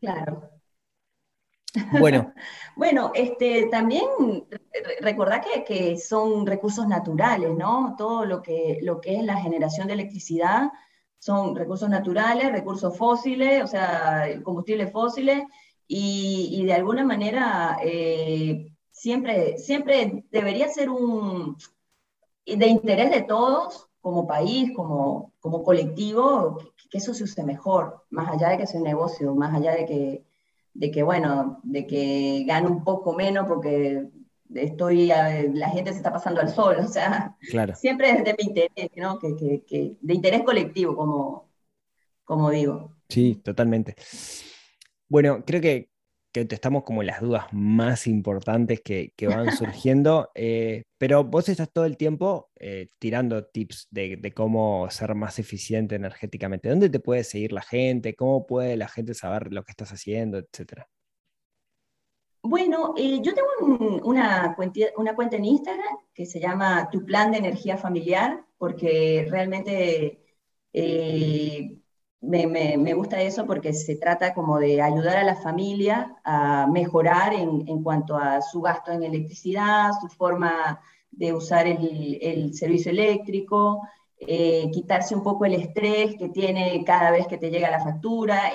Claro, 0.00 0.50
bueno. 1.98 2.32
bueno, 2.76 3.12
este, 3.14 3.66
también 3.66 4.04
recordar 5.00 5.42
que, 5.42 5.64
que, 5.64 5.98
son 5.98 6.46
recursos 6.46 6.86
naturales, 6.86 7.50
¿no? 7.56 7.94
Todo 7.96 8.24
lo 8.24 8.42
que, 8.42 8.78
lo 8.82 9.00
que 9.00 9.16
es 9.16 9.24
la 9.24 9.36
generación 9.36 9.86
de 9.86 9.94
electricidad 9.94 10.70
son 11.18 11.56
recursos 11.56 11.88
naturales, 11.88 12.52
recursos 12.52 12.96
fósiles, 12.96 13.62
o 13.64 13.66
sea, 13.66 14.26
combustibles 14.42 14.92
fósiles, 14.92 15.44
y, 15.86 16.64
de 16.64 16.74
alguna 16.74 17.04
manera 17.04 17.78
eh, 17.82 18.72
siempre, 18.90 19.58
siempre 19.58 20.24
debería 20.30 20.68
ser 20.68 20.90
un 20.90 21.56
de 22.46 22.66
interés 22.66 23.10
de 23.10 23.22
todos 23.22 23.88
como 24.00 24.26
país, 24.26 24.70
como, 24.76 25.32
como 25.40 25.62
colectivo, 25.62 26.58
que, 26.76 26.88
que 26.90 26.98
eso 26.98 27.14
se 27.14 27.24
use 27.24 27.42
mejor, 27.42 28.04
más 28.10 28.28
allá 28.30 28.50
de 28.50 28.58
que 28.58 28.66
sea 28.66 28.80
un 28.80 28.86
negocio, 28.86 29.34
más 29.34 29.54
allá 29.54 29.72
de 29.72 29.86
que 29.86 30.24
de 30.74 30.90
que, 30.90 31.02
bueno, 31.02 31.60
de 31.62 31.86
que 31.86 32.44
gano 32.46 32.70
un 32.70 32.84
poco 32.84 33.14
menos 33.14 33.46
porque 33.46 34.08
estoy, 34.54 35.06
la 35.06 35.68
gente 35.70 35.92
se 35.92 35.98
está 35.98 36.12
pasando 36.12 36.40
al 36.40 36.50
sol, 36.50 36.76
o 36.84 36.88
sea, 36.88 37.36
siempre 37.74 38.10
es 38.10 38.24
de 38.24 38.34
mi 38.38 38.44
interés, 38.48 38.90
¿no? 38.96 39.18
Que, 39.18 39.96
de 40.00 40.14
interés 40.14 40.42
colectivo, 40.42 40.94
como, 40.96 41.48
como 42.24 42.50
digo. 42.50 42.96
Sí, 43.08 43.36
totalmente. 43.36 43.94
Bueno, 45.08 45.44
creo 45.46 45.60
que 45.60 45.90
que 46.34 46.54
estamos 46.54 46.82
como 46.82 47.04
las 47.04 47.20
dudas 47.20 47.46
más 47.52 48.08
importantes 48.08 48.80
que, 48.80 49.12
van 49.28 49.46
surgiendo, 49.56 50.30
eh, 50.34 50.82
pero 50.98 51.22
vos 51.22 51.48
estás 51.48 51.70
todo 51.72 51.84
el 51.84 51.96
tiempo 51.96 52.50
eh, 52.56 52.88
tirando 52.98 53.44
tips 53.44 53.86
de, 53.90 54.32
cómo 54.34 54.90
ser 54.90 55.14
más 55.14 55.38
eficiente 55.38 55.94
energéticamente. 55.94 56.68
¿Dónde 56.68 56.90
te 56.90 56.98
puede 56.98 57.22
seguir 57.22 57.52
la 57.52 57.62
gente? 57.62 58.14
¿Cómo 58.14 58.46
puede 58.46 58.76
la 58.76 58.88
gente 58.88 59.14
saber 59.14 59.52
lo 59.52 59.62
que 59.62 59.70
estás 59.70 59.92
haciendo, 59.92 60.38
etcétera? 60.38 60.88
Bueno, 62.42 62.94
eh, 62.96 63.20
yo 63.22 63.32
tengo 63.32 64.00
una, 64.04 64.54
cuenta, 64.56 64.80
una 64.96 65.14
cuenta 65.14 65.36
en 65.36 65.44
Instagram 65.44 65.96
que 66.12 66.26
se 66.26 66.40
llama 66.40 66.90
Tu 66.90 67.04
Plan 67.06 67.30
de 67.30 67.38
Energía 67.38 67.78
Familiar, 67.78 68.44
porque 68.58 69.26
realmente 69.30 70.20
me, 72.20 72.94
gusta 72.94 73.20
eso 73.20 73.46
porque 73.46 73.72
se 73.72 73.96
trata 73.96 74.34
como 74.34 74.58
de 74.58 74.80
ayudar 74.80 75.16
a 75.16 75.24
la 75.24 75.36
familia 75.36 76.16
a 76.24 76.66
mejorar 76.66 77.34
en, 77.34 77.82
cuanto 77.82 78.16
a 78.16 78.40
su 78.40 78.60
gasto 78.60 78.92
en 78.92 79.02
electricidad, 79.02 79.92
su 80.00 80.08
forma 80.08 80.80
de 81.10 81.32
usar 81.32 81.66
el, 81.66 82.54
servicio 82.54 82.90
eléctrico, 82.90 83.82
eh, 84.18 84.70
quitarse 84.72 85.14
un 85.14 85.22
poco 85.22 85.44
el 85.44 85.54
estrés 85.54 86.16
que 86.16 86.30
tiene 86.30 86.82
cada 86.84 87.10
vez 87.10 87.26
que 87.26 87.38
te 87.38 87.50
llega 87.50 87.70
la 87.70 87.84
factura, 87.84 88.52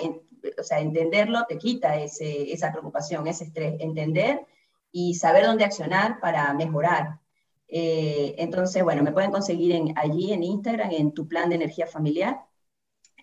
o 0.58 0.64
sea, 0.64 0.80
entenderlo 0.80 1.46
te 1.48 1.58
quita 1.58 1.96
esa 1.96 2.72
preocupación, 2.72 3.28
ese 3.28 3.46
estrés, 3.46 3.76
entender 3.80 4.46
y 4.92 5.14
saber 5.14 5.46
dónde 5.46 5.66
accionar 5.66 6.20
para 6.20 6.54
mejorar. 6.54 7.20
Eh, 7.68 8.34
entonces, 8.40 8.84
bueno, 8.84 9.04
me 9.04 9.12
pueden 9.12 9.32
conseguir 9.32 9.94
allí 9.96 10.34
en 10.34 10.44
Instagram, 10.44 10.92
en 10.92 11.12
tu 11.14 11.28
plan 11.28 11.50
de 11.50 11.56
energía 11.56 11.86
familiar. 11.86 12.42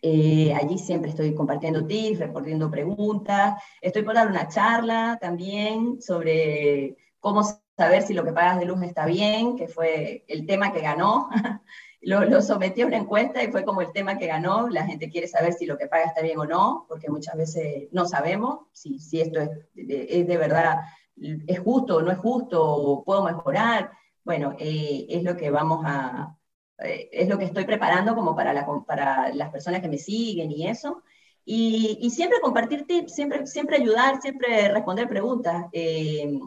Eh, 0.03 0.53
allí 0.55 0.79
siempre 0.79 1.11
estoy 1.11 1.35
compartiendo 1.35 1.87
tips, 1.87 2.19
respondiendo 2.19 2.71
preguntas. 2.71 3.63
Estoy 3.81 4.03
por 4.03 4.15
dar 4.15 4.29
una 4.29 4.49
charla 4.49 5.19
también 5.21 6.01
sobre 6.01 6.97
cómo 7.21 7.43
saber 7.77 8.03
si 8.03 8.15
lo 8.15 8.25
que 8.25 8.33
pagas 8.33 8.59
de 8.59 8.67
luz 8.67 8.83
está 8.83 9.07
bien, 9.07 9.57
que 9.57 9.69
fue 9.69 10.25
el 10.29 10.47
tema 10.47 10.73
que 10.73 10.81
ganó. 10.81 11.29
lo, 12.03 12.25
lo, 12.25 12.41
sometí 12.41 12.83
a 12.83 12.87
una 12.87 12.99
encuesta 12.99 13.43
y 13.43 13.51
fue 13.51 13.65
como 13.65 13.81
el 13.81 13.93
tema 13.93 14.19
que 14.19 14.27
ganó. 14.27 14.69
La 14.69 14.87
gente 14.87 15.11
quiere 15.11 15.29
saber 15.29 15.53
si 15.53 15.67
lo 15.67 15.77
que 15.77 15.89
paga 15.89 16.05
está 16.05 16.23
bien 16.23 16.39
o 16.39 16.45
no, 16.45 16.87
porque 16.89 17.11
muchas 17.11 17.37
veces 17.37 17.89
no 17.93 18.07
sabemos 18.07 18.67
si, 18.73 18.99
si 18.99 19.21
esto 19.21 19.41
es 19.41 19.51
es 19.75 20.27
de 20.27 20.37
verdad, 20.37 20.81
es 21.17 21.59
justo 21.61 21.97
o 21.97 22.03
no 22.03 22.11
es 22.11 22.19
justo, 22.19 22.63
o 22.65 23.05
puedo 23.05 23.23
mejorar. 23.25 23.91
Bueno, 24.25 24.55
eh, 24.59 25.07
es 25.09 25.23
lo 25.23 25.37
que 25.37 25.51
vamos 25.51 25.85
a, 25.87 26.36
eh, 26.79 27.09
es 27.13 27.29
lo 27.29 27.39
que 27.39 27.47
estoy 27.47 27.65
preparando 27.65 28.15
como 28.15 28.35
para, 28.35 28.53
la, 28.53 28.67
para 28.87 29.33
las 29.35 29.51
personas 29.51 29.81
que 29.81 29.89
me 29.89 29.99
siguen 29.99 30.51
y 30.51 30.69
eso. 30.69 31.03
Y, 31.49 32.11
siempre 32.11 32.41
compartir 32.41 32.87
tips, 32.87 33.15
siempre, 33.15 33.47
siempre 33.47 33.77
ayudar, 33.77 34.21
siempre 34.21 34.69
responder 34.69 35.09
preguntas. 35.09 35.67
Eh, 35.73 36.39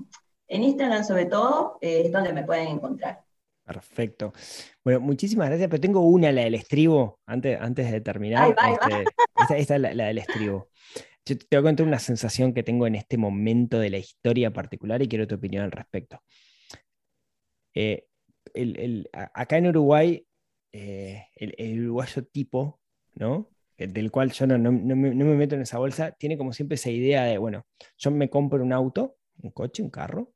en 0.50 0.64
Instagram 0.64 1.06
sobre 1.06 1.26
todo 1.26 1.78
eh, 1.80 2.02
es 2.06 2.12
donde 2.12 2.34
me 2.34 2.44
pueden 2.44 2.68
encontrar. 2.68 3.24
Perfecto. 3.64 4.34
Bueno, 4.84 5.00
muchísimas 5.00 5.48
gracias, 5.48 5.70
pero 5.70 5.80
tengo 5.80 6.02
una, 6.02 6.32
la 6.32 6.42
del 6.42 6.56
estribo, 6.56 7.20
antes, 7.26 7.60
antes 7.62 7.92
de 7.92 8.02
terminar. 8.02 8.56
Este, 8.72 9.06
esta, 9.58 9.76
es 9.76 9.82
la, 9.82 10.06
del 10.06 10.18
estribo. 10.18 10.70
Yo 11.24 11.38
te 11.38 11.46
voy 11.52 11.60
a 11.60 11.70
contar 11.70 11.86
una 11.86 12.00
sensación 12.00 12.54
que 12.54 12.64
tengo 12.64 12.88
en 12.88 12.96
este 12.96 13.18
momento 13.18 13.80
de 13.80 13.92
la 13.92 14.00
historia 14.00 14.52
particular 14.52 15.02
y 15.02 15.08
quiero 15.08 15.28
tu 15.28 15.36
opinión 15.36 15.64
al 15.64 15.72
respecto. 15.72 16.22
Eh, 17.76 18.09
acá 19.34 19.58
en 19.58 19.68
Uruguay, 19.68 20.26
eh, 20.72 21.26
el, 21.36 21.82
uruguayo 21.84 22.24
tipo, 22.26 22.80
¿no? 23.16 23.50
del 23.78 24.12
cual 24.12 24.32
yo 24.32 24.46
no, 24.46 24.72
me, 24.72 24.96
meto 25.14 25.56
en 25.56 25.62
esa 25.62 25.78
bolsa, 25.78 26.12
tiene 26.12 26.38
como 26.38 26.52
siempre 26.52 26.76
esa 26.76 26.90
idea 26.90 27.24
de, 27.24 27.38
bueno, 27.38 27.66
yo 27.98 28.12
me 28.12 28.30
compro 28.30 28.62
un 28.62 28.74
auto, 28.74 29.16
un 29.42 29.52
coche, 29.52 29.82
un 29.82 29.90
carro, 29.90 30.34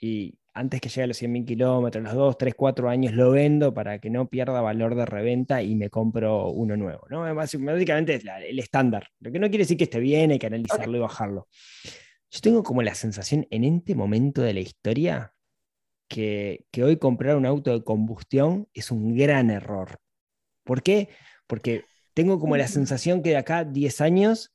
y 0.00 0.38
antes 0.54 0.80
que 0.80 0.88
llegue 0.88 1.02
a 1.02 1.06
los 1.08 1.20
100.000 1.20 1.44
kilómetros, 1.44 2.04
los 2.04 2.14
2, 2.14 2.38
3, 2.38 2.54
4 2.54 2.88
años, 2.88 3.12
lo 3.12 3.32
vendo 3.32 3.74
para 3.74 3.98
que 3.98 4.10
no 4.10 4.28
pierda 4.28 4.60
valor 4.60 4.94
de 4.94 5.04
reventa 5.04 5.62
y 5.62 5.74
me 5.74 5.90
compro 5.90 6.50
uno 6.50 6.76
nuevo. 6.76 7.06
¿no? 7.10 7.34
Básicamente 7.34 8.14
es 8.14 8.24
el 8.24 8.58
estándar. 8.60 9.08
Lo 9.18 9.32
que 9.32 9.40
no 9.40 9.48
quiere 9.48 9.64
decir 9.64 9.76
que 9.76 9.84
esté 9.84 9.98
bien, 9.98 10.30
hay 10.30 10.38
que 10.38 10.46
analizarlo 10.46 10.96
y 10.96 11.00
bajarlo. 11.00 11.48
Yo 12.30 12.40
tengo 12.40 12.62
como 12.62 12.82
la 12.82 12.94
sensación 12.94 13.46
en 13.50 13.64
este 13.64 13.96
momento 13.96 14.42
de 14.42 14.54
la 14.54 14.60
historia 14.60 15.33
que, 16.08 16.66
que 16.70 16.84
hoy 16.84 16.98
comprar 16.98 17.36
un 17.36 17.46
auto 17.46 17.72
de 17.72 17.84
combustión 17.84 18.68
es 18.74 18.90
un 18.90 19.16
gran 19.16 19.50
error. 19.50 19.98
¿Por 20.64 20.82
qué? 20.82 21.08
Porque 21.46 21.84
tengo 22.14 22.38
como 22.38 22.56
la 22.56 22.68
sensación 22.68 23.22
que 23.22 23.30
de 23.30 23.36
acá 23.36 23.64
10 23.64 24.00
años 24.00 24.54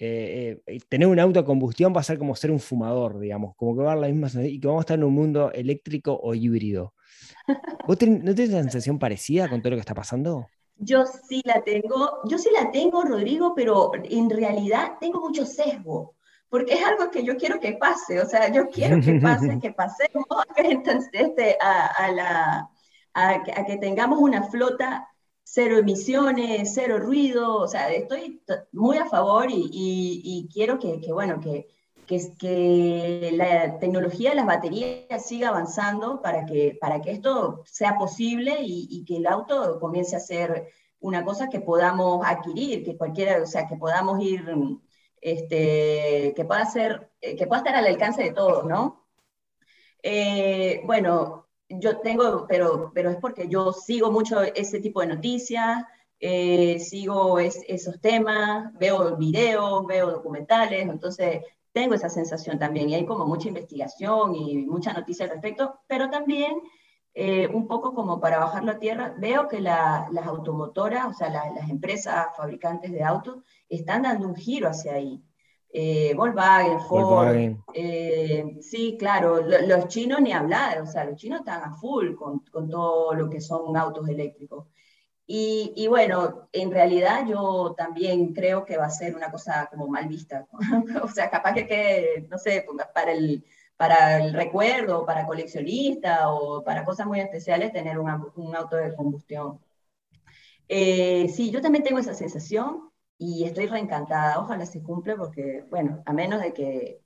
eh, 0.00 0.60
eh, 0.64 0.78
tener 0.88 1.08
un 1.08 1.18
auto 1.18 1.40
a 1.40 1.44
combustión 1.44 1.92
va 1.94 2.00
a 2.00 2.04
ser 2.04 2.18
como 2.18 2.36
ser 2.36 2.52
un 2.52 2.60
fumador, 2.60 3.18
digamos, 3.18 3.56
como 3.56 3.76
que 3.76 3.82
va 3.82 3.94
a 3.94 3.96
la 3.96 4.06
misma 4.06 4.28
y 4.44 4.60
que 4.60 4.68
vamos 4.68 4.82
a 4.82 4.84
estar 4.84 4.98
en 4.98 5.04
un 5.04 5.12
mundo 5.12 5.50
eléctrico 5.52 6.18
o 6.22 6.34
híbrido. 6.34 6.94
¿Vos 7.86 7.98
no 8.00 8.34
tenés 8.34 8.50
una 8.50 8.62
sensación 8.62 9.00
parecida 9.00 9.48
con 9.48 9.60
todo 9.60 9.70
lo 9.70 9.76
que 9.76 9.80
está 9.80 9.94
pasando? 9.94 10.46
Yo 10.76 11.04
sí 11.04 11.42
la 11.44 11.64
tengo, 11.64 12.20
yo 12.26 12.38
sí 12.38 12.50
la 12.54 12.70
tengo, 12.70 13.02
Rodrigo, 13.02 13.54
pero 13.56 13.90
en 14.04 14.30
realidad 14.30 14.92
tengo 15.00 15.18
mucho 15.20 15.44
sesgo, 15.44 16.14
porque 16.48 16.74
es 16.74 16.84
algo 16.84 17.10
que 17.10 17.22
yo 17.22 17.36
quiero 17.36 17.60
que 17.60 17.74
pase, 17.74 18.20
o 18.20 18.26
sea, 18.26 18.50
yo 18.50 18.68
quiero 18.68 19.00
que 19.00 19.20
pase, 19.20 19.58
que 19.60 19.72
pasemos 19.72 20.26
este, 21.12 21.56
a, 21.60 22.10
la, 22.12 22.70
a 23.14 23.42
que 23.42 23.76
tengamos 23.76 24.18
una 24.18 24.44
flota 24.44 25.08
cero 25.50 25.78
emisiones, 25.78 26.72
cero 26.74 26.98
ruido, 26.98 27.56
o 27.56 27.68
sea, 27.68 27.90
estoy 27.90 28.42
muy 28.72 28.98
a 28.98 29.06
favor 29.06 29.46
y, 29.48 30.46
quiero 30.52 30.78
que, 30.78 31.00
bueno, 31.10 31.40
que, 31.40 31.66
que, 32.06 33.30
la 33.32 33.78
tecnología 33.78 34.30
de 34.30 34.36
las 34.36 34.46
baterías 34.46 35.26
siga 35.26 35.48
avanzando 35.48 36.20
para 36.20 36.44
que, 36.44 36.76
para 36.78 37.00
que 37.00 37.12
esto 37.12 37.62
sea 37.64 37.96
posible 37.96 38.58
y, 38.60 39.04
que 39.06 39.16
el 39.16 39.26
auto 39.26 39.78
comience 39.80 40.16
a 40.16 40.20
ser 40.20 40.68
una 41.00 41.24
cosa 41.24 41.48
que 41.48 41.60
podamos 41.60 42.26
adquirir, 42.26 42.84
que 42.84 42.98
cualquiera, 42.98 43.42
o 43.42 43.46
sea, 43.46 43.66
que 43.66 43.76
podamos 43.76 44.20
ir, 44.20 44.44
este, 45.20 46.32
que 46.34 46.44
pueda 46.44 46.64
ser, 46.66 47.10
que 47.20 47.46
pueda 47.46 47.58
estar 47.62 47.76
al 47.76 47.86
alcance 47.86 48.22
de 48.22 48.32
todos, 48.32 48.64
¿no? 48.64 49.06
Eh, 50.02 50.82
bueno, 50.84 51.48
yo 51.68 51.98
tengo, 51.98 52.46
pero, 52.48 52.92
pero 52.94 53.10
es 53.10 53.16
porque 53.16 53.48
yo 53.48 53.72
sigo 53.72 54.10
mucho 54.10 54.42
ese 54.42 54.80
tipo 54.80 55.00
de 55.00 55.08
noticias, 55.08 55.84
eh, 56.20 56.78
sigo 56.80 57.38
esos 57.38 58.00
temas, 58.00 58.72
veo 58.78 59.16
videos, 59.16 59.86
veo 59.86 60.10
documentales, 60.10 60.82
entonces 60.88 61.42
tengo 61.72 61.94
esa 61.94 62.08
sensación 62.08 62.58
también. 62.58 62.90
Y 62.90 62.94
hay 62.94 63.06
como 63.06 63.26
mucha 63.26 63.48
investigación 63.48 64.34
y 64.34 64.58
mucha 64.66 64.92
noticia 64.92 65.26
al 65.26 65.32
respecto, 65.32 65.80
pero 65.86 66.10
también 66.10 66.60
eh, 67.14 67.48
un 67.48 67.66
poco 67.66 67.94
como 67.94 68.20
para 68.20 68.38
bajarlo 68.38 68.72
a 68.72 68.78
tierra, 68.78 69.14
veo 69.18 69.48
que 69.48 69.60
las 69.60 70.08
automotoras, 70.24 71.06
o 71.06 71.12
sea, 71.12 71.28
las 71.30 71.68
empresas 71.68 72.28
fabricantes 72.36 72.92
de 72.92 73.02
autos, 73.02 73.42
están 73.68 74.02
dando 74.02 74.26
un 74.26 74.36
giro 74.36 74.68
hacia 74.68 74.94
ahí 74.94 75.22
eh, 75.70 76.14
Volkswagen, 76.14 76.80
Ford. 76.80 77.36
Eh, 77.74 78.56
sí, 78.60 78.96
claro, 78.98 79.42
los 79.42 79.88
chinos 79.88 80.20
ni 80.20 80.32
hablar, 80.32 80.80
o 80.80 80.86
sea, 80.86 81.04
los 81.04 81.16
chinos 81.16 81.40
están 81.40 81.62
a 81.62 81.74
full 81.76 82.14
con, 82.14 82.40
con 82.50 82.68
todo 82.70 83.14
lo 83.14 83.28
que 83.28 83.40
son 83.40 83.76
autos 83.76 84.08
eléctricos. 84.08 84.66
Y, 85.26 85.74
y, 85.76 85.88
bueno, 85.88 86.48
en 86.52 86.70
realidad 86.70 87.26
yo 87.26 87.74
también 87.76 88.32
creo 88.32 88.64
que 88.64 88.78
va 88.78 88.86
a 88.86 88.90
ser 88.90 89.14
una 89.14 89.30
cosa 89.30 89.68
como 89.70 89.86
mal 89.86 90.08
vista. 90.08 90.46
o 91.02 91.08
sea, 91.08 91.28
capaz 91.28 91.52
que, 91.52 91.66
que, 91.66 92.26
no 92.30 92.38
sé, 92.38 92.64
para 92.94 93.12
el, 93.12 93.44
para 93.76 94.24
el 94.24 94.32
recuerdo, 94.32 95.04
para 95.04 95.26
coleccionista 95.26 96.32
o 96.32 96.64
para 96.64 96.84
cosas 96.84 97.06
muy 97.06 97.20
especiales, 97.20 97.72
tener 97.72 97.98
un, 97.98 98.10
un 98.36 98.56
auto 98.56 98.76
de 98.76 98.94
combustión. 98.94 99.60
Eh, 100.66 101.28
sí, 101.28 101.50
yo 101.50 101.60
también 101.60 101.84
tengo 101.84 101.98
esa 101.98 102.14
sensación 102.14 102.88
y 103.18 103.44
estoy 103.44 103.66
reencantada. 103.66 104.40
Ojalá 104.40 104.64
se 104.64 104.82
cumpla 104.82 105.16
porque, 105.16 105.64
bueno, 105.68 106.02
a 106.06 106.12
menos 106.12 106.40
de 106.40 106.52
que, 106.54 107.02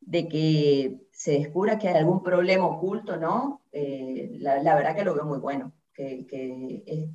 de 0.00 0.28
que 0.28 1.00
se 1.12 1.32
descubra 1.32 1.78
que 1.78 1.88
hay 1.88 1.96
algún 1.96 2.22
problema 2.22 2.66
oculto, 2.66 3.16
¿no? 3.16 3.62
Eh, 3.72 4.30
la, 4.38 4.74
verdad 4.74 4.94
que 4.94 5.04
lo 5.04 5.14
veo 5.14 5.24
muy 5.24 5.38
bueno, 5.38 5.72
que, 5.92 6.26
que, 6.26 7.10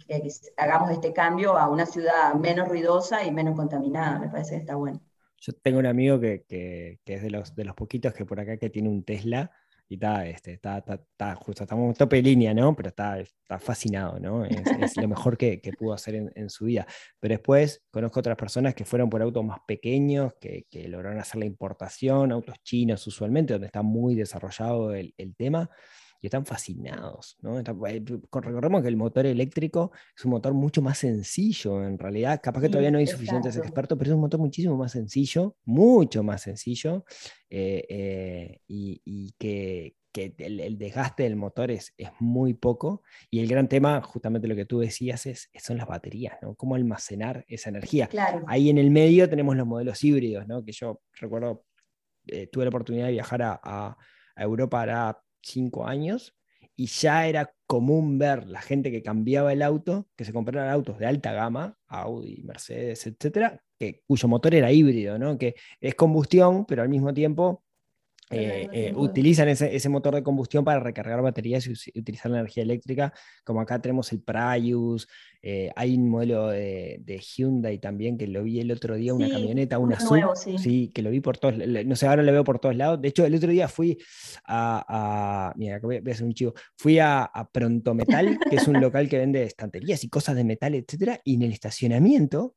hagamos 0.57 0.91
este 0.91 1.13
cambio 1.13 1.57
a 1.57 1.69
una 1.69 1.85
ciudad 1.85 2.33
menos 2.35 2.67
ruidosa 2.67 3.23
y 3.25 3.31
menos 3.31 3.55
contaminada, 3.55 4.19
me 4.19 4.29
parece 4.29 4.55
que 4.55 4.61
está 4.61 4.75
bueno. 4.75 5.01
Yo 5.37 5.53
tengo 5.53 5.79
un 5.79 5.87
amigo 5.87 6.19
que, 6.19 6.43
que, 6.47 6.99
es 7.05 7.23
de 7.23 7.31
los, 7.31 7.55
de 7.55 7.65
los 7.65 7.75
poquitos 7.75 8.13
que 8.13 8.25
por 8.25 8.39
acá 8.39 8.57
que 8.57 8.69
tiene 8.69 8.89
un 8.89 9.03
Tesla 9.03 9.51
y 9.91 9.95
está, 9.95 10.25
este, 10.25 10.53
está, 10.53 10.77
está, 10.77 11.35
justo, 11.35 11.63
estamos 11.63 11.89
en 11.89 11.95
tope 11.95 12.15
de 12.15 12.21
línea, 12.21 12.53
¿no? 12.53 12.73
Pero 12.73 12.87
está, 12.87 13.19
está 13.19 13.59
fascinado, 13.59 14.21
¿no? 14.21 14.45
Es, 14.45 14.95
lo 14.95 15.05
mejor 15.09 15.37
que, 15.37 15.59
que, 15.59 15.73
pudo 15.73 15.91
hacer 15.91 16.15
en, 16.15 16.31
en, 16.33 16.49
su 16.49 16.63
vida. 16.63 16.87
Pero 17.19 17.33
después 17.33 17.83
conozco 17.91 18.21
otras 18.21 18.37
personas 18.37 18.73
que 18.73 18.85
fueron 18.85 19.09
por 19.09 19.21
autos 19.21 19.43
más 19.43 19.59
pequeños, 19.67 20.31
que, 20.39 20.65
que 20.69 20.87
lograron 20.87 21.19
hacer 21.19 21.39
la 21.39 21.45
importación, 21.45 22.31
autos 22.31 22.55
chinos 22.63 23.05
usualmente, 23.05 23.51
donde 23.51 23.65
está 23.65 23.81
muy 23.81 24.15
desarrollado 24.15 24.93
el, 24.93 25.13
el 25.17 25.35
tema, 25.35 25.69
y 26.21 26.27
están 26.27 26.45
fascinados. 26.45 27.37
¿no? 27.41 27.59
Eh, 27.59 27.63
recordemos 27.63 28.81
que 28.83 28.87
el 28.87 28.95
motor 28.95 29.25
eléctrico 29.25 29.91
es 30.15 30.23
un 30.23 30.31
motor 30.31 30.53
mucho 30.53 30.81
más 30.81 30.99
sencillo, 30.99 31.83
en 31.83 31.97
realidad, 31.97 32.39
capaz 32.41 32.61
que 32.61 32.69
todavía 32.69 32.91
no 32.91 32.99
hay 32.99 33.07
suficientes 33.07 33.57
expertos, 33.57 33.97
pero 33.97 34.11
es 34.11 34.15
un 34.15 34.21
motor 34.21 34.39
muchísimo 34.39 34.77
más 34.77 34.91
sencillo, 34.91 35.57
mucho 35.65 36.21
más 36.21 36.43
sencillo, 36.43 37.05
eh, 37.49 37.85
eh, 37.89 38.59
y, 38.67 39.33
que, 39.39 39.95
el, 40.13 40.77
desgaste 40.77 41.23
del 41.23 41.37
motor 41.37 41.71
es, 41.71 41.93
es, 41.97 42.09
muy 42.19 42.53
poco. 42.53 43.01
Y 43.31 43.39
el 43.39 43.47
gran 43.47 43.67
tema, 43.67 44.01
justamente 44.01 44.47
lo 44.47 44.55
que 44.55 44.65
tú 44.65 44.79
decías, 44.79 45.25
es, 45.25 45.49
son 45.55 45.77
las 45.77 45.87
baterías, 45.87 46.37
¿no? 46.41 46.53
Cómo 46.55 46.75
almacenar 46.75 47.45
esa 47.47 47.69
energía. 47.69 48.09
Ahí 48.45 48.69
en 48.69 48.77
el 48.77 48.91
medio 48.91 49.29
tenemos 49.29 49.55
los 49.55 49.65
modelos 49.65 50.03
híbridos, 50.03 50.47
¿no? 50.47 50.63
Que 50.63 50.73
yo 50.73 51.01
recuerdo, 51.13 51.65
tuve 52.51 52.65
la 52.65 52.69
oportunidad 52.69 53.05
de 53.05 53.13
viajar 53.13 53.41
a, 53.41 53.59
a, 53.63 53.97
a 54.35 54.43
Europa 54.43 54.81
ahora 54.81 55.23
cinco 55.41 55.87
años 55.87 56.35
y 56.75 56.87
ya 56.87 57.27
era 57.27 57.53
común 57.67 58.17
ver 58.17 58.47
la 58.47 58.61
gente 58.61 58.91
que 58.91 59.03
cambiaba 59.03 59.53
el 59.53 59.61
auto, 59.61 60.07
que 60.15 60.25
se 60.25 60.33
compraban 60.33 60.69
autos 60.69 60.97
de 60.99 61.05
alta 61.05 61.31
gama, 61.31 61.77
Audi, 61.87 62.41
Mercedes, 62.43 63.05
etcétera, 63.07 63.61
que, 63.77 64.01
cuyo 64.07 64.27
motor 64.27 64.55
era 64.55 64.71
híbrido, 64.71 65.17
¿no? 65.19 65.37
que 65.37 65.55
es 65.79 65.95
combustión, 65.95 66.65
pero 66.65 66.81
al 66.81 66.89
mismo 66.89 67.13
tiempo 67.13 67.63
eh, 68.31 68.69
eh, 68.71 68.93
utilizan 68.95 69.49
ese, 69.49 69.89
motor 69.89 70.15
de 70.15 70.23
combustión 70.23 70.63
para 70.63 70.79
recargar 70.79 71.21
baterías 71.21 71.67
y 71.67 71.99
utilizar 71.99 72.31
la 72.31 72.39
energía 72.39 72.63
eléctrica, 72.63 73.13
como 73.43 73.59
acá 73.59 73.81
tenemos 73.81 74.11
el 74.13 74.21
Prius, 74.21 75.07
eh, 75.41 75.69
hay 75.75 75.95
un 75.95 76.09
modelo 76.09 76.47
de, 76.47 77.21
Hyundai 77.21 77.79
también 77.79 78.17
que 78.17 78.27
lo 78.27 78.43
vi 78.43 78.59
el 78.59 78.71
otro 78.71 78.95
día, 78.95 79.13
una 79.13 79.29
camioneta, 79.29 79.79
una 79.79 79.97
azul, 79.97 80.23
sí. 80.35 80.89
que 80.93 81.01
lo 81.01 81.09
vi 81.09 81.19
por 81.19 81.37
todos, 81.37 81.55
no 81.57 81.95
sé, 81.95 82.07
ahora 82.07 82.23
lo 82.23 82.31
veo 82.31 82.43
por 82.43 82.59
todos 82.59 82.75
lados, 82.75 83.01
de 83.01 83.09
hecho 83.09 83.25
el 83.25 83.35
otro 83.35 83.51
día 83.51 83.67
fui 83.67 83.97
a, 84.45 85.53
mira, 85.57 85.79
voy 85.79 85.97
a 85.97 86.11
hacer 86.11 86.25
un 86.25 86.33
chivo, 86.33 86.53
fui 86.77 86.99
a, 86.99 87.29
Pronto 87.51 87.93
Metal, 87.93 88.39
que 88.49 88.55
es 88.55 88.67
un 88.67 88.79
local 88.81 89.09
que 89.09 89.17
vende 89.17 89.43
estanterías 89.43 90.03
y 90.03 90.09
cosas 90.09 90.35
de 90.35 90.43
metal, 90.43 90.73
etcétera, 90.75 91.19
y 91.23 91.35
en 91.35 91.41
el 91.41 91.51
estacionamiento 91.51 92.55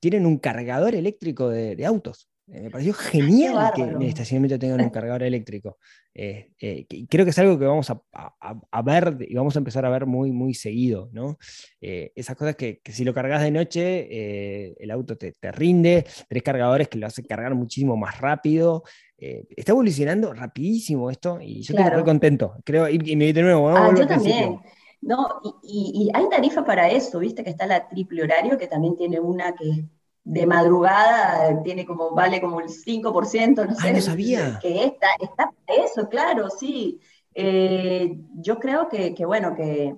tienen 0.00 0.26
un 0.26 0.38
cargador 0.38 0.94
eléctrico 0.94 1.48
de 1.48 1.84
autos. 1.84 2.28
Eh, 2.50 2.62
me 2.62 2.70
pareció 2.70 2.94
genial 2.94 3.72
que 3.74 3.82
en 3.82 4.00
el 4.00 4.08
estacionamiento 4.08 4.58
tengan 4.58 4.80
un 4.80 4.90
cargador 4.90 5.22
eléctrico. 5.22 5.78
Eh, 6.14 6.52
eh, 6.60 6.86
creo 7.08 7.24
que 7.24 7.30
es 7.30 7.38
algo 7.38 7.58
que 7.58 7.66
vamos 7.66 7.90
a, 7.90 8.82
ver 8.82 9.18
y 9.20 9.34
vamos 9.34 9.54
a 9.54 9.58
empezar 9.58 9.84
a 9.84 9.90
ver 9.90 10.06
muy, 10.06 10.32
muy 10.32 10.54
seguido, 10.54 11.10
¿no? 11.12 11.38
esas 11.80 12.36
cosas 12.36 12.56
que, 12.56 12.80
si 12.86 13.04
lo 13.04 13.14
cargas 13.14 13.42
de 13.42 13.50
noche, 13.50 14.74
el 14.82 14.90
auto 14.90 15.16
te, 15.16 15.34
rinde, 15.52 16.06
tres 16.28 16.42
cargadores 16.42 16.88
que 16.88 16.98
lo 16.98 17.06
hacen 17.06 17.24
cargar 17.26 17.54
muchísimo 17.54 17.96
más 17.96 18.18
rápido. 18.20 18.82
está 19.16 19.72
evolucionando 19.72 20.32
rapidísimo 20.32 21.10
esto 21.10 21.38
y 21.40 21.62
yo 21.62 21.74
estoy 21.76 21.94
muy 21.94 22.04
contento. 22.04 22.54
Creo, 22.64 22.88
y, 22.88 23.14
me 23.14 23.32
de 23.32 23.42
nuevo, 23.42 23.68
ah, 23.68 23.92
yo 23.96 24.06
también. 24.06 24.58
No, 25.00 25.40
y, 25.62 25.92
y, 25.94 26.10
hay 26.12 26.28
tarifa 26.28 26.64
para 26.64 26.90
eso, 26.90 27.20
viste 27.20 27.44
que 27.44 27.50
está 27.50 27.66
la 27.68 27.88
triple 27.88 28.24
horario, 28.24 28.58
que 28.58 28.66
también 28.66 28.96
tiene 28.96 29.20
una 29.20 29.54
que 29.54 29.84
de 30.28 30.46
madrugada 30.46 31.62
tiene 31.62 31.86
como, 31.86 32.10
vale 32.10 32.38
como 32.38 32.60
el 32.60 32.68
5%, 32.68 33.66
no 33.66 33.74
sé. 33.74 33.92
no 33.94 34.00
sabía. 34.02 34.58
Que 34.60 34.84
está, 34.84 35.06
está 35.18 35.50
eso, 35.66 36.06
claro, 36.08 36.50
sí. 36.50 37.00
Eh, 37.32 38.14
yo 38.34 38.58
creo 38.58 38.88
que, 38.90 39.14
bueno, 39.24 39.54
que, 39.54 39.96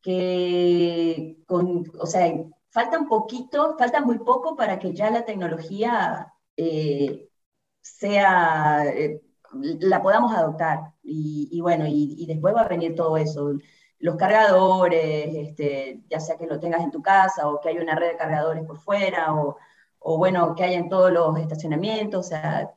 que 0.00 1.38
con, 1.46 1.82
o 1.98 2.06
sea, 2.06 2.32
falta 2.70 2.96
un 2.96 3.08
poquito, 3.08 3.76
falta 3.76 4.00
muy 4.00 4.18
poco 4.20 4.54
para 4.54 4.78
que 4.78 4.94
ya 4.94 5.10
la 5.10 5.24
tecnología 5.24 6.32
eh, 6.56 7.28
sea, 7.80 8.84
eh, 8.86 9.20
la 9.80 10.00
podamos 10.00 10.32
adoptar. 10.32 10.92
Y, 11.02 11.60
bueno, 11.60 11.86
y, 11.88 12.14
y, 12.18 12.26
después 12.26 12.54
va 12.54 12.62
a 12.62 12.68
venir 12.68 12.94
todo 12.94 13.16
eso 13.16 13.54
los 13.98 14.16
cargadores, 14.16 15.34
este, 15.34 16.00
ya 16.08 16.20
sea 16.20 16.36
que 16.36 16.46
lo 16.46 16.60
tengas 16.60 16.82
en 16.82 16.90
tu 16.90 17.02
casa 17.02 17.48
o 17.48 17.60
que 17.60 17.70
haya 17.70 17.82
una 17.82 17.94
red 17.94 18.10
de 18.10 18.16
cargadores 18.16 18.64
por 18.64 18.78
fuera, 18.78 19.34
o, 19.34 19.56
o 19.98 20.18
bueno, 20.18 20.54
que 20.54 20.64
haya 20.64 20.78
en 20.78 20.88
todos 20.88 21.12
los 21.12 21.38
estacionamientos, 21.38 22.26
o 22.26 22.28
sea, 22.28 22.70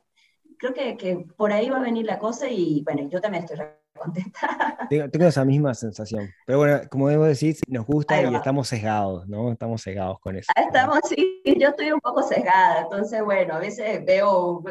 creo 0.58 0.74
que, 0.74 0.96
que 0.96 1.26
por 1.36 1.52
ahí 1.52 1.70
va 1.70 1.78
a 1.78 1.82
venir 1.82 2.06
la 2.06 2.18
cosa 2.18 2.48
y 2.48 2.82
bueno, 2.84 3.08
yo 3.08 3.20
también 3.20 3.44
estoy 3.44 3.58
contenta. 4.00 4.40
Tengo, 4.90 5.08
tengo 5.08 5.26
esa 5.26 5.44
misma 5.44 5.72
sensación. 5.74 6.28
Pero 6.46 6.58
bueno, 6.58 6.80
como 6.90 7.08
debo 7.08 7.24
decir, 7.24 7.56
nos 7.68 7.86
gusta 7.86 8.20
y 8.20 8.34
estamos 8.34 8.66
sesgados, 8.66 9.28
¿no? 9.28 9.52
Estamos 9.52 9.82
sesgados 9.82 10.18
con 10.18 10.36
eso. 10.36 10.50
Ahí 10.56 10.64
estamos, 10.64 10.98
sí, 11.08 11.42
yo 11.60 11.68
estoy 11.68 11.92
un 11.92 12.00
poco 12.00 12.22
sesgada, 12.22 12.80
entonces 12.80 13.22
bueno, 13.22 13.54
a 13.54 13.58
veces 13.58 14.04
veo, 14.04 14.64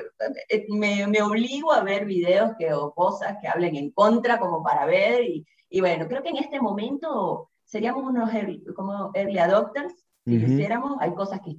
eh, 0.49 0.65
me, 0.69 1.07
me 1.07 1.21
obligo 1.21 1.71
a 1.71 1.83
ver 1.83 2.05
videos 2.05 2.51
que, 2.57 2.73
o 2.73 2.93
cosas 2.93 3.37
que 3.39 3.47
hablen 3.47 3.75
en 3.77 3.91
contra 3.91 4.39
como 4.39 4.61
para 4.61 4.85
ver 4.85 5.23
y, 5.23 5.45
y 5.69 5.81
bueno, 5.81 6.07
creo 6.07 6.23
que 6.23 6.29
en 6.29 6.37
este 6.37 6.59
momento 6.61 7.49
seríamos 7.63 8.03
unos 8.03 8.33
early, 8.33 8.63
como 8.75 9.11
early 9.13 9.37
adopters, 9.39 9.93
si 10.27 10.37
lo 10.39 10.45
Ujú. 10.45 10.47
hiciéramos, 10.47 10.97
hay 10.99 11.13
cosas 11.13 11.41
que, 11.41 11.55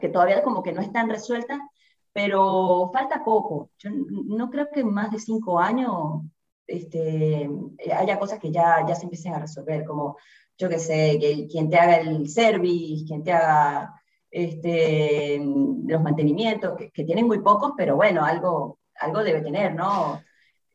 que 0.00 0.08
todavía 0.08 0.42
como 0.42 0.62
que 0.62 0.72
no 0.72 0.80
están 0.80 1.08
resueltas, 1.10 1.58
pero 2.12 2.90
falta 2.92 3.24
poco. 3.24 3.70
Yo 3.78 3.90
no 3.92 4.50
creo 4.50 4.68
que 4.72 4.80
en 4.80 4.92
más 4.92 5.10
de 5.10 5.18
cinco 5.20 5.58
años 5.60 6.22
este, 6.66 7.48
haya 7.94 8.18
cosas 8.18 8.38
que 8.38 8.50
ya, 8.50 8.84
ya 8.86 8.94
se 8.94 9.04
empiecen 9.04 9.34
a 9.34 9.38
resolver, 9.40 9.84
como 9.84 10.16
yo 10.58 10.68
qué 10.68 10.78
sé, 10.78 11.18
que 11.20 11.46
quien 11.48 11.70
te 11.70 11.78
haga 11.78 11.96
el 11.98 12.28
service, 12.28 13.04
quien 13.06 13.22
te 13.22 13.32
haga 13.32 13.94
este, 14.30 15.38
los 15.40 16.02
mantenimientos, 16.02 16.76
que, 16.76 16.90
que 16.90 17.04
tienen 17.04 17.26
muy 17.26 17.40
pocos, 17.40 17.72
pero 17.76 17.96
bueno, 17.96 18.24
algo, 18.24 18.78
algo 19.00 19.22
debe 19.24 19.40
tener, 19.42 19.74
¿no? 19.74 20.26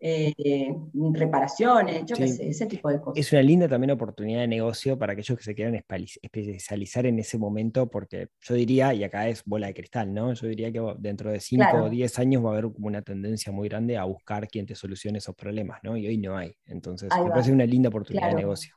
Eh, 0.05 0.75
reparaciones, 1.13 2.03
yo 2.05 2.17
qué 2.17 2.27
sé, 2.27 2.49
ese 2.49 2.65
tipo 2.65 2.89
de 2.89 2.99
cosas. 2.99 3.17
Es 3.25 3.31
una 3.31 3.41
linda 3.41 3.69
también 3.69 3.91
oportunidad 3.91 4.41
de 4.41 4.49
negocio 4.49 4.99
para 4.99 5.13
aquellos 5.13 5.37
que 5.37 5.45
se 5.45 5.55
quieran 5.55 5.81
especializar 6.21 7.05
en 7.05 7.19
ese 7.19 7.37
momento, 7.37 7.89
porque 7.89 8.27
yo 8.41 8.53
diría, 8.53 8.93
y 8.93 9.05
acá 9.05 9.29
es 9.29 9.45
bola 9.45 9.67
de 9.67 9.73
cristal, 9.73 10.13
¿no? 10.13 10.33
Yo 10.33 10.47
diría 10.47 10.73
que 10.73 10.81
dentro 10.99 11.31
de 11.31 11.39
5 11.39 11.63
Claro. 11.63 11.85
o 11.85 11.89
10 11.89 12.19
años 12.19 12.43
va 12.43 12.49
a 12.49 12.51
haber 12.51 12.73
como 12.73 12.87
una 12.87 13.01
tendencia 13.01 13.53
muy 13.53 13.69
grande 13.69 13.97
a 13.97 14.03
buscar 14.03 14.49
quien 14.49 14.65
te 14.65 14.75
solucione 14.75 15.19
esos 15.19 15.35
problemas, 15.35 15.79
¿no? 15.83 15.95
Y 15.95 16.05
hoy 16.05 16.17
no 16.17 16.35
hay. 16.35 16.53
Entonces, 16.65 17.09
Ahí 17.09 17.21
me 17.21 17.29
va. 17.29 17.35
parece 17.35 17.53
una 17.53 17.65
linda 17.65 17.87
oportunidad 17.87 18.27
de 18.27 18.35
negocio. 18.35 18.75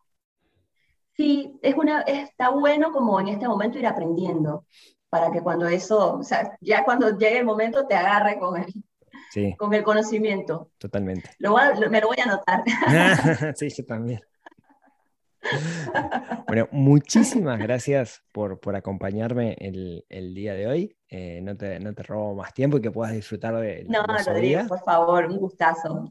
Sí, 1.17 1.59
es 1.61 1.75
una, 1.75 2.03
está 2.03 2.51
bueno 2.51 2.93
como 2.93 3.19
en 3.19 3.27
este 3.29 3.49
momento 3.49 3.81
ir 3.81 3.87
aprendiendo, 3.87 4.65
para 5.09 5.33
que 5.33 5.41
cuando 5.41 5.67
eso, 5.67 6.19
o 6.19 6.23
sea, 6.23 6.57
ya 6.61 6.85
cuando 6.85 7.19
llegue 7.19 7.39
el 7.39 7.45
momento 7.45 7.85
te 7.89 7.97
agarre 7.97 8.39
con 8.39 8.61
el, 8.61 8.73
Sí, 9.37 9.55
con 9.59 9.75
el 9.75 9.83
conocimiento. 9.83 10.71
totalmente. 10.79 11.29
Lo 11.41 11.51
voy 11.53 11.61
a- 11.61 11.75
lo- 11.79 11.91
me 11.91 12.01
lo 12.01 12.07
voy 12.07 12.17
a 12.21 12.23
anotar. 12.25 12.63
sí, 13.57 13.69
yo 13.69 13.85
también. 13.85 14.21
Bueno, 16.49 16.69
muchísimas 16.73 17.59
gracias 17.59 18.23
por, 18.33 18.59
por 18.61 18.75
acompañarme 18.77 19.55
el, 19.61 20.05
el 20.09 20.35
día 20.35 20.55
de 20.55 20.67
hoy. 20.67 20.97
Eh, 21.09 21.41
no, 21.43 21.57
te, 21.57 21.79
no 21.81 21.93
te 21.95 22.03
robo 22.03 22.35
más 22.35 22.53
tiempo 22.55 22.79
y 22.79 22.81
que 22.81 22.91
puedas 22.91 23.13
disfrutar 23.13 23.55
de 23.57 23.85
No, 23.89 24.03
Rodrigo, 24.27 24.63
por 24.67 24.83
favor, 24.83 25.27
un 25.27 25.37
gustazo. 25.39 26.11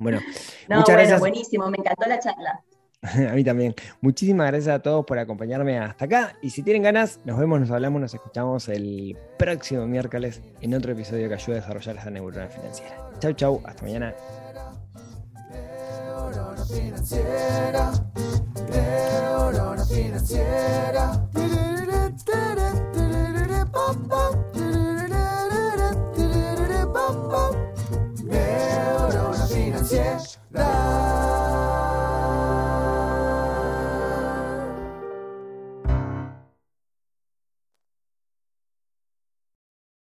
Bueno, 0.00 0.20
No, 0.68 0.76
Muchas 0.78 0.86
bueno, 0.86 0.98
gracias. 0.98 1.20
buenísimo, 1.20 1.68
me 1.70 1.76
encantó 1.78 2.08
la 2.08 2.18
charla. 2.18 2.64
a 3.30 3.34
mí 3.34 3.44
también. 3.44 3.74
Muchísimas 4.00 4.46
gracias 4.48 4.74
a 4.74 4.78
todos 4.80 5.04
por 5.04 5.18
acompañarme 5.18 5.78
hasta 5.78 6.06
acá. 6.06 6.36
Y 6.42 6.50
si 6.50 6.62
tienen 6.62 6.82
ganas, 6.82 7.20
nos 7.24 7.38
vemos, 7.38 7.60
nos 7.60 7.70
hablamos, 7.70 8.00
nos 8.00 8.14
escuchamos 8.14 8.68
el 8.68 9.16
próximo 9.38 9.86
miércoles 9.86 10.42
en 10.60 10.74
otro 10.74 10.92
episodio 10.92 11.28
que 11.28 11.34
ayude 11.34 11.52
a 11.56 11.60
desarrollar 11.60 11.96
esa 11.96 12.10
neurona 12.10 12.48
financiera. 12.48 13.10
Chau, 13.20 13.32
chau. 13.32 13.60
Hasta 13.64 13.82
mañana. 13.82 14.14